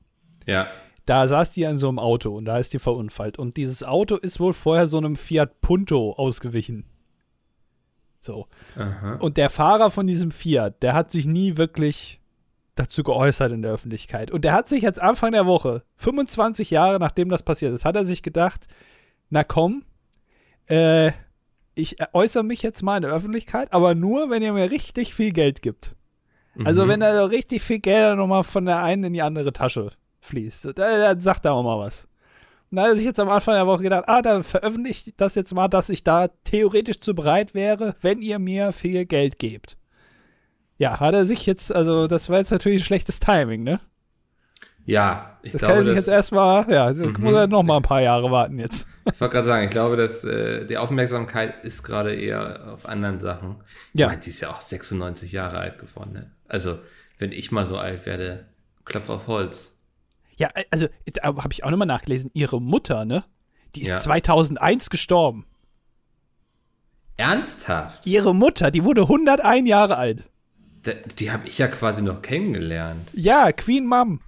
Ja, 0.46 0.68
Da 1.06 1.28
saß 1.28 1.52
die 1.52 1.64
in 1.64 1.78
so 1.78 1.90
einem 1.90 2.00
Auto 2.00 2.36
und 2.36 2.46
da 2.46 2.58
ist 2.58 2.74
die 2.74 2.80
verunfallt. 2.80 3.40
Und 3.40 3.58
dieses 3.58 3.84
Auto 3.84 4.16
ist 4.16 4.40
wohl 4.40 4.54
vorher 4.54 4.88
so 4.88 4.98
einem 4.98 5.16
Fiat 5.16 5.60
Punto 5.62 6.14
ausgewichen. 6.14 6.86
So. 8.20 8.48
aha. 8.76 9.16
Und 9.16 9.38
der 9.38 9.50
Fahrer 9.50 9.92
von 9.92 10.06
diesem 10.06 10.32
Fiat, 10.32 10.84
der 10.84 10.94
hat 10.94 11.10
sich 11.12 11.26
nie 11.26 11.58
wirklich 11.58 12.20
dazu 12.76 13.04
geäußert 13.04 13.52
in 13.52 13.62
der 13.62 13.72
Öffentlichkeit. 13.72 14.32
Und 14.32 14.44
der 14.46 14.54
hat 14.54 14.70
sich 14.70 14.84
jetzt 14.84 15.02
Anfang 15.02 15.32
der 15.32 15.46
Woche, 15.46 15.84
25 15.98 16.70
Jahre 16.70 17.00
nachdem 17.00 17.30
das 17.30 17.44
passiert 17.44 17.74
ist, 17.74 17.86
hat 17.86 17.96
er 17.96 18.06
sich 18.06 18.22
gedacht, 18.22 18.68
na 19.30 19.44
komm, 19.44 19.84
äh, 20.70 21.12
ich 21.76 21.98
äußere 22.14 22.44
mich 22.44 22.62
jetzt 22.62 22.84
mal 22.84 22.98
in 22.98 23.04
der 23.04 23.12
Öffentlichkeit, 23.14 23.72
aber 23.74 23.96
nur, 23.96 24.30
wenn 24.30 24.44
ihr 24.44 24.54
mir 24.54 24.70
richtig 24.72 25.14
viel 25.14 25.32
Geld 25.32 25.62
gibt. 25.62 25.96
Also 26.66 26.84
Mhm. 26.86 26.90
wenn 26.90 27.00
da 27.00 27.16
so 27.16 27.26
richtig 27.26 27.62
viel 27.62 27.80
Geld 27.80 28.18
nochmal 28.18 28.44
von 28.44 28.66
der 28.66 28.84
einen 28.84 29.06
in 29.06 29.14
die 29.14 29.22
andere 29.22 29.54
Tasche 29.54 29.92
fließt, 30.20 30.66
da, 30.66 30.72
da 31.14 31.20
sagt 31.20 31.46
er 31.46 31.54
auch 31.54 31.64
mal 31.64 31.80
was. 31.80 32.08
Und 32.70 32.76
da 32.76 32.84
hat 32.84 32.90
er 32.90 32.96
sich 32.98 33.06
jetzt 33.06 33.20
am 33.20 33.30
Anfang 33.30 33.56
der 33.56 33.66
Woche 33.66 33.84
gedacht, 33.84 34.04
ah, 34.08 34.22
dann 34.22 34.44
veröffentliche 34.44 35.10
ich 35.10 35.16
das 35.16 35.36
jetzt 35.36 35.54
mal, 35.56 35.70
dass 35.70 35.90
ich 35.90 36.04
da 36.04 36.28
theoretisch 36.44 37.00
zu 37.00 37.16
bereit 37.16 37.54
wäre, 37.54 37.96
wenn 38.02 38.22
ihr 38.22 38.40
mir 38.40 38.74
viel 38.74 39.06
Geld 39.06 39.40
gebt. 39.40 39.78
Ja, 40.78 41.00
hat 41.00 41.14
er 41.14 41.26
sich 41.26 41.46
jetzt, 41.46 41.74
also 41.74 42.08
das 42.08 42.30
war 42.30 42.38
jetzt 42.40 42.52
natürlich 42.52 42.82
ein 42.82 42.86
schlechtes 42.86 43.20
Timing, 43.20 43.64
ne? 43.64 43.80
Ja, 44.90 45.38
ich 45.44 45.52
Das 45.52 45.62
kann 45.62 45.68
glaube, 45.70 45.82
er 45.82 45.86
sich 45.86 45.96
dass, 45.96 46.06
jetzt 46.08 46.14
erstmal, 46.14 46.72
ja, 46.72 46.92
Mhm. 46.92 47.16
muss 47.20 47.34
er 47.34 47.48
noch 47.48 47.64
mal 47.64 47.78
ein 47.78 47.84
paar 47.84 48.02
Jahre 48.02 48.32
warten 48.32 48.58
jetzt. 48.60 48.88
ich 49.06 49.22
wollte 49.22 49.34
gerade 49.34 49.46
sagen, 49.48 49.66
ich 49.66 49.72
glaube, 49.72 49.96
dass 49.96 50.24
äh, 50.24 50.66
die 50.66 50.78
Aufmerksamkeit 50.78 51.64
ist 51.64 51.84
gerade 51.84 52.16
eher 52.16 52.74
auf 52.74 52.86
anderen 52.86 53.20
Sachen. 53.20 53.58
Ja. 53.94 54.08
Ich 54.08 54.12
meine, 54.12 54.22
sie 54.24 54.32
ist 54.32 54.42
ja 54.42 54.50
auch 54.50 54.62
96 54.62 55.32
Jahre 55.32 55.60
alt 55.60 55.78
geworden. 55.80 56.14
Ne? 56.14 56.32
Also, 56.48 56.80
wenn 57.20 57.32
ich 57.32 57.52
mal 57.52 57.66
so 57.66 57.78
alt 57.78 58.06
werde, 58.06 58.46
Klopf 58.86 59.10
auf 59.10 59.28
Holz. 59.28 59.84
Ja, 60.38 60.50
also 60.72 60.88
habe 61.24 61.50
ich 61.52 61.64
auch 61.64 61.70
nochmal 61.70 61.88
nachgelesen. 61.88 62.32
Ihre 62.34 62.60
Mutter, 62.62 63.06
ne? 63.06 63.24
Die 63.76 63.82
ist 63.82 63.90
Ja. 63.90 63.98
2001 64.00 64.90
gestorben. 64.90 65.46
Ernsthaft? 67.18 68.06
Ihre 68.08 68.34
Mutter, 68.34 68.72
die 68.72 68.84
wurde 68.86 69.02
101 69.08 69.68
Jahre 69.68 69.98
alt. 69.98 70.24
Da, 70.84 70.94
die 70.94 71.32
habe 71.32 71.48
ich 71.48 71.58
ja 71.58 71.68
quasi 71.68 72.02
noch 72.02 72.22
kennengelernt. 72.22 73.10
Ja, 73.14 73.52
Queen 73.52 73.86
Mom. 73.86 74.22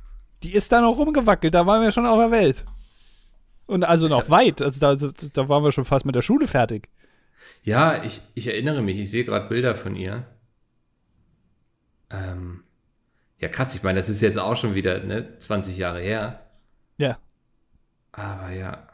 Die 0.43 0.53
ist 0.53 0.71
da 0.71 0.81
noch 0.81 0.97
rumgewackelt, 0.97 1.53
da 1.53 1.65
waren 1.65 1.81
wir 1.81 1.91
schon 1.91 2.05
auf 2.05 2.17
der 2.17 2.31
Welt. 2.31 2.65
Und 3.67 3.83
also 3.83 4.07
noch 4.07 4.29
weit, 4.29 4.61
also 4.61 4.79
da, 4.79 4.95
da 4.95 5.49
waren 5.49 5.63
wir 5.63 5.71
schon 5.71 5.85
fast 5.85 6.05
mit 6.05 6.15
der 6.15 6.21
Schule 6.21 6.47
fertig. 6.47 6.89
Ja, 7.63 8.03
ich, 8.03 8.21
ich 8.33 8.47
erinnere 8.47 8.81
mich, 8.81 8.97
ich 8.97 9.09
sehe 9.11 9.23
gerade 9.23 9.47
Bilder 9.47 9.75
von 9.75 9.95
ihr. 9.95 10.25
Ähm, 12.09 12.63
ja, 13.39 13.47
krass, 13.47 13.73
ich 13.75 13.83
meine, 13.83 13.99
das 13.99 14.09
ist 14.09 14.21
jetzt 14.21 14.37
auch 14.37 14.55
schon 14.55 14.75
wieder 14.75 14.99
ne, 15.03 15.37
20 15.37 15.77
Jahre 15.77 16.01
her. 16.01 16.41
Ja. 16.97 17.17
Aber 18.11 18.51
ja. 18.51 18.87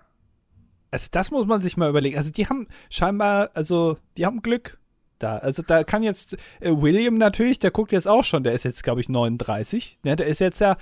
Also 0.92 1.08
das 1.12 1.32
muss 1.32 1.46
man 1.46 1.62
sich 1.62 1.76
mal 1.76 1.90
überlegen. 1.90 2.18
Also 2.18 2.32
die 2.32 2.48
haben 2.48 2.68
scheinbar, 2.90 3.50
also 3.54 3.98
die 4.16 4.26
haben 4.26 4.42
Glück 4.42 4.78
da. 5.20 5.38
Also 5.38 5.64
da 5.64 5.84
kann 5.84 6.04
jetzt 6.04 6.38
äh, 6.60 6.72
William 6.72 7.18
natürlich, 7.18 7.60
der 7.60 7.72
guckt 7.72 7.92
jetzt 7.92 8.08
auch 8.08 8.24
schon, 8.24 8.44
der 8.44 8.54
ist 8.54 8.64
jetzt, 8.64 8.84
glaube 8.84 9.02
ich, 9.02 9.10
39. 9.10 10.00
Ne, 10.04 10.16
der 10.16 10.28
ist 10.28 10.40
jetzt 10.40 10.60
ja, 10.60 10.78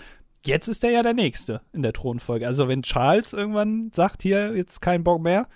jetzt 0.48 0.68
ist 0.68 0.84
der 0.84 0.92
ja 0.92 1.04
der 1.04 1.14
Nächste 1.14 1.62
in 1.74 1.82
der 1.84 1.94
Thronfolge. 1.94 2.48
Also 2.48 2.68
wenn 2.68 2.82
Charles 2.84 3.34
irgendwann 3.34 3.92
sagt, 3.94 4.22
hier, 4.22 4.56
jetzt 4.56 4.82
kein 4.82 5.04
Bock 5.04 5.22
mehr, 5.22 5.48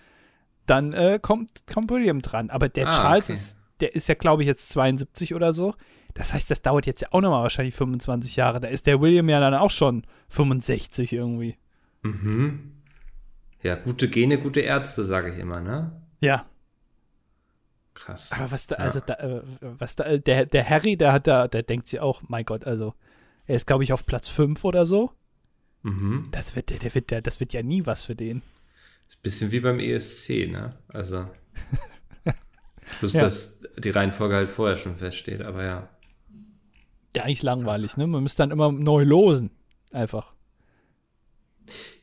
dann 0.66 0.94
äh, 0.94 1.20
kommt, 1.22 1.66
kommt 1.68 1.90
William 1.92 2.22
dran. 2.22 2.50
Aber 2.50 2.70
der 2.70 2.88
Ah, 2.88 2.92
Charles 2.92 3.26
okay. 3.26 3.34
ist, 3.34 3.58
der 3.80 3.96
ist 3.96 4.08
ja, 4.08 4.16
glaube 4.16 4.44
ich, 4.44 4.48
jetzt 4.48 4.70
72 4.70 5.34
oder 5.34 5.54
so. 5.54 5.74
Das 6.14 6.34
heißt, 6.34 6.50
das 6.52 6.62
dauert 6.62 6.86
jetzt 6.86 7.02
ja 7.02 7.08
auch 7.12 7.22
nochmal 7.22 7.44
wahrscheinlich 7.44 7.76
25 7.76 8.36
Jahre. 8.36 8.60
Da 8.60 8.68
ist 8.68 8.88
der 8.88 9.00
William 9.00 9.30
ja 9.30 9.40
dann 9.40 9.54
auch 9.54 9.72
schon 9.72 10.04
65 10.30 11.14
irgendwie. 11.14 11.58
Mhm. 12.04 12.74
Ja, 13.62 13.76
gute 13.76 14.10
Gene, 14.10 14.38
gute 14.40 14.62
Ärzte, 14.62 15.06
sage 15.06 15.34
ich 15.34 15.40
immer, 15.40 15.60
ne? 15.62 16.02
Ja. 16.20 16.46
Krass. 17.94 18.32
Aber 18.32 18.52
was 18.52 18.68
da, 18.68 18.76
Ja. 18.78 18.82
also 18.84 19.00
da, 19.06 19.14
äh, 19.16 19.42
was 19.62 19.96
da, 19.96 20.06
äh, 20.06 20.20
der, 20.20 20.46
der 20.46 20.70
Harry, 20.70 20.96
der 20.98 21.12
hat 21.12 21.28
da, 21.28 21.48
der 21.48 21.64
denkt 21.64 21.88
sich 21.88 22.00
auch, 22.00 22.22
mein 22.28 22.46
Gott, 22.46 22.66
also, 22.66 22.94
er 23.50 23.56
ist, 23.56 23.66
glaube 23.68 23.84
ich, 23.84 23.92
auf 23.92 24.06
Platz 24.06 24.28
5 24.30 24.64
oder 24.64 24.86
so. 24.86 25.12
Mhm. 25.82 26.24
Das 26.32 26.56
wird, 26.56 26.70
der, 26.70 26.78
der 26.80 26.94
wird, 26.94 27.10
der, 27.12 27.22
das 27.22 27.40
wird 27.40 27.52
ja 27.54 27.64
nie 27.64 27.86
was 27.86 28.04
für 28.04 28.16
den. 28.16 28.44
Ist 29.08 29.18
ein 29.18 29.22
bisschen 29.24 29.52
wie 29.52 29.60
beim 29.60 29.80
ESC, 29.80 30.48
ne? 30.52 30.78
Also. 30.88 31.26
Plus, 33.00 33.14
Ja. 33.14 33.22
dass 33.22 33.62
die 33.78 33.90
Reihenfolge 33.90 34.36
halt 34.36 34.50
vorher 34.50 34.78
schon 34.78 34.98
feststeht, 34.98 35.42
aber 35.42 35.64
ja. 35.64 35.90
Ja, 37.16 37.24
eigentlich 37.24 37.44
langweilig, 37.44 37.98
ne? 37.98 38.08
Man 38.08 38.24
müsste 38.24 38.44
dann 38.44 38.52
immer 38.52 38.72
neu 38.72 39.04
losen. 39.04 39.50
Einfach. 39.92 40.32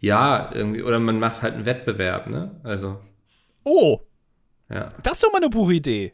Ja, 0.00 0.50
irgendwie, 0.52 0.82
oder 0.82 0.98
man 1.00 1.18
macht 1.18 1.42
halt 1.42 1.54
einen 1.54 1.66
Wettbewerb, 1.66 2.28
ne? 2.28 2.60
Also, 2.64 3.00
Oh, 3.64 4.00
ja. 4.68 4.92
das 5.02 5.18
ist 5.18 5.22
doch 5.24 5.32
mal 5.32 5.38
eine 5.38 5.50
Buchidee. 5.50 6.12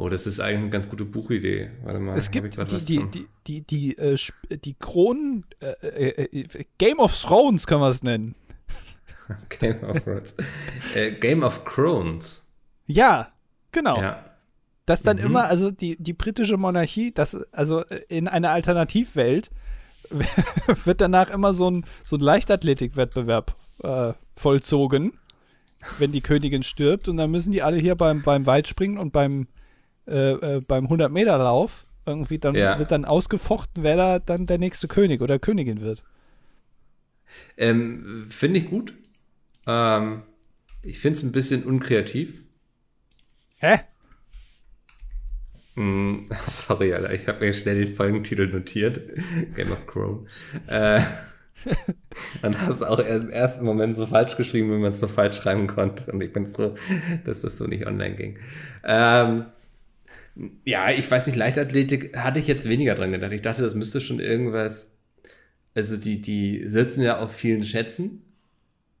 Oh, 0.00 0.08
das 0.08 0.26
ist 0.26 0.40
eigentlich 0.40 0.58
eine 0.60 0.70
ganz 0.70 0.88
gute 0.88 1.04
Buchidee. 1.04 1.70
Warte 1.84 2.00
mal, 2.00 2.16
es 2.16 2.30
gibt 2.30 2.54
die, 2.54 2.58
was 2.72 2.86
die, 2.86 3.04
die, 3.10 3.28
die, 3.46 3.60
die, 3.66 3.98
äh, 3.98 4.16
die 4.64 4.72
Kronen, 4.74 5.44
äh, 5.60 5.66
äh, 5.88 6.40
äh, 6.40 6.64
Game 6.78 6.98
of 7.00 7.14
Thrones 7.20 7.66
können 7.66 7.82
wir 7.82 7.90
es 7.90 8.02
nennen. 8.02 8.34
Game 9.58 9.82
of 9.84 10.00
Thrones. 10.02 10.34
äh, 10.94 11.12
Game 11.12 11.42
of 11.42 11.64
Crones. 11.66 12.46
Ja, 12.86 13.30
genau. 13.72 14.00
Ja. 14.00 14.24
Dass 14.86 15.02
dann 15.02 15.18
Mhm. 15.18 15.24
immer, 15.26 15.44
also 15.44 15.70
die, 15.70 15.96
die 16.02 16.14
britische 16.14 16.56
Monarchie, 16.56 17.12
das, 17.12 17.34
also 17.52 17.84
äh, 17.86 18.00
in 18.08 18.26
einer 18.26 18.50
Alternativwelt 18.50 19.50
wird 20.84 21.00
danach 21.02 21.28
immer 21.30 21.52
so 21.52 21.70
ein, 21.70 21.84
so 22.04 22.16
ein 22.16 22.20
Leichtathletikwettbewerb 22.20 23.54
äh, 23.82 24.14
vollzogen, 24.34 25.12
wenn 25.98 26.10
die 26.12 26.22
Königin 26.22 26.62
stirbt. 26.62 27.08
Und 27.08 27.18
dann 27.18 27.30
müssen 27.30 27.52
die 27.52 27.62
alle 27.62 27.76
hier 27.76 27.94
beim, 27.96 28.22
beim 28.22 28.46
Weitspringen 28.46 28.96
und 28.98 29.12
beim, 29.12 29.46
äh, 30.10 30.32
äh, 30.56 30.60
beim 30.66 30.86
100-Meter-Lauf 30.88 31.86
irgendwie, 32.06 32.38
dann 32.38 32.54
Ja. 32.54 32.78
wird 32.78 32.90
dann 32.90 33.04
ausgefochten, 33.04 33.82
wer 33.82 33.96
da 33.96 34.18
dann 34.18 34.46
der 34.46 34.58
nächste 34.58 34.88
König 34.88 35.20
oder 35.20 35.38
Königin 35.38 35.80
wird. 35.80 36.04
Ähm, 37.56 38.26
finde 38.28 38.60
ich 38.60 38.68
gut. 38.68 38.94
Ähm, 39.66 40.22
ich 40.82 40.98
finde 40.98 41.18
es 41.18 41.22
ein 41.22 41.32
bisschen 41.32 41.64
unkreativ. 41.64 42.40
Hä? 43.58 43.80
Mm, 45.76 46.28
sorry, 46.46 46.92
Alter, 46.94 47.12
ich 47.12 47.28
habe 47.28 47.44
mir 47.44 47.52
schnell 47.52 47.84
den 47.84 47.94
Folgentitel 47.94 48.48
notiert. 48.48 49.00
Game 49.54 49.70
of 49.70 49.86
Crown. 49.86 50.26
Äh, 50.66 51.02
und 52.42 52.58
hast 52.60 52.76
es 52.76 52.82
auch 52.82 52.98
im 52.98 53.28
ersten 53.30 53.64
Moment 53.64 53.96
so 53.96 54.06
falsch 54.06 54.36
geschrieben, 54.36 54.70
wenn 54.70 54.80
man 54.80 54.90
es 54.90 55.00
so 55.00 55.06
falsch 55.06 55.36
schreiben 55.36 55.66
konnte. 55.66 56.10
Und 56.10 56.22
ich 56.22 56.32
bin 56.32 56.52
froh, 56.52 56.74
dass 57.24 57.42
das 57.42 57.56
so 57.58 57.66
nicht 57.66 57.86
online 57.86 58.16
ging. 58.16 58.38
Ähm, 58.82 59.44
ja, 60.64 60.90
ich 60.90 61.10
weiß 61.10 61.26
nicht, 61.26 61.36
Leichtathletik 61.36 62.16
hatte 62.16 62.40
ich 62.40 62.46
jetzt 62.46 62.68
weniger 62.68 62.94
dran 62.94 63.12
gedacht. 63.12 63.32
Ich 63.32 63.42
dachte, 63.42 63.62
das 63.62 63.74
müsste 63.74 64.00
schon 64.00 64.20
irgendwas. 64.20 64.96
Also, 65.74 65.96
die, 65.96 66.20
die 66.20 66.64
sitzen 66.68 67.02
ja 67.02 67.18
auf 67.18 67.32
vielen 67.32 67.64
Schätzen. 67.64 68.22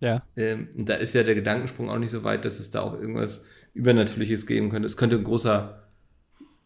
Ja. 0.00 0.22
Ähm, 0.36 0.68
und 0.76 0.88
da 0.88 0.94
ist 0.94 1.14
ja 1.14 1.22
der 1.22 1.34
Gedankensprung 1.34 1.90
auch 1.90 1.98
nicht 1.98 2.10
so 2.10 2.24
weit, 2.24 2.44
dass 2.44 2.58
es 2.58 2.70
da 2.70 2.80
auch 2.80 2.94
irgendwas 2.94 3.46
Übernatürliches 3.74 4.46
geben 4.46 4.70
könnte. 4.70 4.86
Es 4.86 4.96
könnte 4.96 5.16
ein 5.16 5.24
großer, 5.24 5.88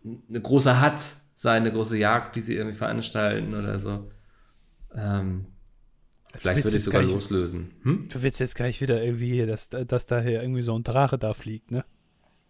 eine 0.05 0.41
große 0.41 0.81
Hatt 0.81 1.01
sein, 1.35 1.63
eine 1.63 1.73
große 1.73 1.99
Jagd, 1.99 2.37
die 2.37 2.41
sie 2.41 2.55
irgendwie 2.55 2.77
veranstalten 2.77 3.55
oder 3.55 3.79
so. 3.79 4.11
Ähm, 4.95 5.47
vielleicht 6.37 6.65
würde 6.65 6.77
ich 6.77 6.85
sogar 6.85 7.03
loslösen. 7.03 7.73
Hm? 7.83 8.09
Du 8.09 8.23
willst 8.23 8.41
jetzt 8.41 8.55
gleich 8.55 8.81
wieder 8.81 9.03
irgendwie, 9.03 9.33
hier, 9.33 9.47
dass, 9.47 9.69
dass 9.69 10.07
da 10.07 10.21
hier 10.21 10.41
irgendwie 10.41 10.63
so 10.63 10.79
ein 10.79 10.85
Drache 10.85 11.19
da 11.19 11.35
fliegt, 11.35 11.71
ne? 11.71 11.85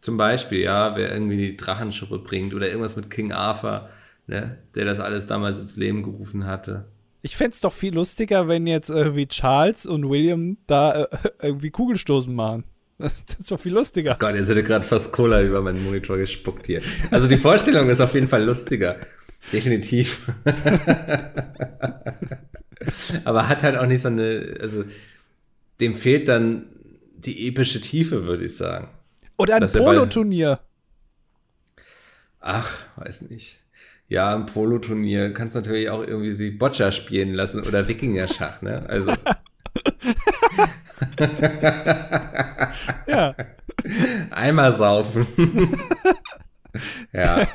Zum 0.05 0.17
Beispiel, 0.19 0.61
ja, 0.61 0.95
wer 0.97 1.11
irgendwie 1.11 1.39
die 1.39 1.57
Drachenschuppe 1.57 2.19
bringt 2.19 2.53
oder 2.53 2.67
irgendwas 2.67 2.95
mit 2.95 3.09
King 3.09 3.33
Arthur, 3.33 3.89
ne, 4.27 4.59
der 4.75 4.85
das 4.85 5.01
alles 5.01 5.27
damals 5.27 5.59
ins 5.59 5.79
Leben 5.79 6.03
gerufen 6.03 6.45
hatte. 6.45 6.85
Ich 7.23 7.39
fänd's 7.39 7.63
doch 7.63 7.73
viel 7.73 7.95
lustiger, 7.95 8.47
wenn 8.47 8.67
jetzt 8.67 8.91
irgendwie 8.91 9.27
Charles 9.27 9.87
und 9.87 10.11
William 10.11 10.59
da 10.67 11.05
äh, 11.05 11.07
irgendwie 11.41 11.71
Kugelstoßen 11.71 12.35
machen. 12.35 12.65
Das 12.99 13.15
ist 13.39 13.51
doch 13.51 13.59
viel 13.59 13.73
lustiger. 13.73 14.19
Gott, 14.21 14.35
jetzt 14.35 14.51
hätte 14.51 14.63
gerade 14.63 14.85
fast 14.85 15.11
Cola 15.11 15.43
über 15.43 15.63
meinen 15.63 15.83
Monitor 15.83 16.19
gespuckt 16.19 16.67
hier. 16.67 16.83
Also 17.11 17.27
die 17.27 17.39
Vorstellung 17.39 17.89
ist 17.89 18.03
auf 18.03 18.13
jeden 18.13 18.29
Fall 18.29 18.45
lustiger. 18.45 18.97
Definitiv. 19.55 20.31
Aber 23.25 23.49
hat 23.49 23.63
halt 23.63 23.79
auch 23.79 23.87
nicht 23.87 24.03
so 24.03 24.09
eine, 24.09 24.59
also 24.61 24.85
dem 25.81 25.95
fehlt 25.95 26.29
dann 26.29 26.67
die 27.17 27.49
epische 27.49 27.81
Tiefe, 27.81 28.27
würde 28.27 28.45
ich 28.45 28.55
sagen. 28.55 28.89
Oder 29.37 29.57
ein 29.57 29.63
er 29.63 29.69
Poloturnier. 29.69 30.61
Ach, 32.41 32.79
weiß 32.97 33.23
nicht. 33.31 33.59
Ja, 34.09 34.35
im 34.35 34.47
Poloturnier 34.47 35.33
kannst 35.33 35.55
du 35.55 35.61
natürlich 35.61 35.89
auch 35.89 36.03
irgendwie 36.03 36.31
sie 36.31 36.51
Boccia 36.51 36.93
spielen 36.93 37.33
lassen 37.35 37.63
oder 37.67 37.89
Wikingerschach, 37.89 38.61
ne? 38.63 38.85
Also 38.89 39.13
Ja. 43.07 43.35
einmal 44.31 44.75
saufen. 44.77 45.27
ja. 47.13 47.47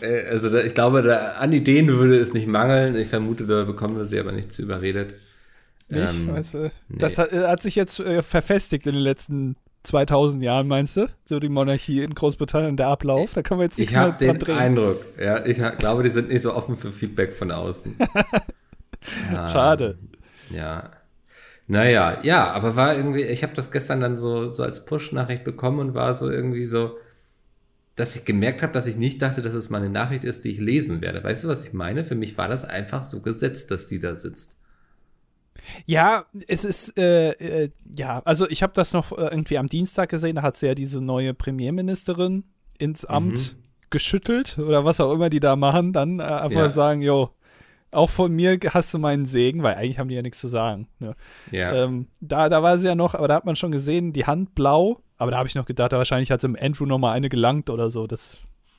Äh, 0.00 0.24
Also 0.30 0.56
ich 0.58 0.74
glaube, 0.74 1.02
da, 1.02 1.32
an 1.32 1.52
Ideen 1.52 1.88
würde 1.88 2.18
es 2.18 2.32
nicht 2.32 2.46
mangeln. 2.46 2.96
Ich 2.96 3.08
vermute, 3.08 3.46
da 3.46 3.64
bekommen 3.64 3.96
wir 3.96 4.04
sie 4.04 4.18
aber 4.18 4.32
nicht 4.32 4.52
zu 4.52 4.62
überredet. 4.62 5.14
Nicht? 5.88 6.14
Ähm, 6.14 6.28
weißt 6.28 6.54
du? 6.54 6.70
nee. 6.88 6.98
Das 6.98 7.18
hat, 7.18 7.32
äh, 7.32 7.46
hat 7.46 7.62
sich 7.62 7.76
jetzt 7.76 8.00
äh, 8.00 8.22
verfestigt 8.22 8.86
in 8.86 8.94
den 8.94 9.02
letzten 9.02 9.56
2000 9.82 10.42
Jahren, 10.42 10.68
meinst 10.68 10.96
du? 10.96 11.06
So 11.24 11.40
die 11.40 11.48
Monarchie 11.48 12.02
in 12.02 12.14
Großbritannien, 12.14 12.76
der 12.76 12.88
Ablauf. 12.88 13.32
Da 13.32 13.42
kann 13.42 13.58
man 13.58 13.66
jetzt 13.66 13.78
nichts 13.78 13.92
Ich 13.92 13.96
mehr 13.98 14.06
habe 14.08 14.18
dran 14.18 14.36
den 14.36 14.38
drehen. 14.38 14.56
Eindruck, 14.58 15.04
ja, 15.18 15.44
ich 15.46 15.60
hab, 15.60 15.78
glaube, 15.78 16.02
die 16.02 16.10
sind 16.10 16.28
nicht 16.28 16.42
so 16.42 16.54
offen 16.54 16.76
für 16.76 16.92
Feedback 16.92 17.34
von 17.34 17.50
außen. 17.50 17.96
Ja, 19.32 19.48
Schade. 19.48 19.98
Ja. 20.50 20.90
Naja, 21.66 22.18
ja, 22.22 22.50
aber 22.52 22.76
war 22.76 22.94
irgendwie, 22.94 23.22
ich 23.22 23.42
habe 23.42 23.54
das 23.54 23.70
gestern 23.70 24.02
dann 24.02 24.16
so, 24.18 24.44
so 24.44 24.62
als 24.62 24.84
Push-Nachricht 24.84 25.42
bekommen 25.42 25.78
und 25.78 25.94
war 25.94 26.12
so 26.12 26.30
irgendwie 26.30 26.66
so, 26.66 26.98
dass 27.96 28.14
ich 28.16 28.26
gemerkt 28.26 28.62
habe, 28.62 28.74
dass 28.74 28.86
ich 28.86 28.96
nicht 28.96 29.22
dachte, 29.22 29.40
dass 29.40 29.54
es 29.54 29.70
mal 29.70 29.78
eine 29.78 29.88
Nachricht 29.88 30.24
ist, 30.24 30.44
die 30.44 30.50
ich 30.50 30.58
lesen 30.60 31.00
werde. 31.00 31.24
Weißt 31.24 31.44
du, 31.44 31.48
was 31.48 31.66
ich 31.66 31.72
meine? 31.72 32.04
Für 32.04 32.14
mich 32.14 32.36
war 32.36 32.48
das 32.48 32.64
einfach 32.64 33.02
so 33.04 33.20
gesetzt, 33.20 33.70
dass 33.70 33.86
die 33.86 34.00
da 34.00 34.14
sitzt. 34.14 34.59
Ja, 35.86 36.24
es 36.48 36.64
ist, 36.64 36.98
äh, 36.98 37.30
äh, 37.32 37.70
ja, 37.96 38.20
also 38.24 38.48
ich 38.48 38.62
habe 38.62 38.72
das 38.74 38.92
noch 38.92 39.12
äh, 39.12 39.22
irgendwie 39.30 39.58
am 39.58 39.66
Dienstag 39.66 40.08
gesehen, 40.10 40.36
da 40.36 40.42
hat 40.42 40.56
sie 40.56 40.66
ja 40.66 40.74
diese 40.74 41.00
neue 41.00 41.34
Premierministerin 41.34 42.44
ins 42.78 43.04
Amt 43.04 43.56
geschüttelt 43.90 44.58
oder 44.58 44.84
was 44.84 45.00
auch 45.00 45.12
immer 45.12 45.30
die 45.30 45.40
da 45.40 45.56
machen, 45.56 45.92
dann 45.92 46.20
äh, 46.20 46.22
einfach 46.22 46.60
Ja. 46.62 46.70
sagen, 46.70 47.02
jo, 47.02 47.30
auch 47.92 48.08
von 48.10 48.32
mir 48.32 48.58
hast 48.70 48.94
du 48.94 48.98
meinen 48.98 49.26
Segen, 49.26 49.62
weil 49.64 49.74
eigentlich 49.74 49.98
haben 49.98 50.08
die 50.08 50.14
ja 50.14 50.22
nichts 50.22 50.38
zu 50.38 50.48
sagen. 50.48 50.86
Ne? 51.00 51.16
Ja. 51.50 51.72
Ähm, 51.84 52.06
da, 52.20 52.48
da 52.48 52.62
war 52.62 52.78
sie 52.78 52.86
ja 52.86 52.94
noch, 52.94 53.14
aber 53.14 53.26
da 53.28 53.34
hat 53.34 53.44
man 53.46 53.56
schon 53.56 53.72
gesehen, 53.72 54.12
die 54.12 54.26
Hand 54.26 54.54
blau, 54.54 55.00
aber 55.18 55.32
da 55.32 55.38
habe 55.38 55.48
ich 55.48 55.56
noch 55.56 55.66
gedacht, 55.66 55.92
wahrscheinlich 55.92 56.30
hat 56.30 56.42
dem 56.42 56.56
Andrew 56.58 56.86
noch 56.86 56.98
mal 56.98 57.12
eine 57.12 57.28
gelangt 57.28 57.68
oder 57.68 57.90
so, 57.90 58.06
das 58.06 58.38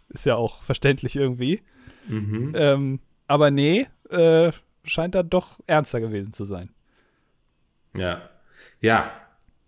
ist 0.09 0.25
ja 0.25 0.35
auch 0.35 0.63
verständlich 0.63 1.15
irgendwie. 1.15 1.61
mhm. 2.07 2.53
Ähm, 2.55 2.99
aber 3.27 3.51
nee, 3.51 3.87
äh, 4.09 4.51
scheint 4.83 5.15
dann 5.15 5.29
doch 5.29 5.59
ernster 5.67 5.99
gewesen 5.99 6.31
zu 6.31 6.45
sein. 6.45 6.69
Ja. 7.95 8.29
Ja. 8.79 9.11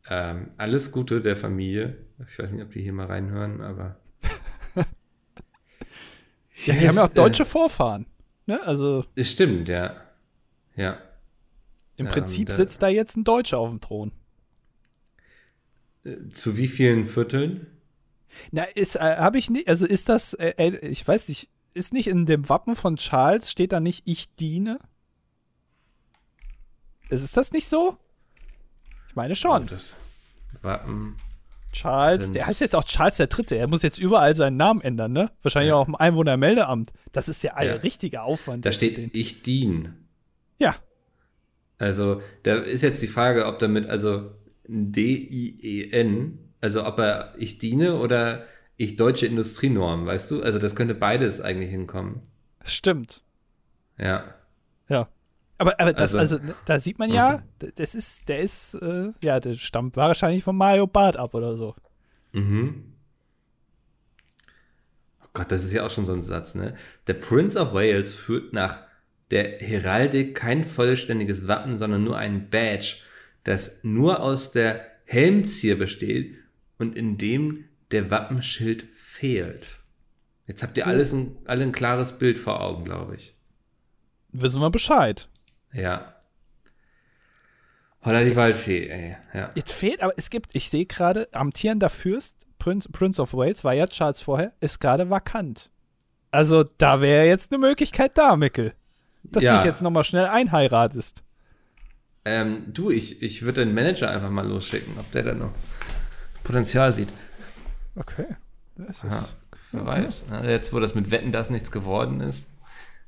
Ähm, 0.09 0.51
alles 0.57 0.91
Gute 0.91 1.21
der 1.21 1.35
Familie. 1.35 1.97
Ich 2.27 2.37
weiß 2.37 2.51
nicht, 2.51 2.63
ob 2.63 2.71
die 2.71 2.81
hier 2.81 2.93
mal 2.93 3.07
reinhören, 3.07 3.61
aber. 3.61 3.97
ja, 6.65 6.75
die 6.75 6.87
haben 6.87 6.95
ja 6.95 7.05
auch 7.05 7.13
deutsche 7.13 7.43
äh, 7.43 7.47
Vorfahren. 7.47 8.05
Ne? 8.45 8.61
Also. 8.65 9.05
Das 9.15 9.29
stimmt, 9.29 9.69
ja. 9.69 9.95
Ja. 10.75 10.97
Im 11.95 12.07
Prinzip 12.07 12.49
ähm, 12.49 12.53
da, 12.53 12.53
sitzt 12.53 12.81
da 12.81 12.87
jetzt 12.87 13.15
ein 13.15 13.23
Deutscher 13.23 13.59
auf 13.59 13.69
dem 13.69 13.79
Thron. 13.79 14.11
Äh, 16.03 16.29
zu 16.31 16.57
wie 16.57 16.67
vielen 16.67 17.05
Vierteln? 17.05 17.67
Na, 18.51 18.63
ist, 18.63 18.95
äh, 18.95 18.99
habe 18.99 19.37
ich 19.37 19.49
nicht, 19.49 19.67
also 19.67 19.85
ist 19.85 20.09
das, 20.09 20.33
äh, 20.33 20.53
äh, 20.57 20.87
ich 20.87 21.07
weiß 21.07 21.29
nicht, 21.29 21.49
ist 21.73 21.93
nicht 21.93 22.07
in 22.07 22.25
dem 22.25 22.49
Wappen 22.49 22.75
von 22.75 22.95
Charles, 22.95 23.51
steht 23.51 23.71
da 23.71 23.79
nicht, 23.79 24.03
ich 24.05 24.33
diene? 24.35 24.79
Ist 27.21 27.37
das 27.37 27.51
nicht 27.51 27.67
so? 27.67 27.97
Ich 29.09 29.15
meine 29.15 29.35
schon. 29.35 29.67
Oh. 30.63 30.69
Charles, 31.71 32.31
der 32.31 32.47
heißt 32.47 32.61
jetzt 32.61 32.75
auch 32.75 32.83
Charles 32.83 33.17
der 33.17 33.27
Dritte. 33.27 33.55
Er 33.55 33.67
muss 33.67 33.81
jetzt 33.81 33.97
überall 33.97 34.35
seinen 34.35 34.57
Namen 34.57 34.81
ändern, 34.81 35.11
ne? 35.11 35.31
Wahrscheinlich 35.41 35.69
ja. 35.69 35.75
auch 35.75 35.87
im 35.87 35.95
Einwohnermeldeamt. 35.95 36.93
Das 37.11 37.27
ist 37.27 37.41
ja 37.43 37.55
ein 37.55 37.67
ja. 37.67 37.73
richtiger 37.75 38.23
Aufwand. 38.23 38.65
Da 38.65 38.71
steht, 38.71 39.15
ich 39.15 39.41
diene. 39.41 39.95
Ja. 40.59 40.75
Also, 41.79 42.21
da 42.43 42.57
ist 42.57 42.83
jetzt 42.83 43.01
die 43.01 43.07
Frage, 43.07 43.47
ob 43.47 43.59
damit, 43.59 43.87
also 43.87 44.31
D-I-E-N, 44.67 46.39
also 46.61 46.85
ob 46.85 46.99
er 46.99 47.33
ich 47.37 47.57
diene 47.57 47.95
oder 47.95 48.45
ich 48.77 48.95
deutsche 48.95 49.25
Industrienorm, 49.25 50.05
weißt 50.05 50.31
du? 50.31 50.41
Also 50.41 50.59
das 50.59 50.75
könnte 50.75 50.95
beides 50.95 51.41
eigentlich 51.41 51.69
hinkommen. 51.69 52.21
Stimmt. 52.63 53.21
Ja. 53.97 54.35
Ja. 54.87 55.09
Aber, 55.57 55.79
aber 55.79 55.93
das, 55.93 56.15
also, 56.15 56.37
also 56.37 56.53
da 56.65 56.79
sieht 56.79 56.99
man 56.99 57.11
ja, 57.11 57.43
mhm. 57.61 57.71
das 57.75 57.95
ist, 57.95 58.27
der 58.27 58.39
ist, 58.39 58.73
äh, 58.75 59.11
ja, 59.21 59.39
der 59.39 59.55
stammt 59.55 59.95
wahrscheinlich 59.95 60.43
von 60.43 60.57
Mario 60.57 60.87
Bart 60.87 61.15
ab 61.17 61.33
oder 61.33 61.55
so. 61.55 61.75
Mhm. 62.31 62.95
Oh 65.23 65.27
Gott, 65.33 65.51
das 65.51 65.63
ist 65.63 65.71
ja 65.71 65.85
auch 65.85 65.91
schon 65.91 66.05
so 66.05 66.13
ein 66.13 66.23
Satz, 66.23 66.55
ne? 66.55 66.75
Der 67.07 67.13
Prince 67.13 67.59
of 67.59 67.73
Wales 67.73 68.13
führt 68.13 68.53
nach 68.53 68.79
der 69.31 69.59
Heraldik 69.59 70.35
kein 70.35 70.63
vollständiges 70.63 71.47
Wappen, 71.47 71.77
sondern 71.77 72.03
nur 72.03 72.17
ein 72.17 72.49
Badge, 72.49 72.97
das 73.43 73.83
nur 73.83 74.21
aus 74.21 74.51
der 74.51 74.85
Helmzier 75.05 75.77
besteht 75.77 76.35
und 76.77 76.95
in 76.95 77.17
dem 77.17 77.65
der 77.91 78.09
Wappenschild 78.09 78.85
fehlt. 78.95 79.67
Jetzt 80.47 80.63
habt 80.63 80.77
ihr 80.77 80.87
alles 80.87 81.13
ein, 81.13 81.37
alle 81.45 81.63
ein 81.63 81.71
klares 81.71 82.17
Bild 82.17 82.37
vor 82.37 82.61
Augen, 82.61 82.83
glaube 82.83 83.15
ich. 83.15 83.35
Wissen 84.31 84.61
wir 84.61 84.69
Bescheid. 84.71 85.29
Ja. 85.73 86.13
Holla 88.05 88.23
die 88.23 88.35
Waldfee, 88.35 88.87
ey. 88.89 89.15
Ja. 89.33 89.49
Jetzt 89.55 89.71
fehlt, 89.71 90.01
aber 90.01 90.13
es 90.17 90.29
gibt, 90.29 90.55
ich 90.55 90.69
sehe 90.69 90.85
gerade, 90.85 91.29
amtierender 91.31 91.89
Fürst, 91.89 92.35
Prince, 92.59 92.89
Prince 92.89 93.21
of 93.21 93.33
Wales, 93.33 93.63
war 93.63 93.73
ja 93.73 93.87
Charles 93.87 94.19
vorher, 94.19 94.53
ist 94.59 94.79
gerade 94.79 95.09
vakant. 95.09 95.69
Also 96.31 96.63
da 96.63 97.01
wäre 97.01 97.27
jetzt 97.27 97.51
eine 97.51 97.59
Möglichkeit 97.59 98.17
da, 98.17 98.35
Mickel. 98.35 98.73
Dass 99.23 99.43
ja. 99.43 99.53
du 99.53 99.57
dich 99.59 99.65
jetzt 99.65 99.81
nochmal 99.81 100.03
schnell 100.03 100.25
einheiratest. 100.25 101.23
Ähm, 102.25 102.73
du, 102.73 102.89
ich, 102.89 103.21
ich 103.21 103.43
würde 103.43 103.65
den 103.65 103.73
Manager 103.73 104.09
einfach 104.09 104.29
mal 104.29 104.47
losschicken, 104.47 104.97
ob 104.97 105.11
der 105.11 105.23
da 105.23 105.33
noch 105.33 105.51
Potenzial 106.43 106.91
sieht. 106.91 107.09
Okay. 107.95 108.25
Ja, 108.77 109.25
wer 109.71 109.85
weiß. 109.85 110.27
Ja. 110.31 110.43
Jetzt, 110.43 110.73
wo 110.73 110.79
das 110.79 110.95
mit 110.95 111.11
Wetten 111.11 111.31
das 111.31 111.49
nichts 111.49 111.71
geworden 111.71 112.21
ist. 112.21 112.47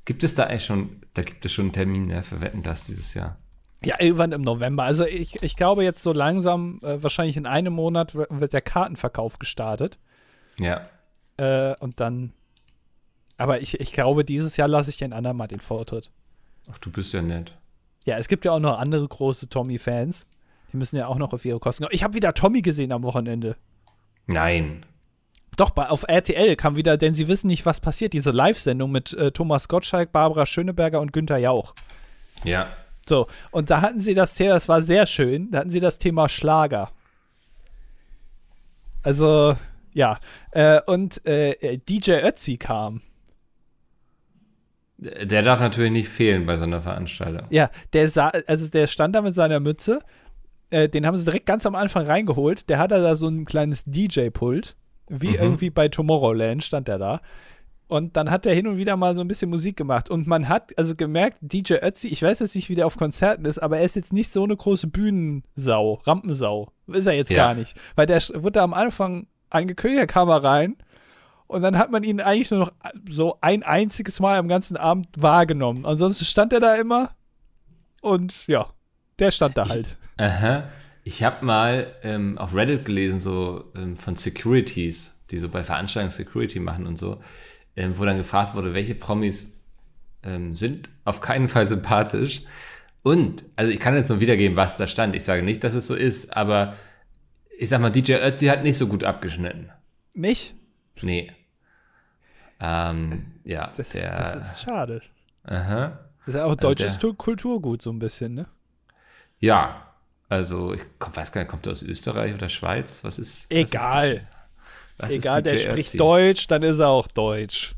Gibt 0.06 0.24
es 0.24 0.34
da 0.34 0.44
eigentlich 0.44 0.64
schon, 0.64 1.02
da 1.14 1.22
gibt 1.22 1.44
es 1.44 1.52
schon 1.52 1.66
einen 1.66 1.72
Termin 1.72 2.08
ja, 2.08 2.22
für 2.22 2.40
Wetten 2.40 2.62
das 2.62 2.86
dieses 2.86 3.12
Jahr? 3.12 3.38
Ja, 3.84 3.96
irgendwann 4.00 4.32
im 4.32 4.40
November. 4.40 4.84
Also 4.84 5.04
ich, 5.04 5.42
ich 5.42 5.56
glaube 5.56 5.84
jetzt 5.84 6.02
so 6.02 6.12
langsam, 6.12 6.80
äh, 6.82 7.02
wahrscheinlich 7.02 7.36
in 7.36 7.44
einem 7.44 7.74
Monat 7.74 8.14
wird 8.14 8.52
der 8.52 8.62
Kartenverkauf 8.62 9.38
gestartet. 9.38 9.98
Ja. 10.58 10.88
Äh, 11.36 11.74
und 11.80 12.00
dann, 12.00 12.32
aber 13.36 13.60
ich, 13.60 13.80
ich 13.80 13.92
glaube, 13.92 14.24
dieses 14.24 14.56
Jahr 14.56 14.68
lasse 14.68 14.90
ich 14.90 14.96
den 14.96 15.12
anderen 15.12 15.36
mal 15.36 15.48
den 15.48 15.60
Vortritt. 15.60 16.10
Ach, 16.70 16.78
du 16.78 16.90
bist 16.90 17.12
ja 17.12 17.20
nett. 17.20 17.54
Ja, 18.06 18.16
es 18.16 18.28
gibt 18.28 18.44
ja 18.44 18.52
auch 18.52 18.60
noch 18.60 18.78
andere 18.78 19.06
große 19.06 19.48
Tommy-Fans. 19.48 20.26
Die 20.72 20.76
müssen 20.76 20.96
ja 20.96 21.08
auch 21.08 21.18
noch 21.18 21.32
auf 21.32 21.44
ihre 21.44 21.58
Kosten. 21.58 21.84
Ich 21.90 22.04
habe 22.04 22.14
wieder 22.14 22.32
Tommy 22.32 22.62
gesehen 22.62 22.92
am 22.92 23.02
Wochenende. 23.02 23.56
Nein. 24.26 24.86
Doch, 25.56 25.70
bei, 25.70 25.88
auf 25.88 26.04
RTL 26.06 26.54
kam 26.56 26.76
wieder, 26.76 26.96
denn 26.96 27.14
sie 27.14 27.28
wissen 27.28 27.46
nicht, 27.46 27.64
was 27.64 27.80
passiert, 27.80 28.12
diese 28.12 28.30
Live-Sendung 28.30 28.92
mit 28.92 29.14
äh, 29.14 29.32
Thomas 29.32 29.68
Gottschalk, 29.68 30.12
Barbara 30.12 30.46
Schöneberger 30.46 31.00
und 31.00 31.12
Günther 31.12 31.38
Jauch. 31.38 31.74
Ja. 32.44 32.68
So, 33.08 33.26
und 33.50 33.70
da 33.70 33.80
hatten 33.80 34.00
sie 34.00 34.14
das 34.14 34.34
Thema, 34.34 34.54
das 34.54 34.68
war 34.68 34.82
sehr 34.82 35.06
schön, 35.06 35.50
da 35.50 35.60
hatten 35.60 35.70
sie 35.70 35.80
das 35.80 35.98
Thema 35.98 36.28
Schlager. 36.28 36.90
Also, 39.02 39.56
ja. 39.94 40.18
Äh, 40.50 40.80
und 40.86 41.24
äh, 41.26 41.78
DJ 41.78 42.12
Ötzi 42.24 42.56
kam. 42.56 43.00
Der 44.98 45.42
darf 45.42 45.60
natürlich 45.60 45.92
nicht 45.92 46.08
fehlen 46.08 46.46
bei 46.46 46.56
so 46.56 46.64
einer 46.64 46.82
Veranstaltung. 46.82 47.46
Ja, 47.50 47.70
der 47.92 48.08
sah, 48.08 48.32
also 48.46 48.68
der 48.68 48.86
stand 48.86 49.14
da 49.14 49.22
mit 49.22 49.34
seiner 49.34 49.60
Mütze. 49.60 50.00
Äh, 50.70 50.88
den 50.88 51.06
haben 51.06 51.16
sie 51.16 51.24
direkt 51.24 51.46
ganz 51.46 51.66
am 51.66 51.74
Anfang 51.74 52.06
reingeholt. 52.06 52.68
Der 52.68 52.78
hatte 52.78 53.00
da 53.00 53.14
so 53.14 53.28
ein 53.28 53.44
kleines 53.44 53.84
DJ-Pult. 53.84 54.76
Wie 55.08 55.30
mhm. 55.30 55.34
irgendwie 55.34 55.70
bei 55.70 55.88
Tomorrowland 55.88 56.64
stand 56.64 56.88
der 56.88 56.98
da. 56.98 57.20
Und 57.88 58.16
dann 58.16 58.30
hat 58.30 58.46
er 58.46 58.54
hin 58.54 58.66
und 58.66 58.78
wieder 58.78 58.96
mal 58.96 59.14
so 59.14 59.20
ein 59.20 59.28
bisschen 59.28 59.48
Musik 59.48 59.76
gemacht. 59.76 60.10
Und 60.10 60.26
man 60.26 60.48
hat 60.48 60.76
also 60.76 60.96
gemerkt, 60.96 61.38
DJ 61.40 61.74
Ötzi, 61.74 62.08
ich 62.08 62.20
weiß 62.20 62.40
jetzt 62.40 62.56
nicht, 62.56 62.68
wie 62.68 62.74
der 62.74 62.86
auf 62.86 62.96
Konzerten 62.96 63.44
ist, 63.44 63.58
aber 63.58 63.78
er 63.78 63.84
ist 63.84 63.94
jetzt 63.94 64.12
nicht 64.12 64.32
so 64.32 64.42
eine 64.42 64.56
große 64.56 64.88
Bühnensau, 64.88 66.00
Rampensau. 66.04 66.72
Ist 66.88 67.06
er 67.06 67.14
jetzt 67.14 67.30
ja. 67.30 67.36
gar 67.36 67.54
nicht. 67.54 67.78
Weil 67.94 68.06
der 68.06 68.20
wurde 68.34 68.60
am 68.60 68.74
Anfang 68.74 69.28
angekündigt, 69.50 70.00
er 70.00 70.06
kam 70.08 70.26
mal 70.26 70.40
rein 70.40 70.76
und 71.46 71.62
dann 71.62 71.78
hat 71.78 71.92
man 71.92 72.02
ihn 72.02 72.20
eigentlich 72.20 72.50
nur 72.50 72.60
noch 72.60 72.72
so 73.08 73.38
ein 73.40 73.62
einziges 73.62 74.18
Mal 74.18 74.36
am 74.36 74.48
ganzen 74.48 74.76
Abend 74.76 75.06
wahrgenommen. 75.16 75.86
Ansonsten 75.86 76.24
stand 76.24 76.52
er 76.52 76.60
da 76.60 76.74
immer 76.74 77.10
und 78.00 78.46
ja, 78.48 78.66
der 79.18 79.30
stand 79.30 79.56
da 79.56 79.68
halt. 79.68 79.96
Ich, 80.16 80.24
aha. 80.24 80.64
Ich 81.06 81.22
habe 81.22 81.44
mal 81.44 81.94
ähm, 82.02 82.36
auf 82.36 82.52
Reddit 82.52 82.84
gelesen, 82.84 83.20
so 83.20 83.70
ähm, 83.76 83.96
von 83.96 84.16
Securities, 84.16 85.22
die 85.30 85.38
so 85.38 85.48
bei 85.48 85.62
Veranstaltungen 85.62 86.10
Security 86.10 86.58
machen 86.58 86.84
und 86.84 86.98
so, 86.98 87.22
ähm, 87.76 87.96
wo 87.96 88.04
dann 88.04 88.18
gefragt 88.18 88.56
wurde, 88.56 88.74
welche 88.74 88.96
Promis 88.96 89.62
ähm, 90.24 90.56
sind 90.56 90.90
auf 91.04 91.20
keinen 91.20 91.46
Fall 91.46 91.64
sympathisch. 91.64 92.42
Und, 93.04 93.44
also 93.54 93.70
ich 93.70 93.78
kann 93.78 93.94
jetzt 93.94 94.08
nur 94.08 94.18
wiedergeben, 94.18 94.56
was 94.56 94.78
da 94.78 94.88
stand. 94.88 95.14
Ich 95.14 95.22
sage 95.22 95.44
nicht, 95.44 95.62
dass 95.62 95.76
es 95.76 95.86
so 95.86 95.94
ist, 95.94 96.36
aber 96.36 96.74
ich 97.56 97.68
sag 97.68 97.80
mal, 97.80 97.90
DJ 97.90 98.14
Ötzi 98.14 98.46
hat 98.46 98.64
nicht 98.64 98.76
so 98.76 98.88
gut 98.88 99.04
abgeschnitten. 99.04 99.70
Nicht? 100.12 100.56
Nee. 101.02 101.30
Ähm, 102.58 103.26
ja, 103.44 103.72
das, 103.76 103.90
der, 103.90 104.10
das 104.10 104.54
ist 104.54 104.62
schade. 104.62 105.02
Aha. 105.44 106.00
Das 106.18 106.34
ist 106.34 106.34
ja 106.34 106.46
auch 106.46 106.48
also 106.48 106.56
deutsches 106.62 106.98
der, 106.98 107.12
Kulturgut 107.12 107.80
so 107.80 107.92
ein 107.92 108.00
bisschen, 108.00 108.34
ne? 108.34 108.46
Ja, 109.38 109.85
also 110.28 110.72
ich 110.72 110.82
weiß 110.98 111.32
gar 111.32 111.40
nicht, 111.42 111.50
kommt 111.50 111.66
er 111.66 111.72
aus 111.72 111.82
Österreich 111.82 112.34
oder 112.34 112.48
Schweiz? 112.48 113.04
Was 113.04 113.18
ist? 113.18 113.50
Egal. 113.50 114.26
Was 114.98 115.10
ist 115.10 115.24
Egal, 115.24 115.42
der 115.42 115.56
spricht 115.56 115.90
Ötzi? 115.90 115.98
Deutsch, 115.98 116.46
dann 116.46 116.62
ist 116.62 116.78
er 116.78 116.88
auch 116.88 117.08
Deutsch. 117.08 117.74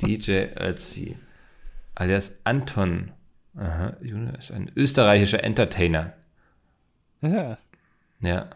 DJ 0.00 0.46
Ötzi. 0.56 1.16
Alias 1.94 2.40
Anton. 2.44 3.12
Aha, 3.56 3.96
ist 4.38 4.50
ein 4.50 4.72
österreichischer 4.74 5.44
Entertainer. 5.44 6.14
Ja. 7.20 7.58
Ja. 8.20 8.50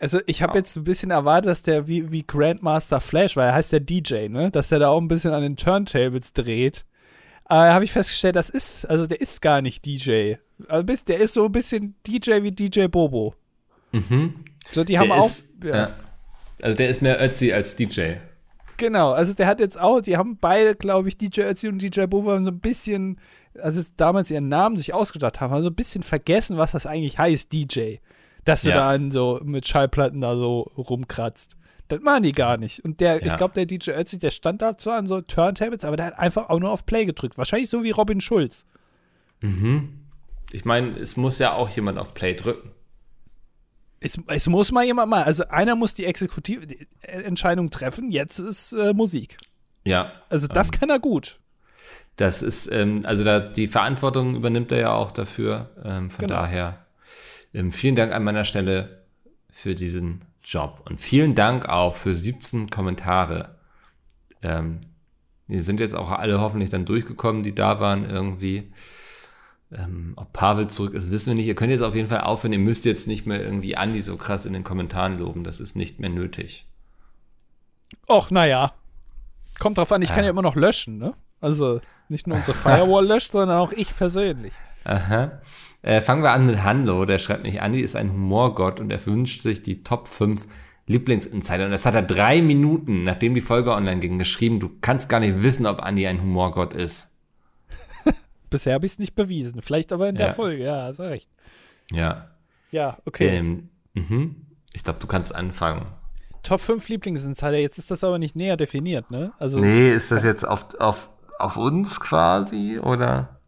Also 0.00 0.20
ich 0.26 0.42
habe 0.42 0.58
jetzt 0.58 0.76
ein 0.76 0.84
bisschen 0.84 1.10
erwartet, 1.10 1.50
dass 1.50 1.62
der 1.62 1.88
wie, 1.88 2.12
wie 2.12 2.24
Grandmaster 2.24 3.00
Flash, 3.00 3.36
weil 3.36 3.48
er 3.48 3.54
heißt 3.54 3.72
ja 3.72 3.80
DJ, 3.80 4.28
ne? 4.28 4.50
Dass 4.50 4.68
der 4.68 4.78
da 4.78 4.88
auch 4.88 5.00
ein 5.00 5.08
bisschen 5.08 5.32
an 5.32 5.42
den 5.42 5.56
Turntables 5.56 6.32
dreht. 6.32 6.84
Aber 7.44 7.72
habe 7.72 7.84
ich 7.84 7.92
festgestellt, 7.92 8.36
das 8.36 8.48
ist, 8.48 8.84
also 8.84 9.06
der 9.06 9.20
ist 9.20 9.42
gar 9.42 9.60
nicht 9.60 9.84
DJ. 9.84 10.34
Also 10.66 10.94
der 11.06 11.18
ist 11.18 11.34
so 11.34 11.44
ein 11.44 11.52
bisschen 11.52 11.94
DJ 12.06 12.42
wie 12.42 12.52
DJ 12.52 12.86
Bobo. 12.86 13.34
Mhm. 13.92 14.34
So, 14.72 14.84
die 14.84 14.98
haben 14.98 15.08
der 15.08 15.18
auch. 15.18 15.26
Ist, 15.26 15.54
ja. 15.62 15.76
Ja. 15.76 15.90
Also 16.60 16.76
der 16.76 16.88
ist 16.88 17.02
mehr 17.02 17.22
Ötzi 17.22 17.52
als 17.52 17.76
DJ. 17.76 18.14
Genau, 18.76 19.12
also 19.12 19.34
der 19.34 19.46
hat 19.46 19.60
jetzt 19.60 19.78
auch, 19.78 20.00
die 20.00 20.16
haben 20.16 20.38
beide, 20.40 20.74
glaube 20.74 21.08
ich, 21.08 21.16
DJ 21.16 21.42
Ötzi 21.42 21.68
und 21.68 21.80
DJ 21.80 22.04
Bobo 22.06 22.32
haben 22.32 22.44
so 22.44 22.50
ein 22.50 22.60
bisschen, 22.60 23.20
als 23.60 23.76
es 23.76 23.94
damals 23.96 24.30
ihren 24.30 24.48
Namen 24.48 24.76
sich 24.76 24.94
ausgedacht 24.94 25.40
haben, 25.40 25.52
haben 25.52 25.62
so 25.62 25.68
ein 25.68 25.74
bisschen 25.74 26.02
vergessen, 26.02 26.58
was 26.58 26.72
das 26.72 26.86
eigentlich 26.86 27.18
heißt, 27.18 27.52
DJ 27.52 27.96
dass 28.48 28.62
du 28.62 28.70
ja. 28.70 28.96
da 28.96 29.10
so 29.10 29.40
mit 29.44 29.68
Schallplatten 29.68 30.22
da 30.22 30.34
so 30.34 30.72
rumkratzt. 30.76 31.58
Das 31.88 32.00
machen 32.00 32.22
die 32.22 32.32
gar 32.32 32.56
nicht. 32.56 32.82
Und 32.84 33.00
der, 33.00 33.24
ich 33.24 33.36
glaube, 33.36 33.54
der 33.54 33.66
DJ 33.66 33.90
Ötzi, 33.90 34.18
der 34.18 34.30
stand 34.30 34.62
da 34.62 34.76
zwar 34.76 34.96
an 34.96 35.06
so 35.06 35.20
Turntables, 35.20 35.84
aber 35.84 35.96
der 35.96 36.06
hat 36.06 36.18
einfach 36.18 36.48
auch 36.48 36.58
nur 36.58 36.70
auf 36.70 36.86
Play 36.86 37.04
gedrückt. 37.04 37.36
Wahrscheinlich 37.36 37.68
so 37.68 37.82
wie 37.82 37.90
Robin 37.90 38.20
Schulz. 38.20 38.64
Mhm. 39.40 39.97
Ich 40.52 40.64
meine, 40.64 40.98
es 40.98 41.16
muss 41.16 41.38
ja 41.38 41.52
auch 41.54 41.68
jemand 41.70 41.98
auf 41.98 42.14
Play 42.14 42.34
drücken. 42.34 42.70
Es, 44.00 44.18
es 44.28 44.46
muss 44.48 44.70
mal 44.72 44.84
jemand 44.84 45.10
mal. 45.10 45.24
Also 45.24 45.48
einer 45.48 45.74
muss 45.74 45.94
die 45.94 46.04
Exekutiventscheidung 46.04 47.70
treffen. 47.70 48.10
Jetzt 48.10 48.38
ist 48.38 48.72
äh, 48.72 48.94
Musik. 48.94 49.36
Ja. 49.84 50.12
Also 50.30 50.46
das 50.46 50.68
ähm, 50.72 50.78
kann 50.80 50.90
er 50.90 50.98
gut. 51.00 51.38
das 52.16 52.42
ist, 52.42 52.70
ähm, 52.72 53.00
also 53.04 53.24
da, 53.24 53.40
die 53.40 53.68
Verantwortung 53.68 54.36
übernimmt 54.36 54.70
er 54.72 54.78
ja 54.80 54.92
auch 54.92 55.10
dafür. 55.12 55.70
Ähm, 55.84 56.10
von 56.10 56.26
Genau. 56.26 56.40
daher 56.40 56.86
ähm, 57.54 57.72
vielen 57.72 57.96
Dank 57.96 58.12
an 58.12 58.22
meiner 58.24 58.44
Stelle 58.44 59.04
für 59.52 59.74
diesen 59.74 60.24
Job. 60.44 60.82
Und 60.88 61.00
vielen 61.00 61.34
Dank 61.34 61.68
auch 61.68 61.94
für 61.94 62.14
17 62.14 62.70
Kommentare. 62.70 63.56
Ähm, 64.42 64.80
die 65.48 65.60
sind 65.60 65.80
jetzt 65.80 65.94
auch 65.94 66.10
alle 66.10 66.40
hoffentlich 66.40 66.70
dann 66.70 66.84
durchgekommen, 66.84 67.42
die 67.42 67.54
da 67.54 67.80
waren 67.80 68.08
irgendwie. 68.08 68.72
Ähm, 69.70 70.14
ob 70.16 70.32
Pavel 70.32 70.68
zurück 70.68 70.94
ist, 70.94 71.10
wissen 71.10 71.28
wir 71.30 71.34
nicht. 71.34 71.46
Ihr 71.46 71.54
könnt 71.54 71.70
jetzt 71.70 71.82
auf 71.82 71.94
jeden 71.94 72.08
Fall 72.08 72.22
aufhören. 72.22 72.52
Ihr 72.52 72.58
müsst 72.58 72.84
jetzt 72.86 73.06
nicht 73.06 73.26
mehr 73.26 73.42
irgendwie 73.42 73.76
Andi 73.76 74.00
so 74.00 74.16
krass 74.16 74.46
in 74.46 74.54
den 74.54 74.64
Kommentaren 74.64 75.18
loben. 75.18 75.44
Das 75.44 75.60
ist 75.60 75.76
nicht 75.76 76.00
mehr 76.00 76.08
nötig. 76.10 76.66
Och, 78.08 78.30
naja. 78.30 78.72
Kommt 79.58 79.76
drauf 79.78 79.92
an, 79.92 80.02
ich 80.02 80.08
kann 80.10 80.18
Ja. 80.20 80.24
ja 80.26 80.30
immer 80.30 80.42
noch 80.42 80.56
löschen, 80.56 80.98
ne? 80.98 81.14
Also 81.40 81.80
nicht 82.08 82.26
nur 82.26 82.36
unsere 82.38 82.56
Firewall 82.56 83.06
löscht, 83.08 83.32
sondern 83.32 83.58
auch 83.58 83.72
ich 83.72 83.94
persönlich. 83.96 84.52
Aha. 84.84 85.40
Äh, 85.82 86.00
fangen 86.00 86.22
wir 86.22 86.32
an 86.32 86.46
mit 86.46 86.62
Hanlo. 86.62 87.04
Der 87.04 87.18
schreibt 87.18 87.42
nicht, 87.42 87.60
Andi 87.60 87.80
ist 87.80 87.94
ein 87.96 88.10
Humorgott 88.12 88.80
und 88.80 88.90
er 88.90 89.04
wünscht 89.04 89.42
sich 89.42 89.62
die 89.62 89.82
Top 89.82 90.08
5 90.08 90.46
Lieblingsinsider. 90.86 91.66
Und 91.66 91.72
das 91.72 91.84
hat 91.84 91.94
er 91.94 92.02
drei 92.02 92.40
Minuten, 92.40 93.04
nachdem 93.04 93.34
die 93.34 93.42
Folge 93.42 93.72
online 93.72 94.00
ging, 94.00 94.18
geschrieben. 94.18 94.60
Du 94.60 94.70
kannst 94.80 95.08
gar 95.10 95.20
nicht 95.20 95.42
wissen, 95.42 95.66
ob 95.66 95.80
Andi 95.82 96.06
ein 96.06 96.22
Humorgott 96.22 96.72
ist. 96.72 97.10
Bisher 98.50 98.74
habe 98.74 98.86
ich 98.86 98.92
es 98.92 98.98
nicht 98.98 99.14
bewiesen. 99.14 99.60
Vielleicht 99.62 99.92
aber 99.92 100.08
in 100.08 100.16
der 100.16 100.28
Ja. 100.28 100.32
Folge, 100.32 100.64
ja, 100.64 100.82
hast 100.84 100.98
du 100.98 101.02
recht. 101.04 101.28
Ja. 101.90 102.28
Ja, 102.70 102.98
okay. 103.06 103.28
Ähm, 103.38 103.68
mhm. 103.94 104.46
Ich 104.74 104.84
glaube, 104.84 104.98
du 105.00 105.06
kannst 105.06 105.34
anfangen. 105.34 105.86
Top 106.42 106.60
5 106.60 106.88
Lieblingsinsider, 106.88 107.58
jetzt 107.58 107.78
ist 107.78 107.90
das 107.90 108.04
aber 108.04 108.18
nicht 108.18 108.36
näher 108.36 108.56
definiert, 108.56 109.10
ne? 109.10 109.32
Also 109.38 109.58
Nee, 109.60 109.92
ist 109.92 110.10
das 110.12 110.24
jetzt 110.24 110.46
auf, 110.46 110.74
auf, 110.78 111.10
auf 111.38 111.56
uns 111.56 111.98
quasi 112.00 112.78
oder? 112.78 113.40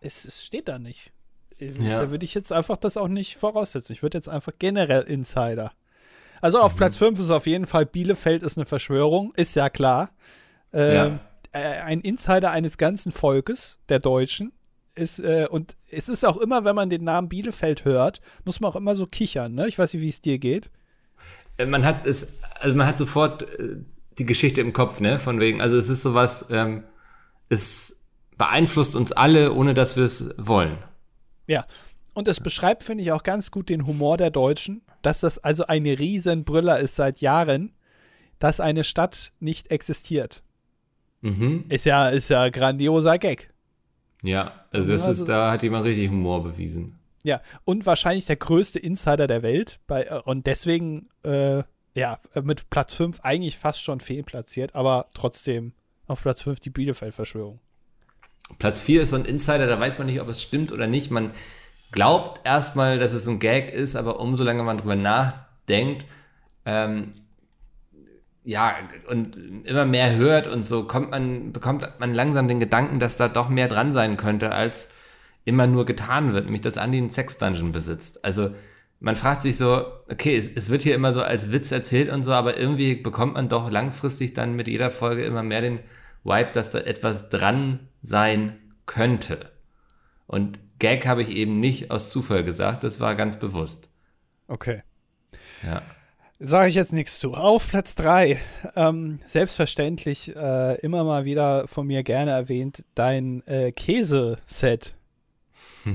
es, 0.00 0.24
es 0.24 0.44
steht 0.44 0.68
da 0.68 0.78
nicht. 0.78 1.12
Äh, 1.58 1.72
Ja. 1.80 2.02
Da 2.02 2.10
würde 2.10 2.24
ich 2.24 2.34
jetzt 2.34 2.52
einfach 2.52 2.76
das 2.78 2.96
auch 2.96 3.08
nicht 3.08 3.36
voraussetzen. 3.36 3.92
Ich 3.92 4.02
würde 4.02 4.16
jetzt 4.18 4.28
einfach 4.28 4.52
generell 4.58 5.02
Insider. 5.02 5.72
Also 6.40 6.58
Mhm. 6.58 6.64
auf 6.64 6.76
Platz 6.76 6.96
5 6.96 7.18
ist 7.20 7.30
auf 7.30 7.46
jeden 7.46 7.66
Fall 7.66 7.84
Bielefeld 7.86 8.42
ist 8.42 8.56
eine 8.56 8.64
Verschwörung, 8.66 9.32
ist 9.36 9.54
ja 9.56 9.68
klar. 9.70 10.10
Ähm, 10.72 11.20
äh, 11.52 11.58
ein 11.58 12.00
Insider 12.00 12.50
eines 12.50 12.78
ganzen 12.78 13.12
Volkes, 13.12 13.78
der 13.88 13.98
Deutschen, 13.98 14.52
ist, 14.94 15.18
äh, 15.20 15.46
und 15.50 15.76
es 15.88 16.08
ist 16.08 16.24
auch 16.24 16.36
immer, 16.36 16.64
wenn 16.64 16.74
man 16.74 16.90
den 16.90 17.04
Namen 17.04 17.28
Bielefeld 17.28 17.84
hört, 17.84 18.20
muss 18.44 18.60
man 18.60 18.70
auch 18.70 18.76
immer 18.76 18.96
so 18.96 19.06
kichern, 19.06 19.54
ne? 19.54 19.68
Ich 19.68 19.78
weiß 19.78 19.94
nicht, 19.94 20.02
wie 20.02 20.08
es 20.08 20.20
dir 20.20 20.38
geht. 20.38 20.70
Äh, 21.58 21.66
Man 21.66 21.84
hat 21.84 22.06
es, 22.06 22.34
also 22.54 22.76
man 22.76 22.86
hat 22.86 22.98
sofort 22.98 23.42
äh, 23.58 23.76
die 24.18 24.26
Geschichte 24.26 24.60
im 24.60 24.72
Kopf, 24.72 25.00
ne? 25.00 25.18
Von 25.18 25.40
wegen, 25.40 25.60
also 25.60 25.76
es 25.76 25.88
ist 25.88 26.02
sowas, 26.02 26.46
ähm, 26.50 26.84
es 27.48 28.04
beeinflusst 28.36 28.96
uns 28.96 29.12
alle, 29.12 29.52
ohne 29.52 29.74
dass 29.74 29.96
wir 29.96 30.04
es 30.04 30.34
wollen. 30.36 30.78
Ja. 31.46 31.66
Und 32.12 32.26
es 32.26 32.40
beschreibt, 32.40 32.82
finde 32.82 33.02
ich, 33.04 33.12
auch 33.12 33.22
ganz 33.22 33.50
gut 33.50 33.68
den 33.68 33.86
Humor 33.86 34.16
der 34.16 34.30
Deutschen, 34.30 34.82
dass 35.00 35.20
das 35.20 35.38
also 35.38 35.66
ein 35.66 35.86
Riesenbrüller 35.86 36.80
ist 36.80 36.96
seit 36.96 37.20
Jahren, 37.20 37.72
dass 38.40 38.58
eine 38.58 38.82
Stadt 38.82 39.32
nicht 39.38 39.70
existiert. 39.70 40.42
Mhm. 41.22 41.64
Ist 41.68 41.84
ja, 41.86 42.08
ist 42.08 42.28
ja 42.30 42.42
ein 42.42 42.52
grandioser 42.52 43.18
Gag. 43.18 43.52
Ja, 44.22 44.54
also 44.70 44.90
das 44.90 45.06
Also- 45.06 45.22
ist, 45.22 45.28
da 45.28 45.50
hat 45.50 45.62
jemand 45.62 45.84
richtig 45.84 46.10
Humor 46.10 46.42
bewiesen. 46.42 46.98
Ja, 47.22 47.42
und 47.64 47.84
wahrscheinlich 47.84 48.24
der 48.26 48.36
größte 48.36 48.78
Insider 48.78 49.26
der 49.26 49.42
Welt. 49.42 49.78
Bei, 49.86 50.04
äh, 50.04 50.20
und 50.24 50.46
deswegen, 50.46 51.08
äh, 51.22 51.62
ja, 51.94 52.18
mit 52.42 52.70
Platz 52.70 52.94
5 52.94 53.20
eigentlich 53.20 53.58
fast 53.58 53.82
schon 53.82 54.00
fehlplatziert, 54.00 54.74
aber 54.74 55.08
trotzdem 55.14 55.72
auf 56.06 56.22
Platz 56.22 56.40
5 56.42 56.60
die 56.60 56.70
Bielefeld-Verschwörung. 56.70 57.60
Platz 58.58 58.80
4 58.80 59.02
ist 59.02 59.10
so 59.10 59.16
ein 59.16 59.26
Insider, 59.26 59.66
da 59.66 59.78
weiß 59.78 59.98
man 59.98 60.06
nicht, 60.06 60.20
ob 60.20 60.28
es 60.28 60.42
stimmt 60.42 60.72
oder 60.72 60.86
nicht. 60.86 61.10
Man 61.10 61.32
glaubt 61.92 62.40
erstmal, 62.44 62.98
dass 62.98 63.12
es 63.12 63.26
ein 63.28 63.38
Gag 63.38 63.70
ist, 63.72 63.96
aber 63.96 64.18
umso 64.18 64.42
länger 64.44 64.62
man 64.62 64.78
drüber 64.78 64.96
nachdenkt, 64.96 66.06
ähm, 66.64 67.12
ja, 68.44 68.76
und 69.08 69.36
immer 69.66 69.84
mehr 69.84 70.16
hört 70.16 70.46
und 70.46 70.64
so 70.64 70.84
kommt 70.84 71.10
man, 71.10 71.52
bekommt 71.52 71.88
man 71.98 72.14
langsam 72.14 72.48
den 72.48 72.60
Gedanken, 72.60 72.98
dass 72.98 73.16
da 73.16 73.28
doch 73.28 73.48
mehr 73.48 73.68
dran 73.68 73.92
sein 73.92 74.16
könnte, 74.16 74.52
als 74.52 74.90
immer 75.44 75.66
nur 75.66 75.84
getan 75.84 76.32
wird, 76.32 76.44
nämlich 76.44 76.62
dass 76.62 76.78
Andi 76.78 76.98
einen 76.98 77.10
Sex-Dungeon 77.10 77.72
besitzt. 77.72 78.24
Also 78.24 78.54
man 78.98 79.16
fragt 79.16 79.42
sich 79.42 79.56
so, 79.56 79.86
okay, 80.10 80.36
es, 80.36 80.48
es 80.48 80.70
wird 80.70 80.82
hier 80.82 80.94
immer 80.94 81.12
so 81.12 81.22
als 81.22 81.52
Witz 81.52 81.72
erzählt 81.72 82.10
und 82.10 82.22
so, 82.22 82.32
aber 82.32 82.56
irgendwie 82.58 82.94
bekommt 82.94 83.34
man 83.34 83.48
doch 83.48 83.70
langfristig 83.70 84.34
dann 84.34 84.56
mit 84.56 84.68
jeder 84.68 84.90
Folge 84.90 85.24
immer 85.24 85.42
mehr 85.42 85.62
den 85.62 85.80
Vibe, 86.24 86.50
dass 86.52 86.70
da 86.70 86.80
etwas 86.80 87.30
dran 87.30 87.88
sein 88.02 88.58
könnte. 88.86 89.50
Und 90.26 90.58
Gag 90.78 91.06
habe 91.06 91.22
ich 91.22 91.30
eben 91.30 91.60
nicht 91.60 91.90
aus 91.90 92.10
Zufall 92.10 92.44
gesagt, 92.44 92.84
das 92.84 93.00
war 93.00 93.14
ganz 93.14 93.38
bewusst. 93.38 93.90
Okay. 94.48 94.82
Ja. 95.62 95.82
Sage 96.42 96.70
ich 96.70 96.74
jetzt 96.74 96.94
nichts 96.94 97.18
zu. 97.18 97.34
Auf 97.34 97.68
Platz 97.68 97.94
3, 97.96 98.40
ähm, 98.74 99.20
selbstverständlich 99.26 100.34
äh, 100.34 100.80
immer 100.80 101.04
mal 101.04 101.26
wieder 101.26 101.68
von 101.68 101.86
mir 101.86 102.02
gerne 102.02 102.30
erwähnt, 102.30 102.82
dein 102.94 103.46
äh, 103.46 103.72
Käseset. 103.72 104.94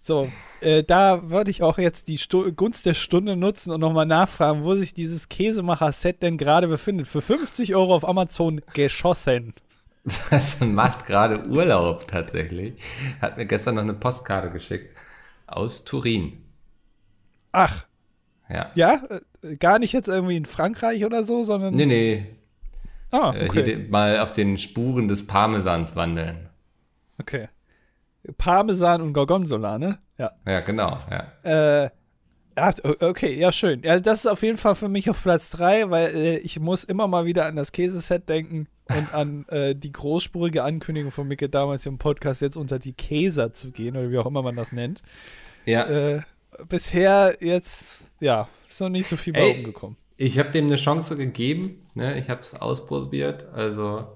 so, 0.00 0.28
äh, 0.60 0.84
da 0.84 1.30
würde 1.30 1.50
ich 1.50 1.64
auch 1.64 1.78
jetzt 1.78 2.06
die 2.06 2.16
Stu 2.18 2.52
Gunst 2.52 2.86
der 2.86 2.94
Stunde 2.94 3.34
nutzen 3.34 3.72
und 3.72 3.80
nochmal 3.80 4.06
nachfragen, 4.06 4.62
wo 4.62 4.76
sich 4.76 4.94
dieses 4.94 5.28
Käsemacher-Set 5.28 6.22
denn 6.22 6.38
gerade 6.38 6.68
befindet. 6.68 7.08
Für 7.08 7.20
50 7.20 7.74
Euro 7.74 7.96
auf 7.96 8.08
Amazon 8.08 8.60
geschossen. 8.72 9.52
Das 10.30 10.60
macht 10.60 11.06
gerade 11.06 11.44
Urlaub 11.48 12.06
tatsächlich. 12.06 12.74
Hat 13.20 13.36
mir 13.36 13.46
gestern 13.46 13.74
noch 13.74 13.82
eine 13.82 13.94
Postkarte 13.94 14.52
geschickt. 14.52 14.96
Aus 15.48 15.84
Turin. 15.84 16.44
Ach, 17.50 17.84
Ja. 18.48 18.70
ja, 18.76 19.02
gar 19.58 19.78
nicht 19.78 19.92
jetzt 19.92 20.08
irgendwie 20.08 20.36
in 20.36 20.44
Frankreich 20.44 21.04
oder 21.04 21.22
so, 21.24 21.44
sondern. 21.44 21.74
Nee, 21.74 21.86
nee. 21.86 22.26
Ah, 23.10 23.32
Äh, 23.34 23.44
okay. 23.48 23.64
Hier 23.64 23.78
mal 23.88 24.20
auf 24.20 24.32
den 24.32 24.58
Spuren 24.58 25.08
des 25.08 25.26
Parmesans 25.26 25.94
wandeln. 25.96 26.48
okay. 27.20 27.48
Parmesan 28.38 29.02
und 29.02 29.12
Gorgonzola, 29.12 29.78
ne? 29.78 29.98
Ja. 30.18 30.32
Ja, 30.46 30.58
genau. 30.60 30.98
Ja. 31.44 31.84
Äh, 31.84 31.90
o- 32.82 32.94
okay, 33.06 33.38
ja, 33.38 33.52
schön. 33.52 33.82
Ja, 33.84 34.00
das 34.00 34.20
ist 34.20 34.26
auf 34.26 34.42
jeden 34.42 34.56
Fall 34.58 34.74
für 34.74 34.88
mich 34.88 35.08
auf 35.08 35.22
Platz 35.22 35.50
3, 35.50 35.90
weil 35.90 36.08
äh, 36.16 36.38
ich 36.38 36.58
muss 36.58 36.82
immer 36.82 37.06
mal 37.06 37.24
wieder 37.24 37.46
an 37.46 37.54
das 37.54 37.70
Käseset 37.70 38.28
denken 38.28 38.66
und 38.88 39.14
an 39.14 39.44
äh, 39.50 39.76
die 39.76 39.92
großspurige 39.92 40.64
Ankündigung 40.64 41.12
von 41.12 41.28
Micke 41.28 41.48
damals 41.48 41.86
im 41.86 41.98
Podcast, 41.98 42.40
jetzt 42.42 42.56
unter 42.56 42.80
die 42.80 42.94
Käser 42.94 43.52
zu 43.52 43.70
gehen 43.70 43.96
oder 43.96 44.10
wie 44.10 44.18
auch 44.18 44.26
immer 44.26 44.42
man 44.42 44.56
das 44.56 44.72
nennt. 44.72 45.02
ja. 45.64 45.84
Äh, 45.86 46.22
bisher 46.68 47.36
jetzt, 47.40 48.12
ja, 48.20 48.48
ist 48.68 48.80
noch 48.80 48.88
nicht 48.88 49.06
so 49.06 49.16
viel 49.16 49.32
bei 49.32 49.52
rumgekommen. 49.52 49.96
Ich 50.16 50.38
habe 50.38 50.50
dem 50.50 50.66
eine 50.66 50.76
Chance 50.76 51.16
gegeben. 51.16 51.86
Ne? 51.94 52.18
Ich 52.18 52.30
habe 52.30 52.40
es 52.40 52.54
ausprobiert. 52.54 53.46
Also, 53.52 54.06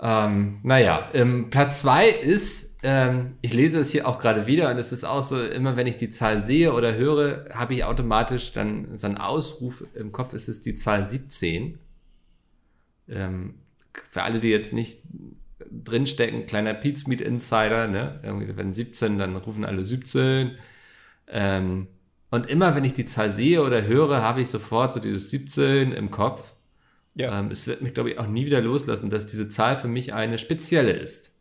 ähm, 0.00 0.60
naja, 0.62 1.10
ähm, 1.14 1.50
Platz 1.50 1.80
zwei 1.80 2.08
ist, 2.08 2.76
ähm, 2.82 3.34
ich 3.40 3.54
lese 3.54 3.78
es 3.78 3.92
hier 3.92 4.08
auch 4.08 4.18
gerade 4.18 4.46
wieder 4.46 4.70
und 4.70 4.78
es 4.78 4.92
ist 4.92 5.04
auch 5.04 5.22
so, 5.22 5.40
immer 5.40 5.76
wenn 5.76 5.86
ich 5.86 5.96
die 5.96 6.10
Zahl 6.10 6.40
sehe 6.40 6.72
oder 6.72 6.94
höre, 6.94 7.46
habe 7.54 7.74
ich 7.74 7.84
automatisch 7.84 8.50
dann 8.50 8.96
so 8.96 9.06
einen 9.06 9.18
Ausruf 9.18 9.84
im 9.94 10.10
Kopf, 10.10 10.32
es 10.32 10.48
ist 10.48 10.66
die 10.66 10.74
Zahl 10.74 11.04
17. 11.04 11.78
Ähm, 13.08 13.54
für 14.10 14.22
alle, 14.22 14.40
die 14.40 14.48
jetzt 14.48 14.72
nicht 14.72 15.02
drinstecken, 15.70 16.46
kleiner 16.46 16.74
Pizmeet 16.74 17.20
Insider, 17.20 17.86
ne? 17.88 18.20
Irgendwie, 18.22 18.56
wenn 18.56 18.74
17, 18.74 19.18
dann 19.18 19.36
rufen 19.36 19.64
alle 19.64 19.84
17. 19.84 20.56
Ähm, 21.28 21.88
und 22.32 22.50
immer 22.50 22.74
wenn 22.74 22.82
ich 22.84 22.94
die 22.94 23.04
Zahl 23.04 23.30
sehe 23.30 23.62
oder 23.62 23.84
höre, 23.84 24.20
habe 24.20 24.40
ich 24.42 24.48
sofort 24.50 24.92
so 24.92 24.98
dieses 25.00 25.30
17 25.30 25.92
im 25.92 26.10
Kopf. 26.10 26.54
Ja. 27.14 27.38
Ähm, 27.38 27.50
es 27.50 27.66
wird 27.66 27.82
mich, 27.82 27.94
glaube 27.94 28.10
ich, 28.10 28.18
auch 28.18 28.26
nie 28.26 28.46
wieder 28.46 28.60
loslassen, 28.60 29.10
dass 29.10 29.26
diese 29.26 29.48
Zahl 29.48 29.76
für 29.76 29.86
mich 29.86 30.12
eine 30.14 30.38
spezielle 30.38 30.92
ist. 30.92 31.36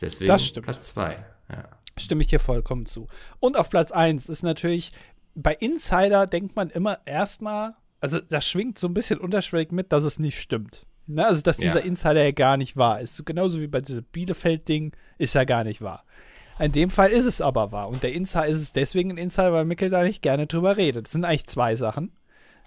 Deswegen 0.00 0.28
Das 0.28 0.44
stimmt. 0.44 0.66
Platz 0.66 0.88
2. 0.88 1.24
Ja. 1.50 1.68
Stimme 1.98 2.22
ich 2.22 2.26
dir 2.26 2.40
vollkommen 2.40 2.86
zu. 2.86 3.06
Und 3.38 3.56
auf 3.56 3.70
Platz 3.70 3.92
1 3.92 4.28
ist 4.28 4.42
natürlich, 4.42 4.92
bei 5.34 5.54
Insider 5.54 6.26
denkt 6.26 6.56
man 6.56 6.70
immer 6.70 6.98
erstmal, 7.06 7.74
also 8.00 8.20
das 8.20 8.46
schwingt 8.48 8.78
so 8.78 8.88
ein 8.88 8.94
bisschen 8.94 9.18
unterschwellig 9.18 9.72
mit, 9.72 9.92
dass 9.92 10.04
es 10.04 10.18
nicht 10.18 10.40
stimmt. 10.40 10.86
Ne? 11.06 11.24
Also, 11.26 11.42
dass 11.42 11.58
Ja. 11.58 11.64
dieser 11.64 11.82
Insider 11.84 12.24
ja 12.24 12.32
gar 12.32 12.56
nicht 12.56 12.76
wahr 12.76 13.00
ist. 13.00 13.16
So 13.16 13.24
genauso 13.24 13.60
wie 13.60 13.66
bei 13.68 13.80
diesem 13.80 14.04
Bielefeld-Ding 14.04 14.92
ist 15.18 15.34
ja 15.34 15.44
gar 15.44 15.64
nicht 15.64 15.80
wahr. 15.80 16.04
In 16.58 16.72
dem 16.72 16.90
Fall 16.90 17.10
ist 17.10 17.26
es 17.26 17.40
aber 17.40 17.70
wahr. 17.72 17.88
Und 17.88 18.02
der 18.02 18.12
Insider 18.12 18.46
ist 18.46 18.60
es 18.62 18.72
deswegen 18.72 19.10
ein 19.10 19.18
Insider, 19.18 19.52
weil 19.52 19.64
Mickel 19.64 19.90
da 19.90 20.02
nicht 20.02 20.22
gerne 20.22 20.46
drüber 20.46 20.76
redet. 20.76 21.06
Das 21.06 21.12
sind 21.12 21.24
eigentlich 21.24 21.46
zwei 21.46 21.76
Sachen. 21.76 22.12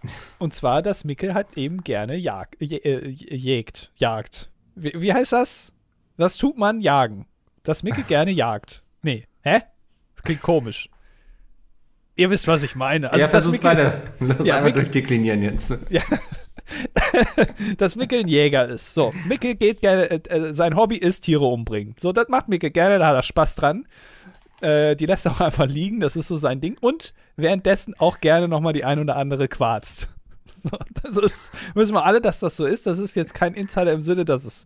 Und 0.39 0.53
zwar, 0.53 0.81
dass 0.81 1.03
Mickel 1.03 1.33
halt 1.33 1.57
eben 1.57 1.83
gerne 1.83 2.15
jag, 2.15 2.47
äh, 2.61 3.07
jägt. 3.09 3.91
Jagt. 3.95 4.49
Wie, 4.75 4.93
wie 4.95 5.13
heißt 5.13 5.33
das? 5.33 5.73
Das 6.17 6.37
tut 6.37 6.57
man 6.57 6.79
jagen. 6.81 7.25
Dass 7.63 7.83
Mickel 7.83 8.03
gerne 8.07 8.31
jagt. 8.31 8.83
Nee. 9.01 9.25
Hä? 9.41 9.61
Das 10.15 10.23
klingt 10.23 10.41
komisch. 10.41 10.89
Ihr 12.15 12.29
wisst, 12.29 12.47
was 12.47 12.63
ich 12.63 12.75
meine. 12.75 13.11
Also, 13.11 13.21
ja, 13.25 13.29
versuch's 13.29 13.61
Mickel- 13.63 13.77
weiter. 13.77 14.01
Lass 14.19 14.45
Ja, 14.45 14.55
einmal 14.57 14.71
Mick- 14.71 14.75
durchdeklinieren 14.75 15.41
jetzt. 15.41 15.73
Ja. 15.89 16.01
dass 17.77 17.95
Mickel 17.95 18.21
ein 18.21 18.27
Jäger 18.27 18.67
ist. 18.67 18.93
So, 18.93 19.13
Mickel 19.27 19.55
geht 19.55 19.81
gerne, 19.81 20.09
äh, 20.09 20.19
äh, 20.29 20.53
sein 20.53 20.75
Hobby 20.75 20.97
ist 20.97 21.21
Tiere 21.21 21.45
umbringen. 21.45 21.95
So, 21.99 22.11
das 22.11 22.27
macht 22.29 22.49
Mickel 22.49 22.71
gerne, 22.71 22.99
da 22.99 23.07
hat 23.07 23.15
er 23.15 23.23
Spaß 23.23 23.55
dran. 23.55 23.87
Äh, 24.61 24.95
die 24.95 25.05
lässt 25.05 25.25
er 25.25 25.33
auch 25.33 25.41
einfach 25.41 25.67
liegen, 25.67 25.99
das 25.99 26.15
ist 26.15 26.27
so 26.27 26.37
sein 26.37 26.61
Ding. 26.61 26.77
Und 26.81 27.13
währenddessen 27.35 27.93
auch 27.97 28.19
gerne 28.19 28.47
nochmal 28.47 28.73
die 28.73 28.85
ein 28.85 28.99
oder 28.99 29.15
andere 29.15 29.47
quarzt. 29.47 30.09
So, 30.61 30.77
das 31.01 31.15
ist, 31.15 31.51
wissen 31.73 31.93
wir 31.93 32.03
alle, 32.03 32.19
dass 32.19 32.41
das 32.41 32.57
so 32.57 32.65
ist. 32.65 32.85
Das 32.85 32.99
ist 32.99 33.15
jetzt 33.15 33.33
kein 33.33 33.53
Insider 33.53 33.93
im 33.93 34.01
Sinne, 34.01 34.25
dass 34.25 34.43
es 34.43 34.65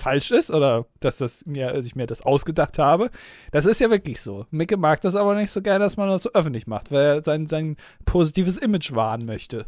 falsch 0.00 0.30
ist 0.30 0.50
oder 0.50 0.86
dass 1.00 1.18
das 1.18 1.46
mir, 1.46 1.74
ich 1.76 1.94
mir 1.94 2.06
das 2.06 2.22
ausgedacht 2.22 2.78
habe. 2.78 3.10
Das 3.52 3.66
ist 3.66 3.80
ja 3.80 3.90
wirklich 3.90 4.20
so. 4.20 4.46
Micke 4.50 4.76
mag 4.76 5.00
das 5.02 5.14
aber 5.14 5.34
nicht 5.34 5.50
so 5.50 5.62
gerne, 5.62 5.80
dass 5.80 5.96
man 5.96 6.08
das 6.08 6.24
so 6.24 6.32
öffentlich 6.32 6.66
macht, 6.66 6.90
weil 6.90 7.02
er 7.02 7.24
sein, 7.24 7.46
sein 7.46 7.76
positives 8.04 8.58
Image 8.58 8.92
wahren 8.92 9.24
möchte. 9.24 9.66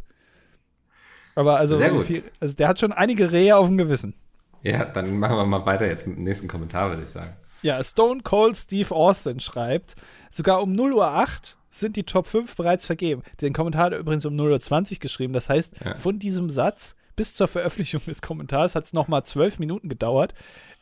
Aber 1.35 1.57
also, 1.57 1.77
viel, 2.01 2.23
also 2.39 2.55
der 2.55 2.67
hat 2.67 2.79
schon 2.79 2.91
einige 2.91 3.31
Rehe 3.31 3.55
auf 3.57 3.67
dem 3.67 3.77
Gewissen. 3.77 4.13
Ja, 4.61 4.85
dann 4.85 5.19
machen 5.19 5.35
wir 5.35 5.45
mal 5.45 5.65
weiter 5.65 5.85
jetzt 5.85 6.07
mit 6.07 6.17
dem 6.17 6.23
nächsten 6.23 6.47
Kommentar, 6.47 6.89
würde 6.89 7.03
ich 7.03 7.09
sagen. 7.09 7.33
Ja, 7.61 7.83
Stone 7.83 8.21
Cold 8.23 8.57
Steve 8.57 8.93
Austin 8.93 9.39
schreibt, 9.39 9.95
sogar 10.29 10.61
um 10.61 10.73
0 10.73 10.93
Uhr 10.93 11.07
8 11.07 11.57
sind 11.69 11.95
die 11.95 12.03
Top 12.03 12.27
5 12.27 12.55
bereits 12.55 12.85
vergeben. 12.85 13.23
Den 13.41 13.53
Kommentar 13.53 13.85
hat 13.85 13.93
er 13.93 13.99
übrigens 13.99 14.25
um 14.25 14.35
0 14.35 14.51
Uhr 14.51 14.59
20 14.59 14.99
geschrieben. 14.99 15.33
Das 15.33 15.49
heißt, 15.49 15.73
ja. 15.83 15.95
von 15.95 16.19
diesem 16.19 16.49
Satz 16.49 16.95
bis 17.15 17.35
zur 17.35 17.47
Veröffentlichung 17.47 18.01
des 18.05 18.21
Kommentars 18.21 18.75
hat 18.75 18.85
es 18.85 18.93
nochmal 18.93 19.23
zwölf 19.23 19.59
Minuten 19.59 19.89
gedauert. 19.89 20.33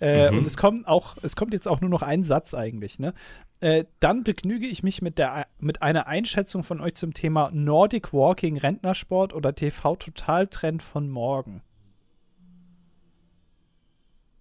Äh, 0.01 0.31
mhm. 0.31 0.39
Und 0.39 0.47
es 0.47 0.57
kommt 0.57 0.87
auch, 0.87 1.15
es 1.21 1.35
kommt 1.35 1.53
jetzt 1.53 1.67
auch 1.67 1.79
nur 1.79 1.89
noch 1.89 2.01
ein 2.01 2.23
Satz 2.23 2.55
eigentlich, 2.55 2.97
ne? 2.97 3.13
Äh, 3.59 3.85
dann 3.99 4.23
begnüge 4.23 4.65
ich 4.65 4.81
mich 4.81 5.03
mit, 5.03 5.19
der, 5.19 5.45
mit 5.59 5.83
einer 5.83 6.07
Einschätzung 6.07 6.63
von 6.63 6.81
euch 6.81 6.95
zum 6.95 7.13
Thema 7.13 7.51
Nordic 7.53 8.11
Walking 8.11 8.57
Rentnersport 8.57 9.33
oder 9.33 9.53
TV-Totaltrend 9.53 10.81
von 10.81 11.07
morgen. 11.07 11.61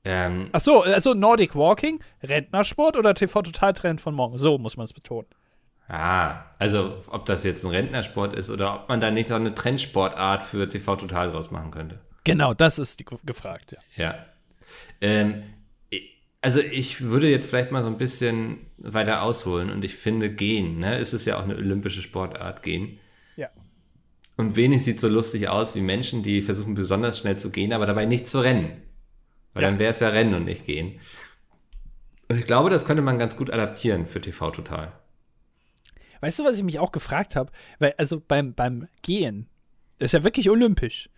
Ähm, 0.04 0.44
Ach 0.52 0.60
so, 0.60 0.82
also 0.82 1.12
Nordic 1.12 1.54
Walking, 1.54 2.02
Rentnersport 2.22 2.96
oder 2.96 3.12
TV-Totaltrend 3.12 4.00
von 4.00 4.14
morgen. 4.14 4.38
So 4.38 4.56
muss 4.56 4.78
man 4.78 4.84
es 4.84 4.94
betonen. 4.94 5.28
Ah, 5.88 6.44
also 6.58 7.02
ob 7.08 7.26
das 7.26 7.44
jetzt 7.44 7.64
ein 7.64 7.70
Rentnersport 7.70 8.32
ist 8.32 8.48
oder 8.48 8.76
ob 8.76 8.88
man 8.88 9.00
da 9.00 9.10
nicht 9.10 9.28
noch 9.28 9.36
eine 9.36 9.54
Trendsportart 9.54 10.42
für 10.42 10.66
TV 10.66 10.96
Total 10.96 11.30
draus 11.30 11.50
machen 11.50 11.70
könnte. 11.70 11.98
Genau, 12.24 12.54
das 12.54 12.78
ist 12.78 13.00
die, 13.00 13.04
gefragt, 13.04 13.72
ja. 13.72 14.04
Ja. 14.04 14.14
Ähm, 15.00 15.42
also 16.42 16.60
ich 16.60 17.02
würde 17.02 17.28
jetzt 17.28 17.46
vielleicht 17.46 17.70
mal 17.70 17.82
so 17.82 17.88
ein 17.88 17.98
bisschen 17.98 18.58
weiter 18.78 19.22
ausholen 19.22 19.70
und 19.70 19.84
ich 19.84 19.94
finde 19.94 20.30
Gehen, 20.30 20.78
ne, 20.78 20.98
es 20.98 21.12
ist 21.12 21.26
ja 21.26 21.38
auch 21.38 21.44
eine 21.44 21.56
olympische 21.56 22.02
Sportart, 22.02 22.62
Gehen. 22.62 22.98
Ja. 23.36 23.50
Und 24.36 24.56
wenig 24.56 24.84
sieht 24.84 25.00
so 25.00 25.08
lustig 25.08 25.48
aus 25.48 25.74
wie 25.74 25.82
Menschen, 25.82 26.22
die 26.22 26.40
versuchen 26.40 26.74
besonders 26.74 27.18
schnell 27.18 27.36
zu 27.36 27.50
gehen, 27.50 27.72
aber 27.72 27.86
dabei 27.86 28.06
nicht 28.06 28.28
zu 28.28 28.40
rennen. 28.40 28.82
Weil 29.52 29.64
ja. 29.64 29.70
dann 29.70 29.78
wäre 29.78 29.90
es 29.90 30.00
ja 30.00 30.08
Rennen 30.08 30.34
und 30.34 30.44
nicht 30.44 30.64
Gehen. 30.64 31.00
Und 32.28 32.38
ich 32.38 32.46
glaube, 32.46 32.70
das 32.70 32.86
könnte 32.86 33.02
man 33.02 33.18
ganz 33.18 33.36
gut 33.36 33.50
adaptieren 33.50 34.06
für 34.06 34.20
TV 34.20 34.50
Total. 34.50 34.92
Weißt 36.20 36.38
du, 36.38 36.44
was 36.44 36.56
ich 36.56 36.62
mich 36.62 36.78
auch 36.78 36.92
gefragt 36.92 37.34
habe? 37.34 37.50
Weil, 37.78 37.94
also 37.98 38.20
beim, 38.20 38.54
beim 38.54 38.88
Gehen, 39.02 39.48
das 39.98 40.06
ist 40.06 40.12
ja 40.12 40.24
wirklich 40.24 40.48
olympisch, 40.48 41.10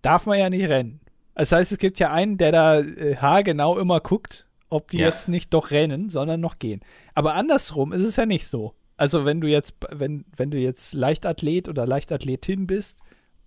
darf 0.00 0.26
man 0.26 0.38
ja 0.38 0.48
nicht 0.48 0.68
rennen. 0.68 1.00
Das 1.34 1.52
heißt, 1.52 1.72
es 1.72 1.78
gibt 1.78 1.98
ja 1.98 2.12
einen, 2.12 2.38
der 2.38 2.52
da 2.52 2.80
äh, 2.80 3.16
haargenau 3.16 3.78
immer 3.78 4.00
guckt, 4.00 4.46
ob 4.68 4.90
die 4.90 4.98
ja. 4.98 5.08
jetzt 5.08 5.28
nicht 5.28 5.52
doch 5.52 5.70
rennen, 5.70 6.08
sondern 6.08 6.40
noch 6.40 6.58
gehen. 6.58 6.80
Aber 7.14 7.34
andersrum 7.34 7.92
ist 7.92 8.04
es 8.04 8.16
ja 8.16 8.26
nicht 8.26 8.46
so. 8.46 8.74
Also 8.96 9.24
wenn 9.24 9.40
du 9.40 9.48
jetzt, 9.48 9.74
wenn, 9.90 10.24
wenn 10.36 10.50
du 10.50 10.58
jetzt 10.58 10.94
Leichtathlet 10.94 11.68
oder 11.68 11.86
Leichtathletin 11.86 12.66
bist 12.66 12.98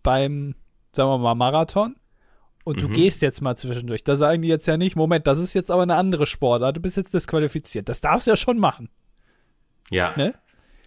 beim, 0.04 0.56
sagen 0.92 1.10
wir 1.10 1.18
mal, 1.18 1.36
Marathon 1.36 1.96
und 2.66 2.78
mhm. 2.78 2.82
du 2.82 2.90
gehst 2.90 3.22
jetzt 3.22 3.42
mal 3.42 3.56
zwischendurch, 3.56 4.04
da 4.04 4.18
sagen 4.18 4.42
die 4.42 4.50
jetzt 4.50 4.68
ja 4.68 4.76
nicht, 4.76 4.96
Moment, 4.98 5.26
das 5.26 5.40
ist 5.40 5.54
jetzt 5.54 5.72
aber 5.72 5.84
eine 5.84 5.96
andere 5.96 6.26
Sportart, 6.26 6.76
du 6.76 6.82
bist 6.82 6.98
jetzt 6.98 7.14
disqualifiziert. 7.14 7.88
Das 7.88 8.02
darfst 8.02 8.28
du 8.28 8.32
ja 8.32 8.38
schon 8.38 8.60
machen. 8.60 8.90
Ja. 9.90 10.14
Ne? 10.18 10.34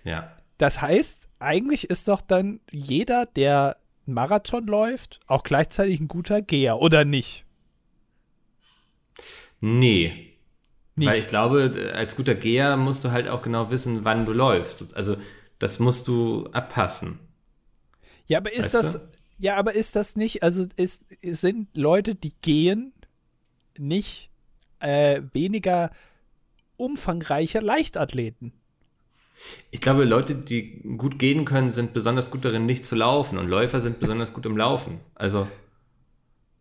Ja. 0.05 0.37
Das 0.59 0.83
heißt, 0.83 1.29
eigentlich 1.39 1.89
ist 1.89 2.09
doch 2.09 2.21
dann 2.21 2.61
jeder, 2.71 3.25
der 3.25 3.79
Marathon 4.13 4.67
läuft, 4.67 5.21
auch 5.27 5.43
gleichzeitig 5.43 6.01
ein 6.01 6.09
guter 6.09 6.43
Geher, 6.43 6.81
oder 6.81 7.05
nicht? 7.05 7.45
Nee. 9.61 10.35
Nicht. 10.97 11.09
Weil 11.09 11.21
ich 11.21 11.29
glaube, 11.29 11.93
als 11.95 12.17
guter 12.17 12.35
Geher 12.35 12.77
musst 12.77 13.05
du 13.05 13.11
halt 13.11 13.29
auch 13.29 13.43
genau 13.43 13.71
wissen, 13.71 14.05
wann 14.05 14.27
du 14.27 14.33
läufst. 14.33 14.95
Also, 14.97 15.17
das 15.59 15.79
musst 15.79 16.09
du 16.09 16.47
abpassen. 16.53 17.19
Ja, 18.27 18.39
aber 18.39 18.53
ist 18.53 18.75
weißt 18.75 18.75
das, 18.75 18.93
du? 18.95 19.09
ja, 19.39 19.57
aber 19.57 19.75
ist 19.75 19.97
das 19.97 20.17
nicht, 20.17 20.43
also 20.43 20.67
ist, 20.77 21.03
sind 21.23 21.69
Leute, 21.77 22.15
die 22.15 22.33
gehen, 22.43 22.93
nicht 23.79 24.31
äh, 24.81 25.23
weniger 25.33 25.91
umfangreiche 26.77 27.61
Leichtathleten? 27.61 28.53
Ich 29.70 29.80
glaube, 29.80 30.05
Leute, 30.05 30.34
die 30.34 30.82
gut 30.97 31.18
gehen 31.18 31.45
können, 31.45 31.70
sind 31.70 31.93
besonders 31.93 32.30
gut 32.30 32.45
darin, 32.45 32.66
nicht 32.66 32.84
zu 32.84 32.97
laufen. 32.97 33.38
Und 33.38 33.49
Läufer 33.49 33.80
sind 33.80 34.01
besonders 34.01 34.32
gut 34.32 34.47
im 34.47 34.57
Laufen. 34.57 35.01
Also. 35.14 35.47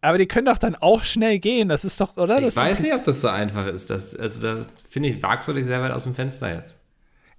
Aber 0.02 0.18
die 0.18 0.28
können 0.28 0.46
doch 0.46 0.58
dann 0.58 0.76
auch 0.76 1.04
schnell 1.04 1.40
gehen. 1.40 1.70
Das 1.70 1.84
ist 1.84 2.00
doch, 2.00 2.16
oder? 2.18 2.38
Ich 2.38 2.46
das 2.46 2.56
weiß 2.56 2.80
nicht, 2.80 2.94
ob 2.94 3.04
das 3.04 3.22
so 3.22 3.28
einfach 3.28 3.68
ist. 3.68 3.90
Das, 3.90 4.16
also, 4.16 4.42
da 4.42 4.62
finde 4.90 5.10
ich, 5.10 5.24
wagst 5.24 5.48
du 5.48 5.54
dich 5.54 5.66
sehr 5.66 5.82
weit 5.82 5.92
aus 5.92 6.04
dem 6.04 6.16
Fenster 6.16 6.54
jetzt. 6.54 6.76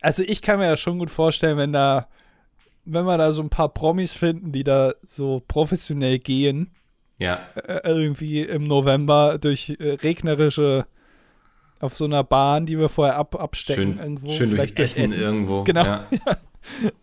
Also, 0.01 0.23
ich 0.23 0.43
kann 0.43 0.59
mir 0.59 0.71
das 0.71 0.81
schon 0.81 0.99
gut 0.99 1.11
vorstellen, 1.11 1.57
wenn 1.57 1.73
da, 1.73 2.09
wenn 2.85 3.05
wir 3.05 3.17
da 3.17 3.33
so 3.33 3.43
ein 3.43 3.51
paar 3.51 3.69
Promis 3.69 4.13
finden, 4.13 4.53
die 4.53 4.65
da 4.65 4.93
so 5.07 5.43
professionell 5.47 6.19
gehen. 6.19 6.73
Ja. 7.19 7.47
Äh, 7.55 7.81
irgendwie 7.85 8.41
im 8.41 8.65
November 8.65 9.39
durch 9.39 9.77
äh, 9.79 9.93
regnerische 9.93 10.87
auf 11.81 11.95
so 11.97 12.05
einer 12.05 12.23
Bahn, 12.23 12.67
die 12.67 12.79
wir 12.79 12.89
vorher 12.89 13.17
ab, 13.17 13.35
abstecken 13.35 13.95
schön, 13.95 13.99
irgendwo. 13.99 14.31
Schön 14.31 14.51
Vielleicht 14.51 14.79
durch 14.79 14.91
Essen, 14.91 15.05
Essen, 15.07 15.21
irgendwo. 15.21 15.65
Genau. 15.65 15.85
Ja. 15.85 16.07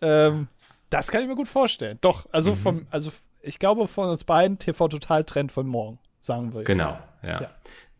ähm, 0.00 0.48
das 0.88 1.10
kann 1.10 1.22
ich 1.22 1.28
mir 1.28 1.34
gut 1.34 1.48
vorstellen. 1.48 1.98
Doch, 2.00 2.26
also 2.32 2.52
mhm. 2.52 2.56
vom, 2.56 2.86
also 2.90 3.10
ich 3.42 3.58
glaube 3.58 3.86
von 3.86 4.08
uns 4.08 4.24
beiden 4.24 4.58
TV 4.58 4.88
Total 4.88 5.24
Trend 5.24 5.52
von 5.52 5.66
morgen, 5.66 5.98
sagen 6.20 6.54
wir. 6.54 6.62
Genau, 6.64 6.98
ja. 7.22 7.42
ja. 7.42 7.50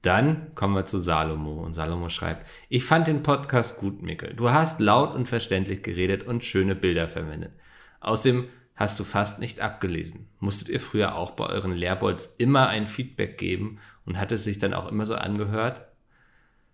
Dann 0.02 0.54
kommen 0.54 0.74
wir 0.74 0.84
zu 0.84 0.98
Salomo 0.98 1.60
und 1.64 1.72
Salomo 1.72 2.08
schreibt, 2.08 2.46
ich 2.68 2.84
fand 2.84 3.08
den 3.08 3.24
Podcast 3.24 3.80
gut, 3.80 4.00
Mikkel. 4.00 4.34
Du 4.34 4.50
hast 4.50 4.80
laut 4.80 5.14
und 5.14 5.28
verständlich 5.28 5.82
geredet 5.82 6.22
und 6.22 6.44
schöne 6.44 6.76
Bilder 6.76 7.08
verwendet. 7.08 7.52
Außerdem 8.00 8.48
hast 8.76 9.00
du 9.00 9.04
fast 9.04 9.40
nicht 9.40 9.58
abgelesen. 9.58 10.28
Musstet 10.38 10.68
ihr 10.68 10.80
früher 10.80 11.16
auch 11.16 11.32
bei 11.32 11.46
euren 11.46 11.72
Lehrbolts 11.72 12.26
immer 12.36 12.68
ein 12.68 12.86
Feedback 12.86 13.36
geben 13.36 13.80
und 14.06 14.20
hat 14.20 14.30
es 14.30 14.44
sich 14.44 14.60
dann 14.60 14.72
auch 14.72 14.88
immer 14.88 15.04
so 15.04 15.16
angehört? 15.16 15.87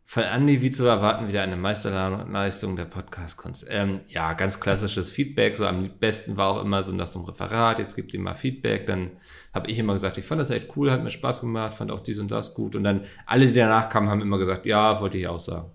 Von 0.07 0.23
Andy, 0.23 0.61
wie 0.61 0.71
zu 0.71 0.85
erwarten, 0.85 1.29
wieder 1.29 1.43
eine 1.43 1.57
Meisterleistung 1.57 2.77
der 2.77 2.85
Podcast-Kunst. 2.85 3.67
Ähm, 3.71 4.01
ja, 4.07 4.35
ganz 4.35 4.61
klassisches 4.61 5.11
Feedback. 5.11 5.57
So 5.57 5.67
am 5.67 5.89
besten 5.99 6.37
war 6.37 6.51
auch 6.51 6.63
immer 6.63 6.83
so 6.83 6.95
nach 6.95 7.07
so 7.07 7.21
einem 7.21 7.29
Referat, 7.29 7.79
jetzt 7.79 7.97
gibt 7.97 8.13
ihm 8.13 8.23
mal 8.23 8.35
Feedback. 8.35 8.85
Dann 8.85 9.13
habe 9.55 9.71
ich 9.71 9.79
immer 9.79 9.95
gesagt, 9.95 10.19
ich 10.19 10.27
fand 10.27 10.41
das 10.41 10.51
echt 10.51 10.77
cool, 10.77 10.91
hat 10.91 11.03
mir 11.03 11.11
Spaß 11.11 11.41
gemacht, 11.41 11.75
fand 11.75 11.91
auch 11.91 12.01
dies 12.01 12.19
und 12.19 12.31
das 12.31 12.55
gut. 12.55 12.77
Und 12.77 12.85
dann 12.85 13.07
alle, 13.25 13.47
die 13.47 13.55
danach 13.55 13.89
kamen, 13.89 14.11
haben 14.11 14.21
immer 14.21 14.39
gesagt, 14.39 14.67
ja, 14.67 15.01
wollte 15.01 15.17
ich 15.17 15.27
auch 15.27 15.41
sagen. 15.41 15.71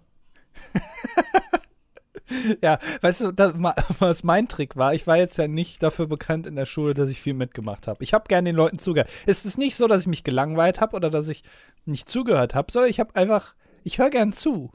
ja, 2.63 2.77
weißt 3.01 3.21
du, 3.21 3.31
das, 3.31 3.55
was 3.99 4.23
mein 4.23 4.47
Trick 4.47 4.75
war, 4.75 4.93
ich 4.93 5.07
war 5.07 5.17
jetzt 5.17 5.39
ja 5.39 5.47
nicht 5.47 5.81
dafür 5.81 6.05
bekannt 6.05 6.45
in 6.45 6.55
der 6.55 6.65
Schule, 6.65 6.93
dass 6.93 7.09
ich 7.09 7.19
viel 7.19 7.33
mitgemacht 7.33 7.87
habe. 7.87 8.03
Ich 8.03 8.13
habe 8.13 8.27
gerne 8.27 8.49
den 8.49 8.55
Leuten 8.55 8.77
zugehört. 8.77 9.09
Es 9.25 9.43
ist 9.43 9.57
nicht 9.57 9.75
so, 9.75 9.87
dass 9.87 10.01
ich 10.01 10.07
mich 10.07 10.23
gelangweilt 10.23 10.81
habe 10.81 10.95
oder 10.95 11.09
dass 11.09 11.29
ich 11.29 11.43
nicht 11.85 12.09
zugehört 12.09 12.53
habe, 12.53 12.71
sondern 12.71 12.91
ich 12.91 12.99
habe 12.99 13.15
einfach 13.15 13.55
ich 13.83 13.99
höre 13.99 14.09
gern 14.09 14.33
zu. 14.33 14.71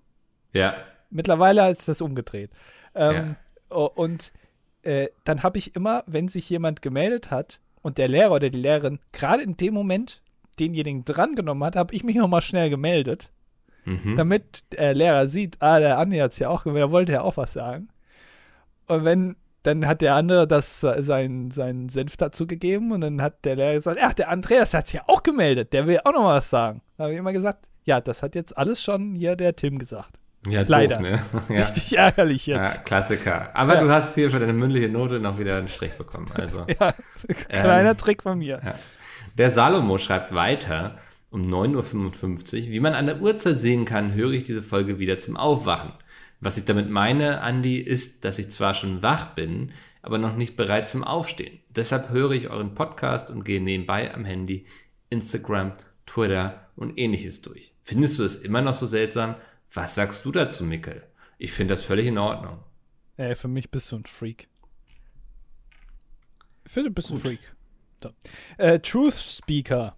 Ja. 0.53 0.75
Mittlerweile 1.11 1.71
ist 1.71 1.89
das 1.89 2.01
umgedreht. 2.01 2.51
Ähm, 2.95 3.37
ja. 3.71 3.77
Und 3.77 4.33
äh, 4.83 5.09
dann 5.25 5.43
habe 5.43 5.59
ich 5.59 5.75
immer, 5.75 6.05
wenn 6.07 6.29
sich 6.29 6.49
jemand 6.51 6.83
gemeldet 6.83 7.31
hat 7.31 7.61
und 7.83 7.99
der 7.99 8.09
Lehrer 8.09 8.33
oder 8.33 8.51
die 8.51 8.59
Lehrerin 8.59 9.01
gerade 9.13 9.43
in 9.43 9.57
dem 9.57 9.75
Moment 9.75 10.23
denjenigen 10.59 11.05
drangenommen 11.05 11.65
hat, 11.65 11.77
habe 11.77 11.95
ich 11.95 12.05
mich 12.05 12.17
nochmal 12.17 12.43
schnell 12.43 12.71
gemeldet, 12.71 13.31
mhm. 13.85 14.15
damit 14.17 14.65
der 14.73 14.95
Lehrer 14.95 15.27
sieht, 15.27 15.57
ah, 15.61 15.81
der 15.81 15.99
Andi 15.99 16.19
hat 16.19 16.33
es 16.33 16.39
ja 16.39 16.49
auch 16.49 16.65
gemeldet, 16.65 16.89
er 16.89 16.93
wollte 16.93 17.13
ja 17.13 17.23
auch 17.23 17.37
was 17.37 17.53
sagen. 17.53 17.89
Und 18.87 19.05
wenn, 19.05 19.37
dann 19.63 19.87
hat 19.87 20.03
der 20.03 20.15
andere 20.15 20.47
das 20.47 20.81
seinen, 20.81 21.51
seinen 21.51 21.89
Senf 21.89 22.17
dazu 22.17 22.47
gegeben 22.47 22.93
und 22.93 23.01
dann 23.01 23.23
hat 23.23 23.45
der 23.45 23.57
Lehrer 23.57 23.75
gesagt, 23.75 23.99
ach, 24.01 24.13
der 24.13 24.29
Andreas 24.29 24.75
hat 24.75 24.87
es 24.87 24.93
ja 24.93 25.03
auch 25.07 25.23
gemeldet, 25.23 25.73
der 25.73 25.87
will 25.87 26.01
auch 26.05 26.13
noch 26.13 26.27
was 26.27 26.51
sagen. 26.51 26.83
Da 26.97 27.05
habe 27.05 27.15
ich 27.15 27.19
immer 27.19 27.33
gesagt, 27.33 27.67
ja, 27.85 28.01
das 28.01 28.23
hat 28.23 28.35
jetzt 28.35 28.57
alles 28.57 28.83
schon 28.83 29.15
hier 29.15 29.37
der 29.37 29.57
Tim 29.57 29.79
gesagt. 29.79 30.19
Ja, 30.49 30.63
Leider. 30.67 30.97
Doof, 30.97 31.03
ne? 31.03 31.23
ja. 31.57 31.63
Richtig 31.63 31.97
ärgerlich 31.97 32.47
jetzt. 32.47 32.77
Ja, 32.77 32.83
Klassiker. 32.83 33.51
Aber 33.55 33.75
ja. 33.75 33.81
du 33.83 33.91
hast 33.91 34.15
hier 34.15 34.31
für 34.31 34.39
deine 34.39 34.53
mündliche 34.53 34.89
Note 34.89 35.19
noch 35.21 35.39
wieder 35.39 35.57
einen 35.57 35.69
Strich 35.69 35.93
bekommen. 35.93 36.31
Also, 36.35 36.67
ja, 36.81 36.95
kleiner 37.49 37.91
ähm, 37.91 37.97
Trick 37.97 38.23
von 38.23 38.39
mir. 38.39 38.61
Der 39.39 39.51
Salomo 39.51 39.99
schreibt 39.99 40.35
weiter 40.35 40.99
um 41.31 41.43
9.55 41.43 42.67
Uhr. 42.67 42.73
Wie 42.73 42.81
man 42.81 42.95
an 42.95 43.07
der 43.07 43.21
Uhrzeit 43.21 43.57
sehen 43.57 43.85
kann, 43.85 44.15
höre 44.15 44.33
ich 44.33 44.45
diese 44.45 44.63
Folge 44.63 44.99
wieder 44.99 45.19
zum 45.19 45.37
Aufwachen. 45.37 45.93
Was 46.41 46.59
ich 46.59 46.67
damit 46.67 46.91
meine, 46.91 47.41
Andi, 47.41 47.79
ist, 47.79 48.25
dass 48.25 48.39
ich 48.39 48.51
zwar 48.51 48.75
schon 48.75 49.03
wach 49.03 49.35
bin, 49.35 49.73
aber 50.03 50.19
noch 50.19 50.37
nicht 50.37 50.57
bereit 50.57 50.89
zum 50.89 51.03
Aufstehen. 51.03 51.59
Deshalb 51.71 52.11
höre 52.11 52.33
ich 52.33 52.51
euren 52.51 52.75
Podcast 52.75 53.31
und 53.31 53.45
gehe 53.45 53.63
nebenbei 53.63 54.15
am 54.15 54.27
Handy 54.27 54.67
Instagram, 55.09 55.73
Twitter 56.07 56.64
und 56.77 56.99
ähnliches 56.99 57.43
durch. 57.43 57.75
Findest 57.83 58.19
du 58.19 58.25
es 58.25 58.37
immer 58.37 58.63
noch 58.63 58.75
so 58.75 58.87
seltsam? 58.87 59.37
Was 59.73 59.95
sagst 59.95 60.25
du 60.25 60.33
dazu, 60.33 60.65
Mickel? 60.65 61.03
Ich 61.39 61.53
finde 61.53 61.75
das 61.75 61.83
völlig 61.83 62.07
in 62.07 62.19
Ordnung. 62.19 62.59
Ey, 63.17 63.35
für 63.35 63.49
mich 63.49 63.71
bist 63.71 63.93
du 63.93 63.97
ein 63.97 64.07
Freak. 64.07 64.49
Ich 66.65 66.73
finde, 66.73 66.91
du 66.91 66.95
bist 66.95 67.11
ein 67.11 67.19
Freak. 67.19 67.41
So. 68.03 68.11
Äh, 68.59 68.81
Truth 68.81 69.15
Speaker 69.15 69.95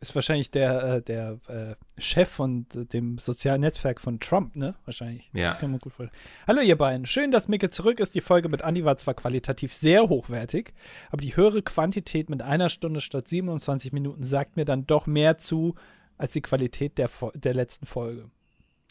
ist 0.00 0.14
wahrscheinlich 0.14 0.50
der, 0.50 0.82
äh, 0.82 1.02
der 1.02 1.38
äh, 1.48 2.00
Chef 2.00 2.28
von 2.28 2.66
dem 2.70 3.18
sozialen 3.18 3.62
Netzwerk 3.62 4.00
von 4.00 4.20
Trump, 4.20 4.54
ne? 4.54 4.74
Wahrscheinlich. 4.84 5.30
Ja. 5.32 5.54
Kann 5.54 5.70
man 5.70 5.80
gut 5.80 5.92
vorstellen. 5.92 6.22
Hallo, 6.46 6.60
ihr 6.60 6.76
beiden. 6.76 7.06
Schön, 7.06 7.30
dass 7.30 7.48
Micke 7.48 7.70
zurück 7.70 8.00
ist. 8.00 8.14
Die 8.14 8.20
Folge 8.20 8.48
mit 8.48 8.62
Andi 8.62 8.84
war 8.84 8.96
zwar 8.96 9.14
qualitativ 9.14 9.72
sehr 9.74 10.08
hochwertig, 10.08 10.74
aber 11.10 11.22
die 11.22 11.36
höhere 11.36 11.62
Quantität 11.62 12.28
mit 12.28 12.42
einer 12.42 12.68
Stunde 12.68 13.00
statt 13.00 13.28
27 13.28 13.92
Minuten 13.92 14.22
sagt 14.22 14.56
mir 14.56 14.64
dann 14.64 14.86
doch 14.86 15.06
mehr 15.06 15.38
zu 15.38 15.74
als 16.16 16.32
die 16.32 16.42
Qualität 16.42 16.98
der, 16.98 17.10
der 17.34 17.54
letzten 17.54 17.86
Folge. 17.86 18.30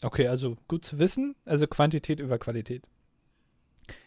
Okay, 0.02 0.28
also 0.28 0.56
gut 0.68 0.84
zu 0.84 0.98
wissen. 0.98 1.34
Also 1.44 1.66
Quantität 1.66 2.20
über 2.20 2.38
Qualität. 2.38 2.88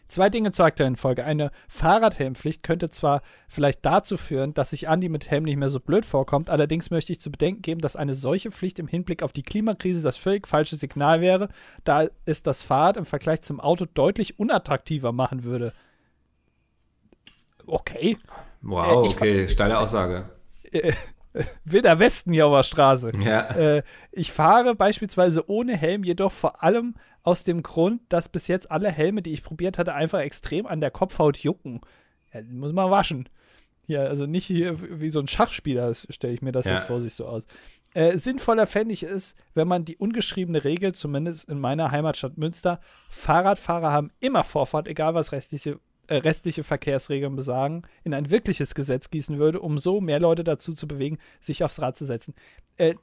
Zwei 0.08 0.30
Dinge 0.30 0.52
zur 0.52 0.64
aktuellen 0.64 0.96
Folge. 0.96 1.24
Eine 1.24 1.50
Fahrradhelmpflicht 1.68 2.62
könnte 2.62 2.88
zwar 2.88 3.20
vielleicht 3.46 3.84
dazu 3.84 4.16
führen, 4.16 4.54
dass 4.54 4.70
sich 4.70 4.88
Andi 4.88 5.10
mit 5.10 5.30
Helm 5.30 5.44
nicht 5.44 5.58
mehr 5.58 5.68
so 5.68 5.80
blöd 5.80 6.06
vorkommt, 6.06 6.48
allerdings 6.48 6.90
möchte 6.90 7.12
ich 7.12 7.20
zu 7.20 7.30
bedenken 7.30 7.60
geben, 7.60 7.82
dass 7.82 7.94
eine 7.94 8.14
solche 8.14 8.50
Pflicht 8.50 8.78
im 8.78 8.88
Hinblick 8.88 9.22
auf 9.22 9.34
die 9.34 9.42
Klimakrise 9.42 10.02
das 10.02 10.16
völlig 10.16 10.48
falsche 10.48 10.76
Signal 10.76 11.20
wäre, 11.20 11.48
da 11.84 12.06
es 12.24 12.42
das 12.42 12.62
Fahrrad 12.62 12.96
im 12.96 13.04
Vergleich 13.04 13.42
zum 13.42 13.60
Auto 13.60 13.84
deutlich 13.84 14.38
unattraktiver 14.38 15.12
machen 15.12 15.44
würde. 15.44 15.74
Okay. 17.66 18.16
Wow, 18.62 18.86
äh, 18.86 19.10
okay, 19.10 19.48
steile 19.48 19.78
Aussage. 19.78 20.30
Äh, 20.72 20.92
Wilder 21.64 21.98
Westen 21.98 22.32
hier 22.32 22.46
auf 22.46 22.56
der 22.56 22.62
Straße. 22.62 23.12
Ja. 23.20 23.48
Äh, 23.50 23.82
ich 24.12 24.32
fahre 24.32 24.74
beispielsweise 24.74 25.48
ohne 25.48 25.76
Helm, 25.76 26.04
jedoch 26.04 26.32
vor 26.32 26.62
allem 26.62 26.94
aus 27.22 27.44
dem 27.44 27.62
Grund, 27.62 28.00
dass 28.08 28.28
bis 28.28 28.48
jetzt 28.48 28.70
alle 28.70 28.90
Helme, 28.90 29.22
die 29.22 29.32
ich 29.32 29.42
probiert 29.42 29.78
hatte, 29.78 29.94
einfach 29.94 30.20
extrem 30.20 30.66
an 30.66 30.80
der 30.80 30.90
Kopfhaut 30.90 31.38
jucken. 31.38 31.80
Ja, 32.32 32.40
muss 32.50 32.72
man 32.72 32.90
waschen. 32.90 33.28
Ja, 33.86 34.02
also 34.04 34.26
nicht 34.26 34.44
hier 34.44 35.00
wie 35.00 35.08
so 35.08 35.18
ein 35.18 35.28
Schachspieler, 35.28 35.94
stelle 35.94 36.34
ich 36.34 36.42
mir 36.42 36.52
das 36.52 36.66
ja. 36.66 36.74
jetzt 36.74 36.84
vor 36.84 37.00
sich 37.00 37.14
so 37.14 37.26
aus. 37.26 37.46
Äh, 37.94 38.18
sinnvoller 38.18 38.66
fände 38.66 38.92
ich 38.92 39.02
es, 39.02 39.34
wenn 39.54 39.66
man 39.66 39.86
die 39.86 39.96
ungeschriebene 39.96 40.62
Regel, 40.62 40.94
zumindest 40.94 41.48
in 41.48 41.58
meiner 41.58 41.90
Heimatstadt 41.90 42.36
Münster, 42.36 42.80
Fahrradfahrer 43.08 43.90
haben 43.90 44.10
immer 44.20 44.44
Vorfahrt, 44.44 44.88
egal 44.88 45.14
was 45.14 45.32
restliche 45.32 45.80
restliche 46.14 46.64
Verkehrsregeln 46.64 47.36
besagen, 47.36 47.82
in 48.04 48.14
ein 48.14 48.30
wirkliches 48.30 48.74
Gesetz 48.74 49.10
gießen 49.10 49.38
würde, 49.38 49.60
um 49.60 49.78
so 49.78 50.00
mehr 50.00 50.20
Leute 50.20 50.44
dazu 50.44 50.72
zu 50.72 50.88
bewegen, 50.88 51.18
sich 51.40 51.62
aufs 51.64 51.80
Rad 51.80 51.96
zu 51.96 52.04
setzen. 52.04 52.34
Äh, 52.76 52.94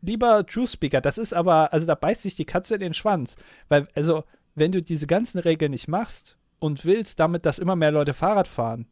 lieber 0.00 0.46
True 0.46 0.66
Speaker, 0.66 1.00
das 1.00 1.18
ist 1.18 1.32
aber, 1.32 1.72
also 1.72 1.86
da 1.86 1.94
beißt 1.94 2.22
sich 2.22 2.36
die 2.36 2.44
Katze 2.44 2.74
in 2.74 2.80
den 2.80 2.94
Schwanz. 2.94 3.36
Weil, 3.68 3.88
also, 3.94 4.24
wenn 4.54 4.72
du 4.72 4.82
diese 4.82 5.06
ganzen 5.06 5.38
Regeln 5.38 5.72
nicht 5.72 5.88
machst 5.88 6.36
und 6.58 6.84
willst 6.84 7.18
damit, 7.20 7.46
dass 7.46 7.58
immer 7.58 7.76
mehr 7.76 7.90
Leute 7.90 8.14
Fahrrad 8.14 8.48
fahren, 8.48 8.86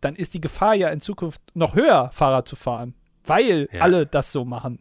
dann 0.00 0.16
ist 0.16 0.34
die 0.34 0.40
Gefahr 0.40 0.74
ja 0.74 0.88
in 0.88 1.00
Zukunft 1.00 1.40
noch 1.54 1.74
höher, 1.74 2.10
Fahrrad 2.12 2.48
zu 2.48 2.56
fahren. 2.56 2.94
Weil 3.24 3.68
ja. 3.72 3.80
alle 3.80 4.06
das 4.06 4.32
so 4.32 4.44
machen. 4.44 4.80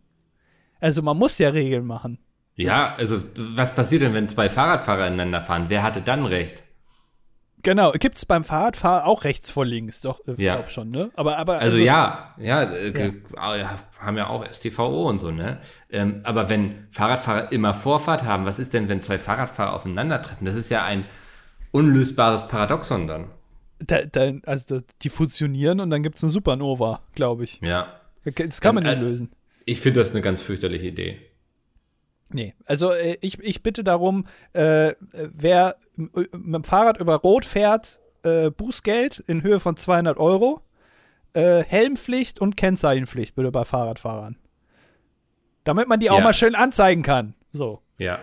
Also 0.79 1.01
man 1.01 1.17
muss 1.17 1.37
ja 1.37 1.49
Regeln 1.49 1.85
machen. 1.85 2.19
Ja, 2.55 2.93
also 2.95 3.21
was 3.35 3.75
passiert 3.75 4.01
denn, 4.01 4.13
wenn 4.13 4.27
zwei 4.27 4.49
Fahrradfahrer 4.49 5.07
ineinander 5.07 5.41
fahren? 5.41 5.65
Wer 5.67 5.83
hatte 5.83 6.01
dann 6.01 6.25
recht? 6.25 6.63
Genau, 7.65 7.93
gibt 7.93 8.17
es 8.17 8.27
beim 8.27 8.43
Fahrradfahren 8.43 9.05
auch 9.05 9.23
rechts 9.23 9.49
vor 9.49 9.65
links, 9.65 10.01
doch, 10.01 10.19
ich 10.27 10.37
ja. 10.37 10.53
glaube 10.53 10.69
schon, 10.69 10.89
ne? 10.89 11.09
Aber, 11.15 11.37
aber 11.37 11.53
also, 11.53 11.77
also 11.77 11.83
ja, 11.83 12.35
ja, 12.37 12.61
äh, 12.61 13.11
ja, 13.35 13.79
haben 13.99 14.17
ja 14.17 14.27
auch 14.27 14.45
STVO 14.47 15.09
und 15.09 15.17
so, 15.17 15.31
ne? 15.31 15.57
Ähm, 15.89 16.21
aber 16.23 16.47
wenn 16.47 16.87
Fahrradfahrer 16.91 17.51
immer 17.51 17.73
Vorfahrt 17.73 18.21
haben, 18.21 18.45
was 18.45 18.59
ist 18.59 18.75
denn, 18.75 18.87
wenn 18.87 19.01
zwei 19.01 19.17
Fahrradfahrer 19.17 19.73
aufeinandertreffen? 19.73 20.45
Das 20.45 20.53
ist 20.53 20.69
ja 20.69 20.85
ein 20.85 21.05
unlösbares 21.71 22.47
Paradoxon 22.47 23.07
dann. 23.07 23.31
Da, 23.79 24.05
da, 24.05 24.33
also 24.45 24.81
die 25.01 25.09
fusionieren 25.09 25.79
und 25.79 25.89
dann 25.89 26.03
gibt 26.03 26.17
es 26.17 26.23
eine 26.23 26.31
Supernova, 26.31 27.01
glaube 27.15 27.45
ich. 27.45 27.59
Ja. 27.61 27.99
Das 28.25 28.61
kann 28.61 28.75
man 28.75 28.85
ähm, 28.85 28.91
nicht 28.91 28.99
äh, 28.99 29.05
lösen. 29.05 29.31
Ich 29.65 29.81
finde 29.81 30.01
das 30.01 30.11
eine 30.11 30.21
ganz 30.21 30.39
fürchterliche 30.39 30.85
Idee. 30.85 31.17
Nee, 32.29 32.55
also 32.65 32.91
äh, 32.91 33.17
ich, 33.21 33.39
ich 33.39 33.61
bitte 33.63 33.83
darum, 33.83 34.25
äh, 34.53 34.93
wer 35.13 35.77
mit 35.95 36.33
dem 36.33 36.63
Fahrrad 36.63 36.99
über 36.99 37.15
Rot 37.15 37.45
fährt, 37.45 37.99
äh, 38.23 38.49
Bußgeld 38.49 39.19
in 39.19 39.43
Höhe 39.43 39.59
von 39.59 39.77
200 39.77 40.17
Euro, 40.17 40.61
äh, 41.33 41.63
Helmpflicht 41.63 42.41
und 42.41 42.57
Kennzeichenpflicht 42.57 43.35
bitte 43.35 43.51
bei 43.51 43.65
Fahrradfahrern. 43.65 44.37
Damit 45.63 45.87
man 45.87 45.99
die 45.99 46.09
auch 46.09 46.19
ja. 46.19 46.23
mal 46.23 46.33
schön 46.33 46.55
anzeigen 46.55 47.03
kann. 47.03 47.35
So. 47.51 47.81
Ja. 47.97 48.19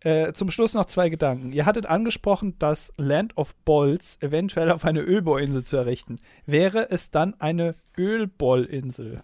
Äh, 0.00 0.32
zum 0.32 0.50
Schluss 0.50 0.74
noch 0.74 0.86
zwei 0.86 1.08
Gedanken. 1.08 1.52
Ihr 1.52 1.64
hattet 1.64 1.86
angesprochen, 1.86 2.56
das 2.58 2.92
Land 2.96 3.36
of 3.36 3.54
Balls 3.64 4.18
eventuell 4.20 4.70
auf 4.70 4.84
eine 4.84 5.00
Ölbohrinsel 5.00 5.62
zu 5.62 5.76
errichten. 5.76 6.18
Wäre 6.44 6.90
es 6.90 7.10
dann 7.10 7.34
eine 7.40 7.76
Ölbollinsel? 7.96 9.22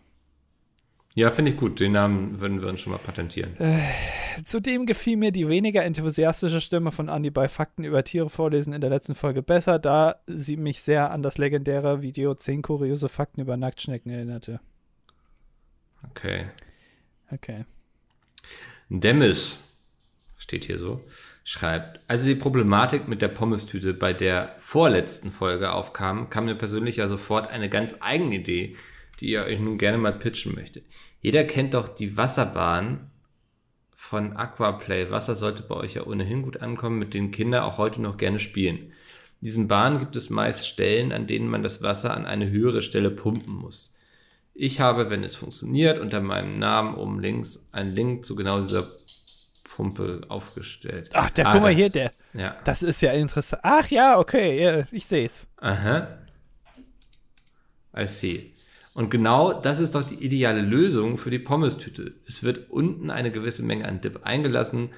Ja, 1.19 1.33
finde 1.33 1.51
ich 1.51 1.57
gut. 1.57 1.81
Den 1.81 1.93
Namen 1.93 2.39
würden 2.39 2.62
wir 2.62 2.69
uns 2.69 2.81
schon 2.81 2.93
mal 2.93 2.99
patentieren. 2.99 3.57
Äh, 3.59 3.81
zudem 4.45 4.87
gefiel 4.87 5.16
mir 5.16 5.33
die 5.33 5.49
weniger 5.49 5.83
enthusiastische 5.83 6.61
Stimme 6.61 6.93
von 6.93 7.09
Andy 7.09 7.31
bei 7.31 7.49
Fakten 7.49 7.83
über 7.83 8.05
Tiere 8.05 8.31
vorlesen 8.31 8.73
in 8.73 8.81
der 8.81 8.89
letzten 8.89 9.16
Folge 9.16 9.43
besser, 9.43 9.81
da 9.81 10.21
sie 10.29 10.57
mich 10.57 10.81
sehr 10.81 11.11
an 11.11 11.25
das 11.25 11.37
legendäre 11.37 12.03
Video 12.03 12.37
10 12.37 12.62
kuriose 12.62 13.09
Fakten 13.09 13.41
über 13.41 13.57
Nacktschnecken 13.57 14.12
erinnerte. 14.12 14.61
Okay. 16.09 16.47
Okay. 17.33 17.64
Demis, 18.89 19.59
steht 20.37 20.66
hier 20.66 20.79
so, 20.79 21.05
schreibt, 21.43 21.99
also 22.07 22.27
die 22.27 22.37
Problematik 22.37 23.09
mit 23.09 23.23
der 23.23 23.29
Pommestüte 23.29 23.93
bei 23.93 24.12
der 24.12 24.55
vorletzten 24.59 25.33
Folge 25.33 25.73
aufkam, 25.73 26.31
kam 26.31 26.45
mir 26.45 26.55
persönlich 26.55 26.95
ja 26.99 27.09
sofort 27.09 27.51
eine 27.51 27.69
ganz 27.69 27.97
eigene 27.99 28.37
Idee, 28.37 28.77
die 29.21 29.31
ihr 29.31 29.43
euch 29.43 29.59
nun 29.59 29.79
gerne 29.79 29.99
mal 29.99 30.12
pitchen 30.12 30.55
möchte. 30.55 30.83
Jeder 31.29 31.45
kennt 31.45 31.74
doch 31.74 31.89
die 31.89 32.16
Wasserbahn 32.16 33.11
von 33.95 34.35
Aquaplay. 34.35 35.11
Wasser 35.11 35.35
sollte 35.35 35.62
bei 35.62 35.74
euch 35.74 35.93
ja 35.93 36.07
ohnehin 36.07 36.41
gut 36.41 36.62
ankommen, 36.62 36.99
mit 36.99 37.12
denen 37.12 37.33
Kinder 37.33 37.66
auch 37.66 37.76
heute 37.76 38.01
noch 38.01 38.16
gerne 38.16 38.39
spielen. 38.39 38.79
In 38.79 38.93
diesen 39.43 39.68
Bahnen 39.68 39.99
gibt 39.99 40.16
es 40.16 40.31
meist 40.31 40.66
Stellen, 40.66 41.12
an 41.12 41.26
denen 41.26 41.51
man 41.51 41.62
das 41.62 41.83
Wasser 41.83 42.14
an 42.14 42.24
eine 42.24 42.49
höhere 42.49 42.81
Stelle 42.81 43.11
pumpen 43.11 43.53
muss. 43.53 43.95
Ich 44.55 44.81
habe, 44.81 45.11
wenn 45.11 45.22
es 45.22 45.35
funktioniert, 45.35 45.99
unter 45.99 46.22
meinem 46.22 46.59
Namen 46.59 46.95
oben 46.95 47.20
links 47.20 47.68
einen 47.72 47.95
Link 47.95 48.24
zu 48.24 48.35
genau 48.35 48.62
dieser 48.62 48.87
Pumpe 49.64 50.22
aufgestellt. 50.29 51.11
Ach, 51.12 51.29
der, 51.29 51.49
ah, 51.49 51.53
guck 51.53 51.61
mal 51.61 51.74
hier, 51.74 51.91
der. 51.91 52.11
Ja. 52.33 52.57
Das 52.64 52.83
ist 52.83 53.03
ja 53.03 53.12
interessant. 53.12 53.61
Ach 53.66 53.87
ja, 53.89 54.18
okay, 54.18 54.87
ich 54.91 55.05
sehe 55.05 55.26
es. 55.26 55.47
Aha. 55.59 56.09
I 57.95 58.07
see. 58.07 58.55
Und 58.99 59.11
genau 59.11 59.53
das 59.53 59.79
ist 59.79 59.95
doch 59.95 60.03
die 60.03 60.25
ideale 60.25 60.61
Lösung 60.61 61.19
für 61.19 61.31
die 61.31 61.39
Pommes-Tüte. 61.39 62.15
Es 62.27 62.43
wird 62.43 62.69
unten 62.69 63.11
eine 63.11 63.31
gewisse 63.31 63.63
Menge 63.63 63.87
an 63.87 64.01
Dip 64.01 64.25
eingelassen 64.25 64.91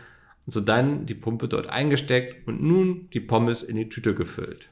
so 0.46 0.60
dann 0.60 1.06
die 1.06 1.14
Pumpe 1.14 1.48
dort 1.48 1.68
eingesteckt 1.68 2.48
und 2.48 2.62
nun 2.62 3.08
die 3.12 3.20
Pommes 3.20 3.62
in 3.62 3.76
die 3.76 3.88
Tüte 3.88 4.14
gefüllt. 4.14 4.68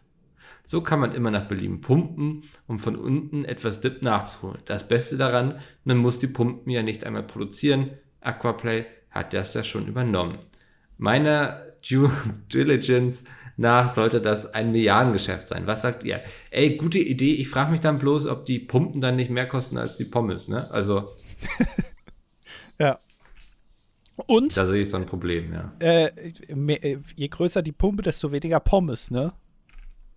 So 0.65 0.81
kann 0.81 0.99
man 0.99 1.15
immer 1.15 1.31
nach 1.31 1.47
Belieben 1.47 1.83
pumpen, 1.83 2.43
um 2.67 2.79
von 2.79 2.97
unten 2.97 3.45
etwas 3.45 3.81
Dip 3.81 4.03
nachzuholen. 4.03 4.63
Das 4.65 4.89
Beste 4.89 5.17
daran, 5.17 5.61
man 5.85 5.99
muss 5.99 6.19
die 6.19 6.27
Pumpen 6.27 6.71
ja 6.71 6.83
nicht 6.83 7.05
einmal 7.05 7.23
produzieren. 7.23 7.91
Aquaplay 8.23 8.87
hat 9.11 9.35
das 9.35 9.55
ja 9.55 9.63
schon 9.63 9.89
übernommen. 9.89 10.39
Meiner 10.97 11.63
Due 11.89 12.11
Diligence 12.53 13.25
nach 13.59 13.93
sollte 13.93 14.21
das 14.21 14.55
ein 14.55 14.71
Milliardengeschäft 14.71 15.49
sein. 15.49 15.67
Was 15.67 15.83
sagt 15.83 16.05
ihr? 16.05 16.21
Ey, 16.51 16.77
gute 16.77 17.01
Idee. 17.01 17.35
Ich 17.35 17.49
frage 17.49 17.73
mich 17.73 17.81
dann 17.81 17.99
bloß, 17.99 18.27
ob 18.29 18.47
die 18.47 18.61
Pumpen 18.61 19.01
dann 19.01 19.17
nicht 19.17 19.31
mehr 19.31 19.47
kosten 19.47 19.77
als 19.77 19.97
die 19.97 20.05
Pommes, 20.05 20.49
ne? 20.49 20.71
Also. 20.71 21.17
ja. 22.79 22.99
Und? 24.27 24.57
Da 24.57 24.65
sehe 24.65 24.83
ich 24.83 24.91
so 24.91 24.97
ein 24.97 25.07
Problem, 25.07 25.53
ja. 25.53 25.73
Äh, 25.81 26.13
mehr, 26.55 26.79
je 27.17 27.29
größer 27.29 27.63
die 27.63 27.73
Pumpe, 27.73 28.03
desto 28.03 28.31
weniger 28.31 28.61
Pommes, 28.61 29.11
ne? 29.11 29.33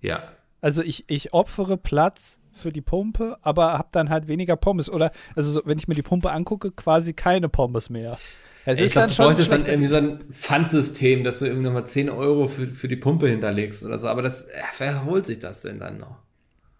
Ja. 0.02 0.24
Also 0.62 0.84
ich, 0.84 1.06
ich 1.08 1.34
opfere 1.34 1.78
Platz 1.78 2.40
für 2.52 2.72
die 2.72 2.82
Pumpe, 2.82 3.38
aber 3.42 3.74
habe 3.74 3.90
dann 3.92 4.12
halt 4.12 4.28
weniger 4.28 4.56
Pommes. 4.56 4.88
Oder, 4.88 5.12
also 5.36 5.52
so, 5.52 5.62
wenn 5.66 5.80
ich 5.80 5.88
mir 5.88 5.96
die 5.96 6.04
Pumpe 6.04 6.32
angucke, 6.32 6.72
quasi 6.72 7.14
keine 7.14 7.50
Pommes 7.50 7.90
mehr. 7.90 8.20
Es 8.66 8.80
Ey, 8.80 8.86
ist 8.86 8.92
glaub, 8.92 9.04
dann 9.04 9.14
schon. 9.14 9.24
Du 9.24 9.30
bräuchtest 9.30 9.52
dann 9.52 9.66
irgendwie 9.66 9.88
so 9.88 9.96
ein 9.96 10.20
Pfandsystem, 10.32 11.24
dass 11.24 11.40
du 11.40 11.46
irgendwie 11.46 11.66
nochmal 11.66 11.88
10 11.88 12.10
Euro 12.10 12.48
für, 12.48 12.68
für 12.68 12.88
die 12.88 12.96
Pumpe 12.96 13.28
hinterlegst 13.28 13.84
oder 13.84 13.98
so. 13.98 14.08
Aber 14.08 14.22
das, 14.22 14.44
äh, 14.44 14.62
wer 14.78 15.06
holt 15.06 15.26
sich 15.26 15.40
das 15.40 15.62
denn 15.62 15.80
dann 15.80 15.98
noch? 15.98 16.18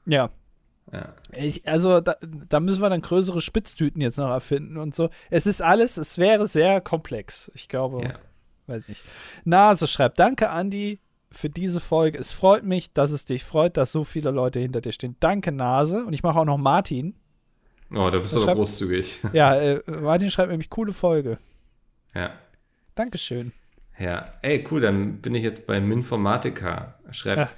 Ja. 0.06 0.30
Ja. 0.92 1.14
Ich, 1.32 1.68
also 1.68 2.02
da, 2.02 2.18
da, 2.22 2.60
müssen 2.60 2.82
wir 2.82 2.90
dann 2.90 3.02
größere 3.02 3.40
Spitztüten 3.40 4.02
jetzt 4.02 4.18
noch 4.18 4.30
erfinden 4.30 4.78
und 4.78 4.94
so. 4.94 5.10
Es 5.30 5.46
ist 5.46 5.62
alles, 5.62 5.98
es 5.98 6.18
wäre 6.18 6.48
sehr 6.48 6.82
komplex. 6.82 7.52
Ich 7.56 7.70
glaube, 7.70 8.04
ja. 8.04 8.14
weiß 8.68 8.88
nicht. 8.88 9.04
Na, 9.46 9.74
so 9.76 9.88
schreibt, 9.88 10.20
danke 10.20 10.50
Andi 10.50 11.00
für 11.32 11.50
diese 11.50 11.80
Folge. 11.80 12.18
Es 12.18 12.32
freut 12.32 12.66
mich, 12.66 12.92
dass 12.94 13.12
es 13.12 13.26
dich 13.26 13.44
freut, 13.44 13.78
dass 13.78 13.92
so 13.92 14.04
viele 14.04 14.32
Leute 14.32 14.60
hinter 14.60 14.82
dir 14.82 14.92
stehen. 14.92 15.16
Danke, 15.20 15.52
Nase. 15.52 16.04
Und 16.04 16.14
ich 16.14 16.24
mache 16.24 16.40
auch 16.40 16.46
noch 16.46 16.58
Martin. 16.58 17.16
Oh, 17.94 18.10
da 18.10 18.20
bist 18.20 18.36
du 18.36 18.44
aber 18.44 18.56
großzügig. 18.56 19.22
Ja, 19.34 19.56
äh, 19.56 19.82
Martin 19.90 20.30
schreibt 20.30 20.50
nämlich 20.50 20.70
coole 20.70 20.94
Folge. 20.94 21.38
Ja. 22.14 22.38
Dankeschön. 22.96 23.54
Ja, 24.00 24.34
ey, 24.42 24.66
cool, 24.72 24.82
dann 24.82 25.22
bin 25.22 25.36
ich 25.36 25.44
jetzt 25.44 25.68
bei 25.68 25.80
Minformatica. 25.80 27.00
Schreibt, 27.12 27.38
ja. 27.38 27.50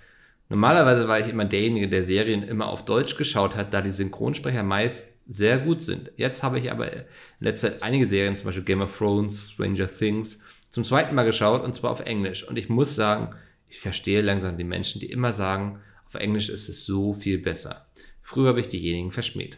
normalerweise 0.49 1.08
war 1.08 1.20
ich 1.20 1.30
immer 1.30 1.45
derjenige, 1.45 1.88
der 1.88 2.04
Serien 2.04 2.43
immer 2.43 2.68
auf 2.68 2.86
Deutsch 2.86 3.16
geschaut 3.18 3.56
hat, 3.56 3.74
da 3.74 3.82
die 3.82 3.91
Synchronsprecher 3.91 4.64
meist 4.64 5.14
sehr 5.28 5.58
gut 5.60 5.82
sind. 5.82 6.12
Jetzt 6.18 6.43
habe 6.43 6.60
ich 6.60 6.72
aber 6.72 6.91
in 6.91 7.06
letzter 7.39 7.72
Zeit 7.72 7.84
einige 7.84 8.06
Serien, 8.06 8.36
zum 8.36 8.47
Beispiel 8.47 8.66
Game 8.66 8.82
of 8.82 8.97
Thrones, 8.97 9.51
Stranger 9.51 9.88
Things, 9.88 10.41
zum 10.70 10.84
zweiten 10.84 11.16
Mal 11.16 11.24
geschaut 11.24 11.64
und 11.64 11.76
zwar 11.76 11.91
auf 11.91 12.01
Englisch. 12.01 12.47
Und 12.47 12.58
ich 12.58 12.68
muss 12.68 12.95
sagen, 12.95 13.36
ich 13.70 13.80
verstehe 13.80 14.22
langsam 14.22 14.58
die 14.58 14.64
Menschen, 14.64 14.99
die 14.99 15.12
immer 15.12 15.32
sagen, 15.32 15.80
auf 16.08 16.16
Englisch 16.16 16.49
ist 16.49 16.68
es 16.68 16.86
so 16.86 17.14
viel 17.14 17.39
besser. 17.39 17.86
Früher 18.22 18.49
habe 18.49 18.60
ich 18.60 18.68
diejenigen 18.68 19.12
verschmäht. 19.12 19.58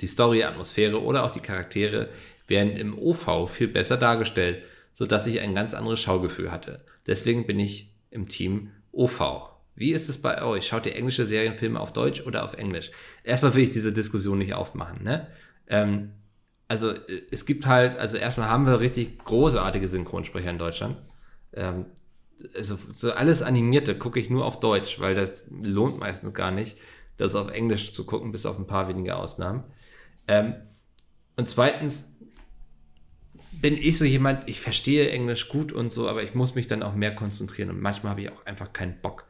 Die 0.00 0.06
Story, 0.06 0.42
Atmosphäre 0.42 1.02
oder 1.02 1.24
auch 1.24 1.30
die 1.30 1.40
Charaktere 1.40 2.10
werden 2.48 2.76
im 2.76 2.98
OV 2.98 3.48
viel 3.50 3.68
besser 3.68 3.96
dargestellt, 3.96 4.62
sodass 4.92 5.26
ich 5.26 5.40
ein 5.40 5.54
ganz 5.54 5.74
anderes 5.74 6.00
Schaugefühl 6.00 6.50
hatte. 6.50 6.84
Deswegen 7.06 7.46
bin 7.46 7.60
ich 7.60 7.94
im 8.10 8.28
Team 8.28 8.70
OV. 8.92 9.50
Wie 9.74 9.92
ist 9.92 10.08
es 10.08 10.20
bei 10.20 10.42
euch? 10.42 10.66
Schaut 10.66 10.86
ihr 10.86 10.96
englische 10.96 11.26
Serienfilme 11.26 11.78
auf 11.78 11.92
Deutsch 11.92 12.26
oder 12.26 12.44
auf 12.44 12.54
Englisch? 12.54 12.90
Erstmal 13.24 13.54
will 13.54 13.64
ich 13.64 13.70
diese 13.70 13.92
Diskussion 13.92 14.38
nicht 14.38 14.54
aufmachen. 14.54 15.04
Ne? 15.04 15.26
Ähm, 15.66 16.12
also 16.68 16.94
es 17.30 17.44
gibt 17.44 17.66
halt, 17.66 17.98
also 17.98 18.16
erstmal 18.16 18.48
haben 18.48 18.66
wir 18.66 18.80
richtig 18.80 19.18
großartige 19.18 19.86
Synchronsprecher 19.86 20.50
in 20.50 20.58
Deutschland. 20.58 20.96
Ähm, 21.52 21.86
also 22.54 22.78
so 22.92 23.12
alles 23.12 23.42
Animierte 23.42 23.96
gucke 23.96 24.18
ich 24.18 24.30
nur 24.30 24.44
auf 24.44 24.60
Deutsch, 24.60 24.98
weil 24.98 25.14
das 25.14 25.48
lohnt 25.50 25.98
meistens 25.98 26.34
gar 26.34 26.50
nicht, 26.50 26.76
das 27.18 27.34
auf 27.34 27.50
Englisch 27.50 27.92
zu 27.92 28.04
gucken, 28.04 28.32
bis 28.32 28.46
auf 28.46 28.58
ein 28.58 28.66
paar 28.66 28.88
wenige 28.88 29.16
Ausnahmen. 29.16 29.64
Ähm, 30.26 30.54
und 31.36 31.48
zweitens 31.48 32.15
bin 33.60 33.76
ich 33.76 33.98
so 33.98 34.04
jemand, 34.04 34.48
ich 34.48 34.60
verstehe 34.60 35.10
Englisch 35.10 35.48
gut 35.48 35.72
und 35.72 35.90
so, 35.90 36.08
aber 36.08 36.22
ich 36.22 36.34
muss 36.34 36.54
mich 36.54 36.66
dann 36.66 36.82
auch 36.82 36.94
mehr 36.94 37.14
konzentrieren 37.14 37.70
und 37.70 37.80
manchmal 37.80 38.10
habe 38.10 38.22
ich 38.22 38.30
auch 38.30 38.46
einfach 38.46 38.72
keinen 38.72 39.00
Bock. 39.00 39.24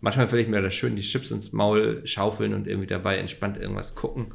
Manchmal 0.00 0.30
will 0.32 0.40
ich 0.40 0.48
mir 0.48 0.62
da 0.62 0.70
schön 0.70 0.96
die 0.96 1.02
Chips 1.02 1.30
ins 1.30 1.52
Maul 1.52 2.06
schaufeln 2.06 2.54
und 2.54 2.66
irgendwie 2.66 2.86
dabei 2.86 3.18
entspannt 3.18 3.58
irgendwas 3.58 3.94
gucken. 3.94 4.32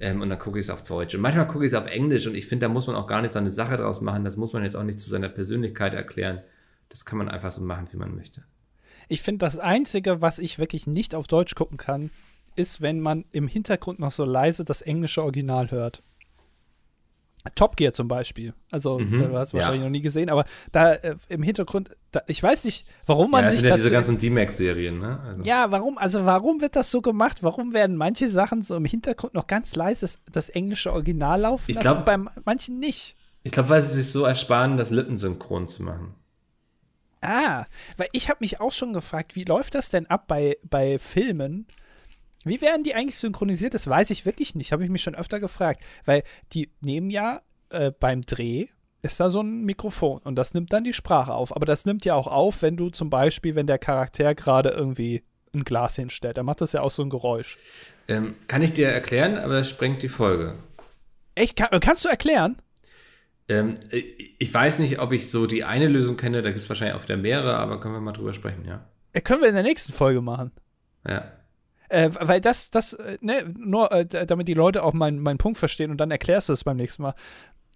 Ähm, 0.00 0.20
und 0.20 0.30
dann 0.30 0.38
gucke 0.38 0.58
ich 0.58 0.66
es 0.66 0.70
auf 0.70 0.84
Deutsch. 0.84 1.14
Und 1.14 1.20
manchmal 1.20 1.46
gucke 1.46 1.66
ich 1.66 1.72
es 1.72 1.78
auf 1.78 1.86
Englisch 1.86 2.26
und 2.26 2.34
ich 2.34 2.46
finde, 2.46 2.66
da 2.66 2.72
muss 2.72 2.86
man 2.86 2.96
auch 2.96 3.06
gar 3.06 3.20
nicht 3.20 3.32
so 3.32 3.38
eine 3.38 3.50
Sache 3.50 3.76
draus 3.76 4.00
machen. 4.00 4.24
Das 4.24 4.36
muss 4.36 4.52
man 4.52 4.64
jetzt 4.64 4.74
auch 4.74 4.82
nicht 4.82 5.00
zu 5.00 5.08
seiner 5.08 5.28
Persönlichkeit 5.28 5.92
erklären. 5.94 6.40
Das 6.88 7.04
kann 7.04 7.18
man 7.18 7.28
einfach 7.28 7.50
so 7.50 7.62
machen, 7.62 7.88
wie 7.92 7.96
man 7.98 8.16
möchte. 8.16 8.42
Ich 9.08 9.22
finde, 9.22 9.44
das 9.44 9.58
Einzige, 9.58 10.22
was 10.22 10.38
ich 10.38 10.58
wirklich 10.58 10.86
nicht 10.86 11.14
auf 11.14 11.26
Deutsch 11.26 11.54
gucken 11.54 11.76
kann, 11.76 12.10
ist, 12.56 12.80
wenn 12.80 13.00
man 13.00 13.24
im 13.32 13.48
Hintergrund 13.48 13.98
noch 13.98 14.12
so 14.12 14.24
leise 14.24 14.64
das 14.64 14.82
englische 14.82 15.22
Original 15.22 15.70
hört. 15.70 16.02
Top 17.54 17.76
Gear 17.76 17.92
zum 17.92 18.06
Beispiel. 18.06 18.54
Also, 18.70 18.98
mhm, 18.98 19.30
du 19.30 19.36
hast 19.36 19.52
wahrscheinlich 19.52 19.80
ja. 19.80 19.86
noch 19.86 19.90
nie 19.90 20.00
gesehen, 20.00 20.30
aber 20.30 20.44
da 20.70 20.92
äh, 20.92 21.16
im 21.28 21.42
Hintergrund, 21.42 21.90
da, 22.12 22.22
ich 22.28 22.40
weiß 22.40 22.64
nicht, 22.64 22.86
warum 23.04 23.32
man 23.32 23.40
ja, 23.40 23.44
das 23.46 23.52
sich. 23.54 23.60
Sind 23.62 23.70
ja 23.70 23.76
diese 23.76 23.90
ganzen 23.90 24.18
D-Max-Serien, 24.18 24.98
ne? 24.98 25.20
Also. 25.26 25.42
Ja, 25.42 25.70
warum, 25.72 25.98
also 25.98 26.24
warum 26.24 26.60
wird 26.60 26.76
das 26.76 26.90
so 26.90 27.00
gemacht? 27.00 27.42
Warum 27.42 27.72
werden 27.72 27.96
manche 27.96 28.28
Sachen 28.28 28.62
so 28.62 28.76
im 28.76 28.84
Hintergrund 28.84 29.34
noch 29.34 29.48
ganz 29.48 29.74
leise 29.74 30.02
das, 30.02 30.18
das 30.30 30.48
englische 30.50 30.92
Original 30.92 31.40
laufen? 31.40 31.64
Ich 31.68 31.80
glaube, 31.80 32.02
bei 32.02 32.16
manchen 32.44 32.78
nicht. 32.78 33.16
Ich 33.42 33.52
glaube, 33.52 33.70
weil 33.70 33.82
sie 33.82 33.94
sich 33.94 34.12
so 34.12 34.24
ersparen, 34.24 34.76
das 34.76 34.90
lippensynchron 34.90 35.66
zu 35.66 35.82
machen. 35.82 36.14
Ah, 37.22 37.66
weil 37.96 38.08
ich 38.12 38.28
habe 38.28 38.38
mich 38.40 38.60
auch 38.60 38.72
schon 38.72 38.92
gefragt, 38.92 39.36
wie 39.36 39.44
läuft 39.44 39.74
das 39.74 39.90
denn 39.90 40.06
ab 40.06 40.24
bei, 40.26 40.56
bei 40.68 40.98
Filmen? 40.98 41.66
Wie 42.44 42.60
werden 42.60 42.82
die 42.82 42.94
eigentlich 42.94 43.18
synchronisiert? 43.18 43.74
Das 43.74 43.86
weiß 43.86 44.10
ich 44.10 44.26
wirklich 44.26 44.54
nicht. 44.54 44.72
Habe 44.72 44.84
ich 44.84 44.90
mich 44.90 45.02
schon 45.02 45.14
öfter 45.14 45.40
gefragt. 45.40 45.82
Weil 46.04 46.22
die 46.52 46.70
nehmen 46.80 47.10
ja 47.10 47.42
äh, 47.70 47.92
beim 47.98 48.22
Dreh 48.22 48.66
ist 49.02 49.18
da 49.18 49.30
so 49.30 49.40
ein 49.40 49.64
Mikrofon 49.64 50.20
und 50.22 50.36
das 50.36 50.54
nimmt 50.54 50.72
dann 50.72 50.84
die 50.84 50.92
Sprache 50.92 51.34
auf. 51.34 51.54
Aber 51.56 51.66
das 51.66 51.84
nimmt 51.86 52.04
ja 52.04 52.14
auch 52.14 52.28
auf, 52.28 52.62
wenn 52.62 52.76
du 52.76 52.88
zum 52.88 53.10
Beispiel, 53.10 53.56
wenn 53.56 53.66
der 53.66 53.78
Charakter 53.78 54.34
gerade 54.34 54.70
irgendwie 54.70 55.24
ein 55.54 55.64
Glas 55.64 55.96
hinstellt. 55.96 56.38
Dann 56.38 56.46
macht 56.46 56.60
das 56.60 56.72
ja 56.72 56.82
auch 56.82 56.92
so 56.92 57.02
ein 57.02 57.10
Geräusch. 57.10 57.58
Ähm, 58.08 58.36
kann 58.46 58.62
ich 58.62 58.72
dir 58.72 58.88
erklären, 58.88 59.36
aber 59.36 59.54
das 59.54 59.68
sprengt 59.68 60.02
die 60.02 60.08
Folge. 60.08 60.54
Echt? 61.34 61.56
Kann, 61.56 61.68
kannst 61.80 62.04
du 62.04 62.08
erklären? 62.08 62.56
Ähm, 63.48 63.78
ich 63.90 64.54
weiß 64.54 64.78
nicht, 64.78 65.00
ob 65.00 65.12
ich 65.12 65.30
so 65.30 65.46
die 65.46 65.64
eine 65.64 65.88
Lösung 65.88 66.16
kenne, 66.16 66.42
da 66.42 66.50
gibt 66.50 66.62
es 66.62 66.68
wahrscheinlich 66.68 66.96
auch 66.96 67.02
wieder 67.02 67.16
mehrere, 67.16 67.56
aber 67.56 67.80
können 67.80 67.94
wir 67.94 68.00
mal 68.00 68.12
drüber 68.12 68.34
sprechen, 68.34 68.64
ja. 68.66 68.86
ja. 69.14 69.20
Können 69.20 69.42
wir 69.42 69.48
in 69.48 69.54
der 69.54 69.64
nächsten 69.64 69.92
Folge 69.92 70.20
machen. 70.20 70.52
Ja. 71.06 71.24
Äh, 71.92 72.10
weil 72.20 72.40
das, 72.40 72.70
das, 72.70 72.94
äh, 72.94 73.18
ne, 73.20 73.44
nur 73.54 73.92
äh, 73.92 74.06
damit 74.06 74.48
die 74.48 74.54
Leute 74.54 74.82
auch 74.82 74.94
meinen 74.94 75.20
mein 75.20 75.36
Punkt 75.36 75.58
verstehen 75.58 75.90
und 75.90 75.98
dann 75.98 76.10
erklärst 76.10 76.48
du 76.48 76.54
es 76.54 76.64
beim 76.64 76.78
nächsten 76.78 77.02
Mal. 77.02 77.14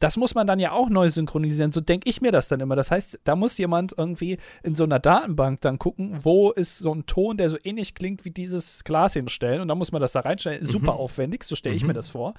Das 0.00 0.16
muss 0.16 0.34
man 0.34 0.46
dann 0.46 0.58
ja 0.58 0.72
auch 0.72 0.88
neu 0.88 1.10
synchronisieren. 1.10 1.70
So 1.70 1.82
denke 1.82 2.08
ich 2.08 2.22
mir 2.22 2.32
das 2.32 2.48
dann 2.48 2.60
immer. 2.60 2.76
Das 2.76 2.90
heißt, 2.90 3.20
da 3.24 3.36
muss 3.36 3.58
jemand 3.58 3.94
irgendwie 3.96 4.38
in 4.62 4.74
so 4.74 4.84
einer 4.84 5.00
Datenbank 5.00 5.60
dann 5.60 5.78
gucken, 5.78 6.24
wo 6.24 6.50
ist 6.50 6.78
so 6.78 6.94
ein 6.94 7.04
Ton, 7.04 7.36
der 7.36 7.50
so 7.50 7.58
ähnlich 7.62 7.94
klingt 7.94 8.24
wie 8.24 8.30
dieses 8.30 8.84
Glas 8.84 9.12
hinstellen. 9.12 9.60
Und 9.60 9.68
dann 9.68 9.76
muss 9.76 9.92
man 9.92 10.00
das 10.00 10.12
da 10.12 10.20
reinstellen. 10.20 10.62
Mhm. 10.62 10.66
Super 10.66 10.94
aufwendig, 10.94 11.44
so 11.44 11.54
stelle 11.54 11.74
ich 11.74 11.82
mhm. 11.82 11.88
mir 11.88 11.94
das 11.94 12.08
vor. 12.08 12.32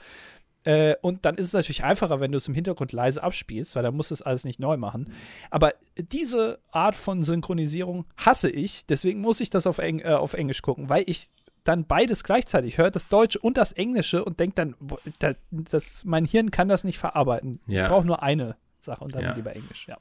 Äh, 0.63 0.95
und 1.01 1.25
dann 1.25 1.35
ist 1.35 1.45
es 1.45 1.53
natürlich 1.53 1.83
einfacher, 1.83 2.19
wenn 2.19 2.31
du 2.31 2.37
es 2.37 2.47
im 2.47 2.55
Hintergrund 2.55 2.91
leise 2.91 3.21
abspielst, 3.21 3.75
weil 3.75 3.83
dann 3.83 3.95
musst 3.95 4.09
du 4.09 4.15
es 4.15 4.23
alles 4.23 4.45
nicht 4.45 4.59
neu 4.59 4.77
machen. 4.77 5.11
Aber 5.51 5.73
diese 5.95 6.59
Art 6.71 6.95
von 6.95 7.21
Synchronisierung 7.21 8.05
hasse 8.17 8.49
ich. 8.49 8.87
Deswegen 8.87 9.21
muss 9.21 9.41
ich 9.41 9.51
das 9.51 9.67
auf, 9.67 9.77
Eng 9.77 9.99
äh, 9.99 10.13
auf 10.13 10.33
Englisch 10.33 10.63
gucken, 10.63 10.89
weil 10.89 11.03
ich 11.05 11.29
dann 11.67 11.85
beides 11.85 12.23
gleichzeitig 12.23 12.77
hört, 12.77 12.95
das 12.95 13.07
Deutsche 13.07 13.39
und 13.39 13.57
das 13.57 13.71
Englische 13.71 14.23
und 14.23 14.39
denkt 14.39 14.57
dann, 14.57 14.75
das, 15.19 15.35
das 15.51 16.05
mein 16.05 16.25
Hirn 16.25 16.51
kann 16.51 16.67
das 16.67 16.83
nicht 16.83 16.97
verarbeiten. 16.97 17.59
Ja. 17.67 17.83
Ich 17.83 17.89
brauche 17.89 18.05
nur 18.05 18.23
eine 18.23 18.55
Sache 18.79 19.03
und 19.03 19.15
dann 19.15 19.23
ja. 19.23 19.33
lieber 19.33 19.55
Englisch, 19.55 19.87
ja. 19.87 19.97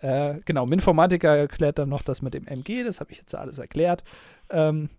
Äh, 0.00 0.40
genau, 0.44 0.66
Minformatiker 0.66 1.36
erklärt 1.36 1.78
dann 1.78 1.88
noch 1.88 2.02
das 2.02 2.22
mit 2.22 2.34
dem 2.34 2.46
MG, 2.46 2.84
das 2.84 3.00
habe 3.00 3.10
ich 3.12 3.18
jetzt 3.18 3.34
alles 3.34 3.58
erklärt. 3.58 4.04
Ähm, 4.50 4.90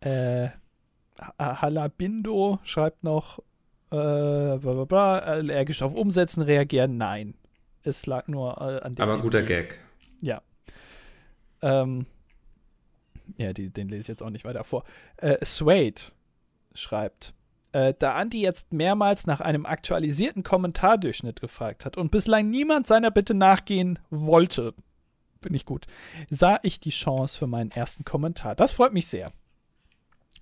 äh, 0.00 0.48
Halabindo 1.38 2.58
schreibt 2.64 3.04
noch, 3.04 3.38
äh, 3.90 3.94
bla 3.94 4.56
bla 4.56 4.84
bla, 4.84 5.18
allergisch 5.18 5.82
auf 5.82 5.94
Umsetzen 5.94 6.42
reagieren, 6.42 6.96
nein. 6.96 7.34
Es 7.84 8.06
lag 8.06 8.28
nur 8.28 8.56
äh, 8.60 8.80
an 8.80 8.94
dem. 8.94 9.02
Aber 9.02 9.20
guter 9.20 9.42
Gag. 9.42 9.80
Ja. 10.20 10.40
Ähm, 11.60 12.06
ja, 13.36 13.52
die, 13.52 13.70
den 13.70 13.88
lese 13.88 14.02
ich 14.02 14.08
jetzt 14.08 14.22
auch 14.22 14.30
nicht 14.30 14.44
weiter 14.44 14.64
vor. 14.64 14.84
Äh, 15.16 15.44
Suede 15.44 16.02
schreibt, 16.74 17.34
äh, 17.72 17.94
da 17.98 18.20
Andy 18.20 18.40
jetzt 18.40 18.72
mehrmals 18.72 19.26
nach 19.26 19.40
einem 19.40 19.66
aktualisierten 19.66 20.42
Kommentardurchschnitt 20.42 21.40
gefragt 21.40 21.84
hat 21.84 21.96
und 21.96 22.10
bislang 22.10 22.50
niemand 22.50 22.86
seiner 22.86 23.10
Bitte 23.10 23.34
nachgehen 23.34 23.98
wollte, 24.10 24.74
bin 25.40 25.54
ich 25.54 25.64
gut, 25.64 25.86
sah 26.30 26.58
ich 26.62 26.80
die 26.80 26.90
Chance 26.90 27.38
für 27.38 27.46
meinen 27.46 27.70
ersten 27.70 28.04
Kommentar. 28.04 28.54
Das 28.54 28.72
freut 28.72 28.92
mich 28.92 29.06
sehr. 29.06 29.32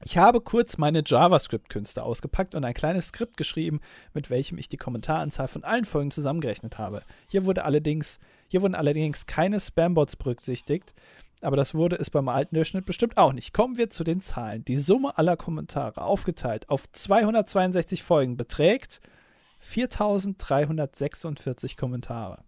Ich 0.03 0.17
habe 0.17 0.41
kurz 0.41 0.79
meine 0.79 1.03
JavaScript-Künste 1.05 2.03
ausgepackt 2.03 2.55
und 2.55 2.65
ein 2.65 2.73
kleines 2.73 3.09
Skript 3.09 3.37
geschrieben, 3.37 3.81
mit 4.15 4.31
welchem 4.31 4.57
ich 4.57 4.69
die 4.69 4.79
Kommentaranzahl 4.79 5.47
von 5.47 5.63
allen 5.63 5.85
Folgen 5.85 6.11
zusammengerechnet 6.11 6.79
habe. 6.79 7.03
Hier, 7.29 7.45
wurde 7.45 7.65
allerdings, 7.65 8.19
hier 8.49 8.63
wurden 8.63 8.75
allerdings 8.75 9.27
keine 9.27 9.61
Spambots 9.61 10.17
berücksichtigt, 10.17 10.95
aber 11.41 11.57
das 11.57 11.75
wurde 11.75 11.97
es 11.97 12.11
beim 12.11 12.29
alten 12.29 12.55
Durchschnitt 12.55 12.85
bestimmt 12.85 13.17
auch 13.17 13.33
nicht. 13.33 13.55
Kommen 13.55 13.77
wir 13.77 13.91
zu 13.91 14.05
den 14.05 14.21
Zahlen. 14.21 14.65
Die 14.65 14.77
Summe 14.77 15.19
aller 15.19 15.37
Kommentare 15.37 16.03
aufgeteilt 16.03 16.69
auf 16.69 16.91
262 16.91 18.03
Folgen 18.03 18.37
beträgt 18.37 19.01
4346 19.61 21.77
Kommentare. 21.77 22.43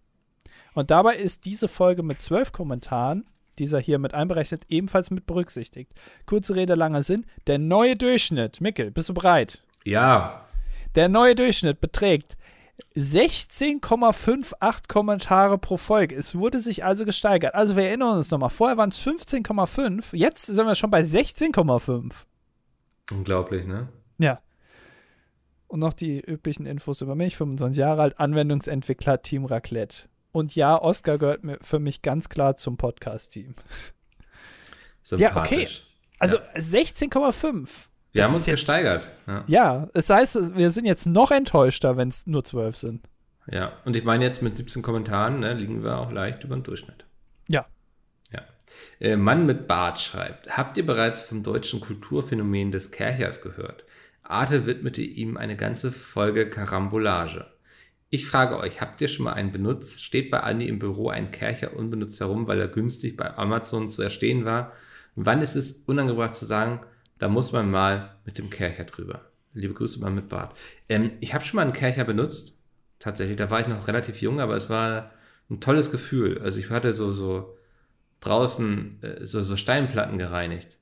Und 0.75 0.91
dabei 0.91 1.17
ist 1.17 1.45
diese 1.45 1.69
Folge 1.69 2.03
mit 2.03 2.23
12 2.23 2.53
Kommentaren, 2.53 3.27
dieser 3.59 3.79
hier 3.79 3.99
mit 3.99 4.15
einberechnet, 4.15 4.65
ebenfalls 4.69 5.11
mit 5.11 5.27
berücksichtigt. 5.27 5.93
Kurze 6.25 6.55
Rede, 6.55 6.75
langer 6.75 7.03
Sinn. 7.03 7.27
Der 7.47 7.59
neue 7.59 7.97
Durchschnitt, 7.97 8.63
Mickel, 8.63 8.91
bist 8.91 9.11
du 9.11 9.15
bereit? 9.15 9.63
Ja. 9.85 10.47
Der 10.95 11.09
neue 11.09 11.35
Durchschnitt 11.35 11.81
beträgt 11.81 12.37
16,58 12.97 14.89
Kommentare 14.89 15.59
pro 15.59 15.77
Folge. 15.77 16.15
Es 16.15 16.35
wurde 16.35 16.59
sich 16.59 16.85
also 16.85 17.05
gesteigert. 17.05 17.55
Also 17.55 17.77
wir 17.77 17.85
erinnern 17.85 18.19
uns 18.19 18.31
nochmal, 18.31 18.51
vorher 18.51 18.77
waren 18.77 18.91
es 18.91 19.01
15,5, 19.01 20.15
jetzt 20.17 20.47
sind 20.47 20.67
wir 20.67 20.75
schon 20.75 20.91
bei 20.91 21.03
16,5. 21.03 22.13
Unglaublich, 23.11 23.67
ne? 23.67 23.89
Ja. 24.19 24.41
Und 25.69 25.81
noch 25.81 25.95
die 25.95 26.21
üblichen 26.21 26.67
Infos 26.67 27.01
über 27.01 27.15
mich, 27.15 27.37
25 27.37 27.79
Jahre 27.79 28.03
alt, 28.03 28.21
Anwendungsentwickler, 28.21 29.23
Team 29.23 29.47
Raclette. 29.47 30.09
Und 30.33 30.55
ja, 30.55 30.81
Oscar 30.81 31.19
gehört 31.19 31.41
für 31.63 31.79
mich 31.79 32.03
ganz 32.03 32.29
klar 32.29 32.57
zum 32.57 32.77
Podcast-Team. 32.77 33.55
Ja, 35.17 35.37
okay. 35.37 35.69
Also 36.19 36.37
ja. 36.37 36.45
16,5. 36.55 37.69
Wir 38.13 38.25
haben 38.25 38.35
uns 38.35 38.47
jetzt, 38.47 38.57
gesteigert. 38.57 39.09
Ja. 39.27 39.45
ja, 39.47 39.89
es 39.95 40.11
heißt, 40.11 40.57
wir 40.57 40.71
sind 40.71 40.85
jetzt 40.85 41.07
noch 41.07 41.31
enttäuschter, 41.31 41.97
wenn 41.97 42.09
es 42.09 42.27
nur 42.27 42.45
zwölf 42.45 42.77
sind. 42.77 43.09
Ja, 43.51 43.73
und 43.85 43.97
ich 43.97 44.05
meine 44.05 44.25
jetzt 44.25 44.43
mit 44.43 44.57
17 44.57 44.83
Kommentaren 44.83 45.41
ne, 45.41 45.55
liegen 45.55 45.83
wir 45.83 45.99
auch 45.99 46.13
leicht 46.13 46.45
über 46.45 46.55
den 46.55 46.63
Durchschnitt. 46.63 47.07
Ja. 47.49 47.67
Äh, 49.01 49.17
Mann 49.17 49.47
mit 49.47 49.67
Bart 49.67 50.01
schreibt, 50.01 50.57
habt 50.57 50.77
ihr 50.77 50.87
bereits 50.87 51.23
vom 51.23 51.43
deutschen 51.43 51.81
Kulturphänomen 51.81 52.71
des 52.71 52.91
Kerchers 52.91 53.43
gehört? 53.43 53.85
Arte 54.23 54.67
widmete 54.67 55.03
ihm 55.03 55.37
eine 55.37 55.57
ganze 55.57 55.91
Folge 55.91 56.49
Karambolage. 56.49 57.47
Ich 58.11 58.27
frage 58.27 58.59
euch, 58.59 58.81
habt 58.81 59.01
ihr 59.01 59.09
schon 59.09 59.25
mal 59.25 59.33
einen 59.33 59.53
benutzt? 59.53 60.03
Steht 60.05 60.31
bei 60.31 60.41
Andi 60.41 60.69
im 60.69 60.79
Büro 60.79 61.09
ein 61.09 61.31
Kercher 61.31 61.75
unbenutzt 61.75 62.21
herum, 62.21 62.47
weil 62.47 62.61
er 62.61 62.69
günstig 62.69 63.17
bei 63.17 63.37
Amazon 63.37 63.91
zu 63.91 64.03
erstehen 64.03 64.45
war? 64.45 64.73
Wann 65.17 65.43
ist 65.43 65.57
es 65.57 65.83
unangebracht 65.87 66.35
zu 66.35 66.45
sagen, 66.45 66.81
da 67.23 67.29
muss 67.29 67.53
man 67.53 67.71
mal 67.71 68.17
mit 68.25 68.39
dem 68.39 68.51
Kercher 68.51 68.83
drüber? 68.83 69.31
Liebe 69.55 69.75
Grüße 69.75 70.01
mal 70.01 70.11
mit 70.11 70.29
Bart. 70.29 70.57
Ähm, 70.89 71.13
ich 71.21 71.35
habe 71.35 71.45
schon 71.45 71.55
mal 71.57 71.63
einen 71.63 71.73
Kercher 71.73 72.03
benutzt. 72.05 72.65
Tatsächlich, 72.99 73.37
da 73.37 73.49
war 73.49 73.61
ich 73.61 73.69
noch 73.69 73.87
relativ 73.87 74.21
jung, 74.21 74.41
aber 74.41 74.57
es 74.57 74.69
war 74.69 75.13
ein 75.49 75.61
tolles 75.61 75.93
Gefühl. 75.93 76.41
Also 76.43 76.59
ich 76.59 76.71
hatte 76.71 76.93
so, 76.93 77.13
so 77.13 77.57
draußen 78.21 79.03
äh, 79.03 79.25
so, 79.25 79.41
so 79.41 79.57
Steinplatten 79.57 80.19
gereinigt. 80.19 80.79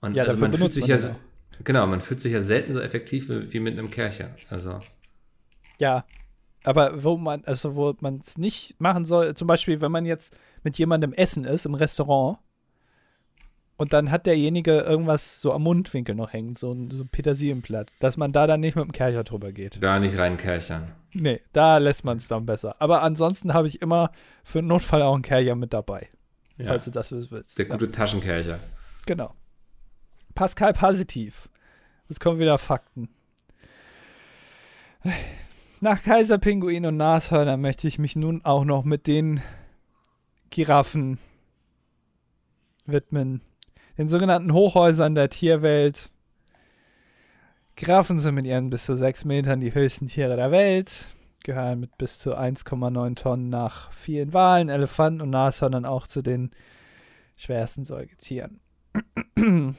Und 0.00 0.14
Ja, 0.14 0.24
also 0.24 0.38
man 0.38 0.54
fühlt 0.54 0.72
sich 0.72 0.88
man 0.88 0.88
ja, 0.88 0.96
auch. 0.96 1.16
genau, 1.64 1.86
man 1.86 2.00
fühlt 2.00 2.20
sich 2.22 2.32
ja 2.32 2.40
selten 2.40 2.72
so 2.72 2.80
effektiv 2.80 3.28
wie, 3.28 3.52
wie 3.52 3.60
mit 3.60 3.74
einem 3.78 3.90
Kercher. 3.90 4.30
Also, 4.48 4.80
Ja, 5.80 6.04
aber 6.64 7.04
wo 7.04 7.16
man, 7.16 7.44
also 7.44 7.76
wo 7.76 7.94
man 8.00 8.16
es 8.18 8.38
nicht 8.38 8.80
machen 8.80 9.04
soll, 9.04 9.34
zum 9.34 9.46
Beispiel, 9.48 9.80
wenn 9.80 9.92
man 9.92 10.06
jetzt 10.06 10.36
mit 10.64 10.78
jemandem 10.78 11.12
essen 11.12 11.44
ist 11.44 11.66
im 11.66 11.74
Restaurant 11.74 12.38
und 13.76 13.92
dann 13.92 14.10
hat 14.10 14.26
derjenige 14.26 14.78
irgendwas 14.80 15.40
so 15.40 15.52
am 15.52 15.62
Mundwinkel 15.62 16.14
noch 16.14 16.32
hängen, 16.32 16.54
so 16.54 16.72
ein, 16.72 16.90
so 16.90 17.04
ein 17.04 17.08
Petersilienblatt, 17.08 17.90
dass 18.00 18.16
man 18.16 18.32
da 18.32 18.46
dann 18.46 18.60
nicht 18.60 18.74
mit 18.76 18.84
dem 18.84 18.92
Kercher 18.92 19.22
drüber 19.24 19.52
geht. 19.52 19.82
da 19.82 19.98
nicht 19.98 20.16
rein 20.18 20.36
Kerchern. 20.36 20.92
Nee, 21.12 21.40
da 21.52 21.78
lässt 21.78 22.04
man 22.04 22.16
es 22.18 22.28
dann 22.28 22.44
besser. 22.46 22.76
Aber 22.78 23.02
ansonsten 23.02 23.54
habe 23.54 23.68
ich 23.68 23.80
immer 23.82 24.10
für 24.44 24.58
einen 24.60 24.68
Notfall 24.68 25.02
auch 25.02 25.14
einen 25.14 25.22
Kercher 25.22 25.54
mit 25.54 25.72
dabei, 25.72 26.08
Ja. 26.58 26.66
falls 26.66 26.84
du 26.84 26.90
das 26.90 27.10
willst. 27.12 27.58
Der 27.58 27.66
Ja, 27.68 27.72
gute 27.72 27.90
Taschenkercher. 27.90 28.58
genau. 29.06 29.34
Pascal 30.34 30.72
Positiv. 30.74 31.48
Jetzt 32.08 32.20
kommen 32.20 32.38
wieder 32.38 32.58
Fakten. 32.58 33.08
Nach 35.80 36.02
Kaiserpinguin 36.02 36.84
und 36.86 36.96
Nashörner 36.96 37.56
möchte 37.56 37.86
ich 37.88 37.98
mich 37.98 38.16
nun 38.16 38.44
auch 38.44 38.64
noch 38.64 38.84
mit 38.84 39.06
den 39.06 39.40
Giraffen 40.50 41.18
widmen. 42.86 43.40
Den 43.98 44.08
sogenannten 44.08 44.52
Hochhäusern 44.52 45.14
der 45.14 45.30
Tierwelt. 45.30 46.10
Giraffen 47.76 48.18
sind 48.18 48.34
mit 48.34 48.46
ihren 48.46 48.70
bis 48.70 48.86
zu 48.86 48.96
6 48.96 49.24
Metern 49.24 49.60
die 49.60 49.74
höchsten 49.74 50.06
Tiere 50.06 50.36
der 50.36 50.50
Welt. 50.50 51.08
Gehören 51.42 51.80
mit 51.80 51.96
bis 51.96 52.18
zu 52.18 52.36
1,9 52.36 53.14
Tonnen 53.16 53.48
nach 53.48 53.92
vielen 53.92 54.34
Walen, 54.34 54.68
Elefanten 54.68 55.20
und 55.20 55.30
Nashörnern 55.30 55.86
auch 55.86 56.06
zu 56.06 56.20
den 56.20 56.50
schwersten 57.36 57.84
Säugetieren. 57.84 58.60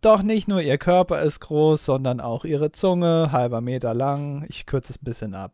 Doch 0.00 0.22
nicht 0.22 0.48
nur 0.48 0.60
ihr 0.60 0.78
Körper 0.78 1.22
ist 1.22 1.40
groß, 1.40 1.84
sondern 1.84 2.20
auch 2.20 2.44
ihre 2.44 2.70
Zunge, 2.72 3.32
halber 3.32 3.60
Meter 3.60 3.94
lang. 3.94 4.44
Ich 4.48 4.66
kürze 4.66 4.92
es 4.92 5.00
ein 5.00 5.04
bisschen 5.04 5.34
ab. 5.34 5.52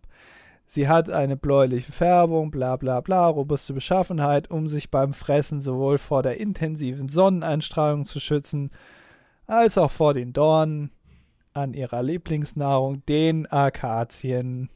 Sie 0.74 0.88
hat 0.88 1.10
eine 1.10 1.36
bläuliche 1.36 1.92
Färbung, 1.92 2.50
bla 2.50 2.76
bla 2.76 3.02
bla, 3.02 3.26
robuste 3.26 3.74
Beschaffenheit, 3.74 4.50
um 4.50 4.66
sich 4.66 4.90
beim 4.90 5.12
Fressen 5.12 5.60
sowohl 5.60 5.98
vor 5.98 6.22
der 6.22 6.40
intensiven 6.40 7.08
Sonneneinstrahlung 7.08 8.06
zu 8.06 8.20
schützen, 8.20 8.70
als 9.46 9.76
auch 9.76 9.90
vor 9.90 10.14
den 10.14 10.32
Dornen 10.32 10.90
an 11.52 11.74
ihrer 11.74 12.02
Lieblingsnahrung, 12.02 13.04
den 13.04 13.44
Akazien. 13.52 14.70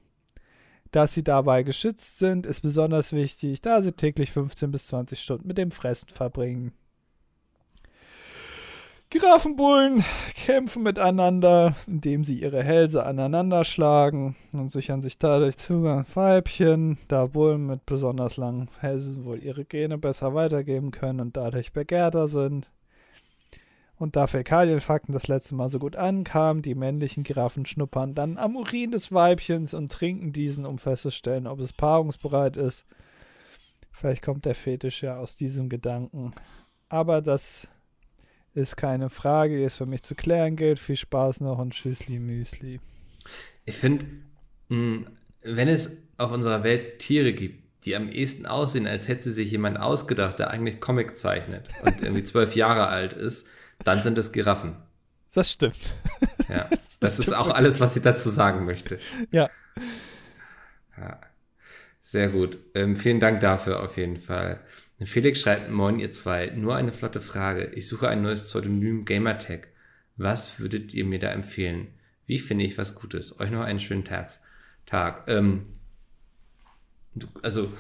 Dass 0.90 1.14
sie 1.14 1.24
dabei 1.24 1.62
geschützt 1.62 2.18
sind, 2.18 2.44
ist 2.44 2.61
besonders 2.61 3.14
wichtig, 3.14 3.62
da 3.62 3.80
sie 3.80 3.92
täglich 3.92 4.32
15 4.32 4.70
bis 4.70 4.88
20 4.88 5.18
Stunden 5.18 5.49
mit 5.49 5.57
dem 5.57 5.70
Fressen 5.70 6.11
verbringen. 6.11 6.74
Giraffenbullen 9.09 10.04
kämpfen 10.34 10.82
miteinander, 10.82 11.76
indem 11.86 12.24
sie 12.24 12.40
ihre 12.40 12.64
Hälse 12.64 13.07
aneinander 13.07 13.62
schlagen 13.62 14.34
und 14.52 14.68
sichern 14.68 15.00
sich 15.00 15.16
dadurch 15.16 15.57
Zugang 15.57 16.04
Weibchen, 16.12 16.98
da 17.07 17.26
Bullen 17.26 17.66
mit 17.66 17.86
besonders 17.86 18.36
langen 18.36 18.68
Hälsen 18.80 19.24
wohl 19.24 19.40
ihre 19.40 19.64
Gene 19.64 19.96
besser 19.96 20.34
weitergeben 20.34 20.90
können 20.90 21.20
und 21.20 21.36
dadurch 21.36 21.72
begehrter 21.72 22.26
sind. 22.26 22.68
Und 23.96 24.16
da 24.16 24.26
Fäkalienfakten 24.26 25.12
das 25.12 25.28
letzte 25.28 25.54
Mal 25.54 25.70
so 25.70 25.78
gut 25.78 25.94
ankamen, 25.94 26.62
die 26.62 26.74
männlichen 26.74 27.22
Giraffen 27.22 27.64
schnuppern 27.64 28.14
dann 28.14 28.38
am 28.38 28.57
Urin 28.57 28.90
des 28.90 29.12
Weibchens 29.12 29.72
und 29.72 29.90
trinken 29.90 30.32
diesen, 30.32 30.66
um 30.66 30.78
festzustellen, 30.78 31.46
ob 31.46 31.61
es 31.61 31.72
paarungsbereit 31.72 32.57
ist. 32.57 32.84
Vielleicht 33.92 34.22
kommt 34.22 34.44
der 34.44 34.57
Fetisch 34.57 35.02
ja 35.02 35.16
aus 35.16 35.36
diesem 35.36 35.68
Gedanken. 35.68 36.34
Aber 36.88 37.22
das 37.22 37.68
ist 38.57 38.76
keine 38.76 39.11
Frage, 39.11 39.57
die 39.57 39.64
es 39.64 39.76
für 39.76 39.86
mich 39.86 40.02
zu 40.02 40.14
klären 40.14 40.57
gilt. 40.57 40.80
Viel 40.80 40.96
Spaß 40.96 41.42
noch 41.42 41.59
und 41.59 41.74
Tschüssli 41.74 42.18
Müsli. 42.18 42.80
Ich 43.64 43.76
finde, 43.76 44.07
wenn 44.68 45.68
es 45.68 46.09
auf 46.16 46.32
unserer 46.32 46.64
Welt 46.64 46.98
Tiere 46.98 47.32
gibt, 47.32 47.84
die 47.84 47.94
am 47.94 48.09
ehesten 48.09 48.46
aussehen, 48.46 48.86
als 48.86 49.09
hätte 49.09 49.30
sich 49.30 49.50
jemand 49.50 49.78
ausgedacht, 49.78 50.38
der 50.38 50.50
eigentlich 50.50 50.80
Comic 50.80 51.16
zeichnet 51.16 51.68
und 51.84 52.00
irgendwie 52.02 52.24
zwölf 52.24 52.57
Jahre 52.57 52.88
alt 52.88 53.12
ist, 53.12 53.48
dann 53.84 54.02
sind 54.02 54.18
es 54.18 54.32
Giraffen. 54.32 54.76
Das 55.34 55.52
stimmt. 55.52 55.94
Ja, 56.48 56.68
das 57.00 57.18
ist 57.18 57.32
auch 57.34 57.50
alles, 57.50 57.78
was 57.78 57.94
ich 57.94 58.02
dazu 58.02 58.30
sagen 58.30 58.64
möchte. 58.64 58.98
Ja. 59.30 59.50
Ja. 60.96 61.20
Sehr 62.02 62.28
gut. 62.28 62.59
Ähm, 62.74 62.96
vielen 62.96 63.20
Dank 63.20 63.40
dafür 63.40 63.82
auf 63.82 63.96
jeden 63.96 64.16
Fall. 64.16 64.61
Felix 65.05 65.40
schreibt, 65.40 65.70
moin 65.70 65.99
ihr 65.99 66.11
zwei, 66.11 66.47
nur 66.55 66.74
eine 66.74 66.92
flotte 66.92 67.20
Frage. 67.20 67.66
Ich 67.74 67.86
suche 67.86 68.09
ein 68.09 68.22
neues 68.22 68.44
Pseudonym 68.44 69.05
Gamertag. 69.05 69.68
Was 70.16 70.59
würdet 70.59 70.94
ihr 70.94 71.05
mir 71.05 71.18
da 71.18 71.30
empfehlen? 71.30 71.88
Wie 72.24 72.38
finde 72.38 72.64
ich 72.64 72.78
was 72.78 72.94
Gutes? 72.94 73.38
Euch 73.38 73.51
noch 73.51 73.61
einen 73.61 73.80
schönen 73.80 74.05
Tags 74.05 74.42
Tag. 74.86 75.24
Ähm, 75.26 75.66
also, 77.42 77.72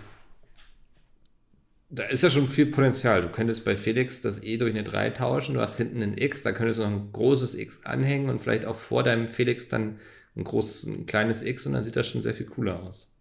da 1.88 2.04
ist 2.04 2.22
ja 2.22 2.30
schon 2.30 2.48
viel 2.48 2.66
Potenzial. 2.66 3.22
Du 3.22 3.28
könntest 3.28 3.64
bei 3.64 3.76
Felix 3.76 4.20
das 4.20 4.42
E 4.42 4.56
durch 4.56 4.72
eine 4.72 4.82
3 4.82 5.10
tauschen, 5.10 5.54
du 5.54 5.60
hast 5.60 5.76
hinten 5.76 6.02
ein 6.02 6.18
X, 6.18 6.42
da 6.42 6.52
könntest 6.52 6.80
du 6.80 6.82
noch 6.82 6.90
ein 6.90 7.12
großes 7.12 7.54
X 7.54 7.86
anhängen 7.86 8.28
und 8.28 8.42
vielleicht 8.42 8.66
auch 8.66 8.76
vor 8.76 9.02
deinem 9.02 9.28
Felix 9.28 9.68
dann 9.68 10.00
ein 10.36 10.44
großes, 10.44 10.84
ein 10.84 11.06
kleines 11.06 11.42
X 11.42 11.66
und 11.66 11.72
dann 11.72 11.82
sieht 11.82 11.96
das 11.96 12.08
schon 12.08 12.22
sehr 12.22 12.34
viel 12.34 12.46
cooler 12.46 12.82
aus. 12.82 13.14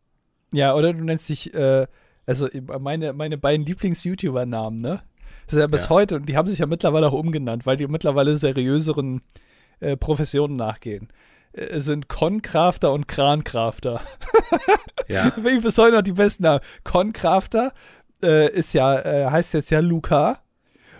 Ja, 0.52 0.76
oder 0.76 0.93
du 0.93 1.04
nennst 1.04 1.30
dich, 1.30 1.54
äh, 1.54 1.86
also 2.26 2.48
meine, 2.80 3.14
meine 3.14 3.38
beiden 3.38 3.66
Lieblings-YouTuber-Namen, 3.66 4.78
ne? 4.80 5.02
Das 5.46 5.54
ist 5.54 5.60
ja 5.60 5.68
bis 5.68 5.84
Ja. 5.86 5.90
heute, 5.90 6.16
und 6.16 6.28
die 6.28 6.38
haben 6.38 6.48
sich 6.48 6.60
ja 6.60 6.66
mittlerweile 6.66 7.08
auch 7.08 7.14
umgenannt, 7.14 7.66
weil 7.66 7.78
die 7.78 7.88
mittlerweile 7.88 8.36
seriöseren 8.38 9.22
äh, 9.80 9.96
Professionen 9.98 10.56
nachgehen. 10.56 11.10
Äh, 11.54 11.80
sind 11.80 12.10
Concrafter 12.10 12.92
und 12.94 13.08
Krancrafter. 13.08 14.02
Ja, 15.08 15.30
Finde 15.30 15.52
ich 15.52 15.62
bis 15.62 15.78
heute 15.78 15.98
noch 15.98 16.02
die 16.02 16.14
besten 16.14 16.42
Namen. 16.42 16.62
Concrafter 16.84 17.74
äh, 18.24 18.50
ist 18.52 18.74
ja, 18.74 19.00
äh, 19.02 19.28
heißt 19.30 19.54
jetzt 19.54 19.70
ja 19.70 19.80
Luca. 19.80 20.40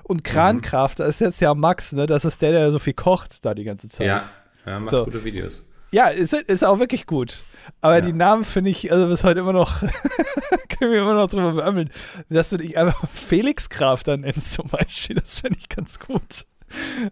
Und 0.04 0.24
Krancrafter 0.24 1.08
ist 1.08 1.22
jetzt 1.22 1.42
ja 1.42 1.56
Max, 1.56 1.92
ne? 1.92 2.06
Das 2.06 2.24
ist 2.24 2.40
der, 2.44 2.52
der 2.52 2.72
so 2.72 2.78
viel 2.78 2.94
kocht 2.94 3.44
da 3.44 3.56
die 3.56 3.64
ganze 3.64 3.88
Zeit. 3.88 4.06
ja, 4.06 4.30
ja 4.68 4.80
macht 4.80 4.92
So. 4.92 5.06
gute 5.06 5.24
Videos. 5.24 5.68
Ja, 5.92 6.10
ist, 6.10 6.34
ist 6.34 6.64
auch 6.64 6.78
wirklich 6.78 7.08
gut. 7.08 7.46
Aber 7.82 7.95
Ja. 7.95 8.01
die 8.01 8.13
Namen 8.13 8.43
finde 8.45 8.70
ich, 8.72 8.91
also 8.91 9.07
bis 9.07 9.24
heute 9.24 9.39
immer 9.41 9.53
noch, 9.53 9.82
können 10.80 10.91
wir 10.91 11.01
immer 11.01 11.13
noch 11.13 11.28
drüber 11.28 11.53
beömmeln, 11.53 11.89
dass 12.30 12.49
du 12.49 12.57
dich 12.57 12.78
einfach 12.78 13.07
Felix 13.09 13.70
Crafter 13.70 14.18
nennst 14.18 14.53
zum 14.53 14.68
Beispiel. 14.68 15.16
Das 15.16 15.39
finde 15.39 15.57
ich 15.59 15.70
ganz 15.70 15.99
gut. 15.99 16.45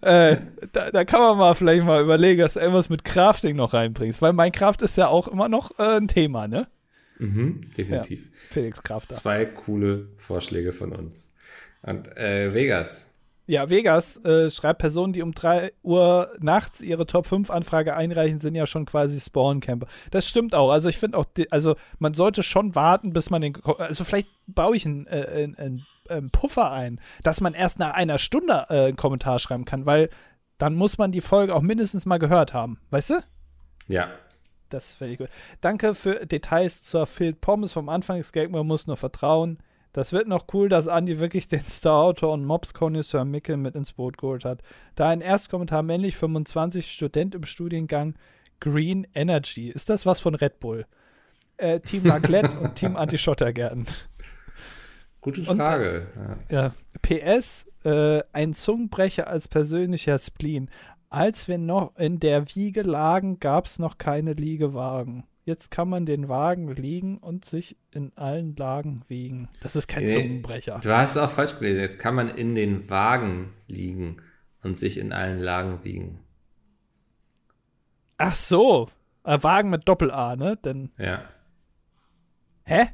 Äh, 0.01 0.37
da, 0.73 0.91
da 0.91 1.05
kann 1.05 1.21
man 1.21 1.37
mal 1.37 1.53
vielleicht 1.53 1.83
mal 1.85 2.01
überlegen, 2.01 2.41
dass 2.41 2.55
du 2.55 2.59
irgendwas 2.59 2.89
mit 2.89 3.03
Crafting 3.05 3.55
noch 3.55 3.73
reinbringst, 3.73 4.21
weil 4.21 4.33
Minecraft 4.33 4.77
ist 4.81 4.97
ja 4.97 5.07
auch 5.07 5.27
immer 5.27 5.47
noch 5.47 5.77
äh, 5.79 5.97
ein 5.97 6.07
Thema, 6.07 6.47
ne? 6.47 6.67
Mhm, 7.19 7.71
definitiv. 7.77 8.29
Felix 8.49 8.81
Crafter. 8.81 9.13
Zwei 9.15 9.45
coole 9.45 10.07
Vorschläge 10.17 10.73
von 10.73 10.91
uns. 10.91 11.31
Und 11.83 12.17
äh, 12.17 12.53
Vegas. 12.53 13.07
Ja, 13.45 13.69
Vegas 13.69 14.17
äh, 14.23 14.49
schreibt 14.49 14.79
Personen, 14.79 15.11
die 15.11 15.21
um 15.21 15.33
3 15.33 15.73
Uhr 15.83 16.33
nachts 16.39 16.81
ihre 16.81 17.05
Top 17.05 17.27
5 17.27 17.49
Anfrage 17.49 17.95
einreichen, 17.95 18.39
sind 18.39 18.55
ja 18.55 18.65
schon 18.65 18.85
quasi 18.85 19.19
Spawn-Camper. 19.19 19.87
Das 20.11 20.27
stimmt 20.27 20.55
auch. 20.55 20.71
Also 20.71 20.87
ich 20.87 20.97
finde 20.97 21.17
auch, 21.17 21.25
die, 21.25 21.51
also 21.51 21.75
man 21.99 22.13
sollte 22.13 22.41
schon 22.41 22.73
warten, 22.75 23.11
bis 23.11 23.29
man 23.29 23.41
den, 23.41 23.53
also 23.77 24.05
vielleicht 24.05 24.29
baue 24.47 24.77
ich 24.77 24.85
einen, 24.85 25.07
äh, 25.07 25.49
einen, 25.57 25.85
einen, 26.07 26.29
Puffer 26.31 26.71
ein, 26.71 27.01
dass 27.23 27.41
man 27.41 27.53
erst 27.53 27.79
nach 27.79 27.93
einer 27.93 28.17
Stunde 28.17 28.65
äh, 28.69 28.85
einen 28.85 28.97
Kommentar 28.97 29.39
schreiben 29.39 29.65
kann, 29.65 29.85
weil 29.85 30.09
dann 30.57 30.75
muss 30.75 30.97
man 30.97 31.11
die 31.11 31.21
Folge 31.21 31.53
auch 31.53 31.61
mindestens 31.61 32.05
mal 32.05 32.19
gehört 32.19 32.53
haben. 32.53 32.79
Weißt 32.91 33.09
du? 33.09 33.23
Ja, 33.87 34.09
Das 34.69 34.93
finde 34.93 35.13
ich 35.13 35.19
gut. 35.19 35.29
Danke 35.59 35.95
für 35.95 36.25
Details 36.25 36.81
zur 36.83 37.05
Filled 37.07 37.41
Pommes 37.41 37.73
vom 37.73 37.89
Anfang. 37.89 38.19
Escape 38.19 38.49
Man 38.49 38.65
muss 38.65 38.87
nur 38.87 38.95
vertrauen. 38.95 39.57
Das 39.93 40.11
wird 40.11 40.27
noch 40.27 40.47
cool, 40.53 40.69
dass 40.69 40.87
Andy 40.87 41.19
wirklich 41.19 41.47
den 41.47 41.61
Star-Autor 41.61 42.33
und 42.33 42.45
Mobs-Konnoisseur 42.45 43.25
Mickel 43.25 43.57
mit 43.57 43.75
ins 43.75 43.93
Boot 43.93 44.17
geholt 44.17 44.43
hat. 44.43 44.61
Da 44.95 45.09
ein 45.09 45.21
Erstkommentar 45.21 45.83
männlich 45.83 46.17
25 46.17 46.91
Student 46.91 47.35
im 47.35 47.45
Studiengang 47.45 48.15
Green 48.59 49.05
Energy. 49.13 49.69
Ist 49.69 49.89
das 49.89 50.05
was 50.07 50.19
von 50.19 50.33
Red 50.33 50.59
Bull? 50.59 50.87
Äh, 51.57 51.79
Team 51.79 52.09
Raclette 52.09 52.59
und 52.59 52.75
Team 52.75 52.95
Anti-Schottergärten. 52.95 53.85
Gute 55.21 55.41
Und, 55.41 55.57
Frage. 55.57 56.07
Ja. 56.49 56.73
PS, 57.01 57.67
äh, 57.85 58.23
ein 58.33 58.53
Zungenbrecher 58.55 59.27
als 59.27 59.47
persönlicher 59.47 60.17
Spleen. 60.17 60.69
Als 61.09 61.47
wir 61.47 61.59
noch 61.59 61.95
in 61.97 62.19
der 62.19 62.55
Wiege 62.55 62.81
lagen, 62.81 63.39
gab 63.39 63.67
es 63.67 63.77
noch 63.77 63.99
keine 63.99 64.33
Liegewagen. 64.33 65.25
Jetzt 65.45 65.71
kann 65.71 65.89
man 65.89 66.05
den 66.05 66.29
Wagen 66.29 66.69
liegen 66.73 67.17
und 67.17 67.43
sich 67.43 67.75
in 67.91 68.13
allen 68.15 68.55
Lagen 68.55 69.03
wiegen. 69.09 69.49
Das 69.61 69.75
ist 69.75 69.87
kein 69.87 70.05
Nee, 70.05 70.13
Zungenbrecher. 70.13 70.79
Du 70.81 70.95
hast 70.95 71.11
es 71.11 71.17
auch 71.17 71.31
falsch 71.31 71.59
gelesen. 71.59 71.81
Jetzt 71.81 71.99
kann 71.99 72.15
man 72.15 72.29
in 72.29 72.55
den 72.55 72.89
Wagen 72.89 73.51
liegen 73.67 74.17
und 74.61 74.77
sich 74.77 74.97
in 74.97 75.11
allen 75.11 75.39
Lagen 75.39 75.83
wiegen. 75.83 76.19
Ach 78.17 78.35
so. 78.35 78.89
Äh, 79.25 79.41
Wagen 79.41 79.69
mit 79.69 79.87
Doppel-A, 79.87 80.35
ne? 80.37 80.57
Denn, 80.63 80.91
Ja. 80.97 81.23
hä? 82.63 82.85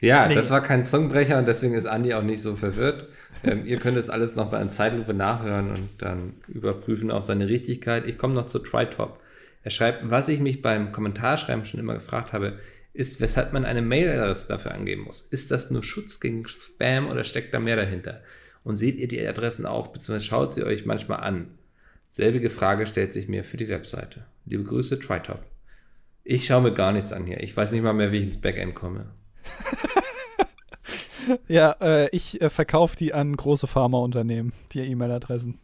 Ja, 0.00 0.26
Nee. 0.26 0.34
das 0.34 0.50
war 0.50 0.62
kein 0.62 0.84
Zungenbrecher 0.84 1.38
und 1.38 1.46
deswegen 1.46 1.74
ist 1.74 1.86
Andi 1.86 2.14
auch 2.14 2.22
nicht 2.22 2.40
so 2.42 2.56
verwirrt. 2.56 3.06
Ähm, 3.44 3.64
ihr 3.66 3.78
könnt 3.78 3.96
es 3.98 4.10
alles 4.10 4.34
noch 4.34 4.50
mal 4.50 4.60
in 4.62 4.70
Zeitlupe 4.70 5.14
nachhören 5.14 5.70
und 5.70 5.88
dann 5.98 6.34
überprüfen 6.48 7.10
auf 7.10 7.22
seine 7.24 7.46
Richtigkeit. 7.48 8.06
Ich 8.06 8.18
komme 8.18 8.34
noch 8.34 8.46
zu 8.46 8.58
TriTop. 8.58 9.19
Er 9.62 9.70
schreibt, 9.70 10.10
was 10.10 10.28
ich 10.28 10.40
mich 10.40 10.62
beim 10.62 10.92
Kommentarschreiben 10.92 11.64
schon 11.64 11.80
immer 11.80 11.94
gefragt 11.94 12.32
habe, 12.32 12.58
ist, 12.92 13.20
weshalb 13.20 13.52
man 13.52 13.64
eine 13.64 13.82
Mailadresse 13.82 14.48
dafür 14.48 14.72
angeben 14.72 15.02
muss. 15.02 15.20
Ist 15.20 15.50
das 15.50 15.70
nur 15.70 15.82
Schutz 15.82 16.20
gegen 16.20 16.46
Spam 16.48 17.08
oder 17.08 17.24
steckt 17.24 17.54
da 17.54 17.60
mehr 17.60 17.76
dahinter? 17.76 18.22
Und 18.64 18.76
seht 18.76 18.96
ihr 18.96 19.08
die 19.08 19.24
Adressen 19.26 19.66
auch, 19.66 19.88
beziehungsweise 19.88 20.26
schaut 20.26 20.54
sie 20.54 20.64
euch 20.64 20.86
manchmal 20.86 21.20
an? 21.20 21.58
Selbige 22.08 22.50
Frage 22.50 22.86
stellt 22.86 23.12
sich 23.12 23.28
mir 23.28 23.44
für 23.44 23.56
die 23.56 23.68
Webseite. 23.68 24.26
Liebe 24.44 24.64
Grüße, 24.64 24.98
TriTop. 24.98 25.42
Ich 26.24 26.46
schaue 26.46 26.62
mir 26.62 26.74
gar 26.74 26.92
nichts 26.92 27.12
an 27.12 27.26
hier. 27.26 27.40
Ich 27.40 27.56
weiß 27.56 27.72
nicht 27.72 27.82
mal 27.82 27.92
mehr, 27.92 28.12
wie 28.12 28.18
ich 28.18 28.24
ins 28.24 28.40
Backend 28.40 28.74
komme. 28.74 29.06
Ja, 31.48 31.76
äh, 31.80 32.08
ich 32.10 32.40
äh, 32.40 32.50
verkaufe 32.50 32.96
die 32.96 33.14
an 33.14 33.36
große 33.36 33.66
Pharmaunternehmen, 33.66 34.52
die 34.72 34.80
E-Mail-Adressen. 34.80 35.58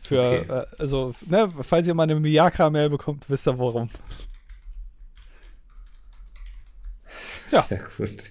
Für, 0.00 0.20
Okay. 0.22 0.46
äh, 0.48 0.66
also, 0.78 1.14
ne, 1.26 1.50
falls 1.62 1.86
ihr 1.86 1.94
mal 1.94 2.04
eine 2.04 2.22
Viagra-Mail 2.22 2.90
bekommt, 2.90 3.28
wisst 3.28 3.46
ihr 3.46 3.58
warum. 3.58 3.90
Ja. 7.50 7.62
Sehr 7.62 7.84
gut. 7.96 8.30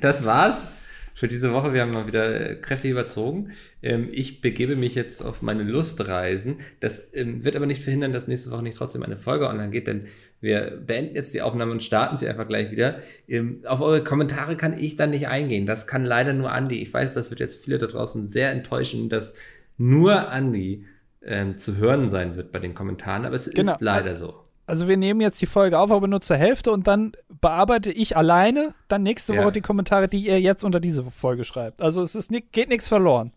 Das 0.00 0.24
war's 0.24 0.66
für 1.14 1.28
diese 1.28 1.52
Woche. 1.52 1.72
Wir 1.72 1.80
haben 1.82 1.92
mal 1.92 2.06
wieder 2.06 2.50
äh, 2.50 2.56
kräftig 2.56 2.90
überzogen. 2.90 3.52
Ähm, 3.82 4.08
ich 4.12 4.42
begebe 4.42 4.76
mich 4.76 4.94
jetzt 4.94 5.22
auf 5.22 5.40
meine 5.40 5.62
Lustreisen. 5.62 6.58
Das 6.80 7.10
ähm, 7.14 7.42
wird 7.44 7.56
aber 7.56 7.64
nicht 7.66 7.82
verhindern, 7.82 8.12
dass 8.12 8.28
nächste 8.28 8.50
Woche 8.50 8.62
nicht 8.62 8.76
trotzdem 8.76 9.02
eine 9.02 9.16
Folge 9.16 9.48
online 9.48 9.70
geht, 9.70 9.86
denn 9.86 10.06
wir 10.42 10.78
beenden 10.86 11.16
jetzt 11.16 11.32
die 11.32 11.40
Aufnahme 11.40 11.72
und 11.72 11.82
starten 11.82 12.18
sie 12.18 12.28
einfach 12.28 12.46
gleich 12.46 12.70
wieder. 12.70 13.00
Ähm, 13.26 13.62
auf 13.64 13.80
eure 13.80 14.04
Kommentare 14.04 14.56
kann 14.58 14.78
ich 14.78 14.96
dann 14.96 15.10
nicht 15.10 15.28
eingehen. 15.28 15.64
Das 15.64 15.86
kann 15.86 16.04
leider 16.04 16.34
nur 16.34 16.52
Andi. 16.52 16.82
Ich 16.82 16.92
weiß, 16.92 17.14
das 17.14 17.30
wird 17.30 17.40
jetzt 17.40 17.64
viele 17.64 17.78
da 17.78 17.86
draußen 17.86 18.28
sehr 18.28 18.50
enttäuschen, 18.50 19.08
dass 19.08 19.34
nur 19.78 20.30
Andi 20.30 20.84
ähm, 21.22 21.56
zu 21.58 21.76
hören 21.76 22.08
sein 22.10 22.36
wird 22.36 22.52
bei 22.52 22.58
den 22.58 22.74
Kommentaren, 22.74 23.24
aber 23.24 23.34
es 23.34 23.50
Genau. 23.50 23.72
ist 23.74 23.80
leider 23.80 24.16
so. 24.16 24.34
Also, 24.68 24.88
wir 24.88 24.96
nehmen 24.96 25.20
jetzt 25.20 25.40
die 25.40 25.46
Folge 25.46 25.78
auf, 25.78 25.92
aber 25.92 26.08
nur 26.08 26.20
zur 26.20 26.36
Hälfte 26.36 26.72
und 26.72 26.86
dann 26.88 27.12
bearbeite 27.40 27.90
ich 27.92 28.16
alleine 28.16 28.74
dann 28.88 29.04
nächste 29.04 29.34
Ja. 29.34 29.42
Woche 29.42 29.52
die 29.52 29.60
Kommentare, 29.60 30.08
die 30.08 30.26
ihr 30.26 30.40
jetzt 30.40 30.64
unter 30.64 30.80
diese 30.80 31.04
Folge 31.04 31.44
schreibt. 31.44 31.80
Also, 31.80 32.02
es 32.02 32.14
ist 32.16 32.32
geht 32.52 32.68
nichts 32.68 32.88
verloren. 32.88 33.32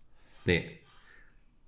Nee. 0.45 0.63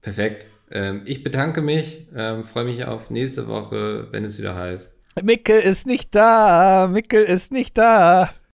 Perfekt. 0.02 0.48
Ähm, 0.72 1.04
ich 1.06 1.22
bedanke 1.22 1.62
mich, 1.62 2.08
ähm, 2.16 2.44
freue 2.44 2.64
mich 2.66 2.86
auf 2.86 3.10
nächste 3.12 3.48
Woche, 3.48 4.08
wenn 4.12 4.26
es 4.26 4.40
wieder 4.40 4.56
heißt. 4.56 4.98
Mickel 5.22 5.60
ist 5.60 5.86
nicht 5.86 6.16
da, 6.16 6.90
Mickel 6.92 7.24
ist 7.24 7.52
nicht 7.52 7.78
da. 7.78 8.30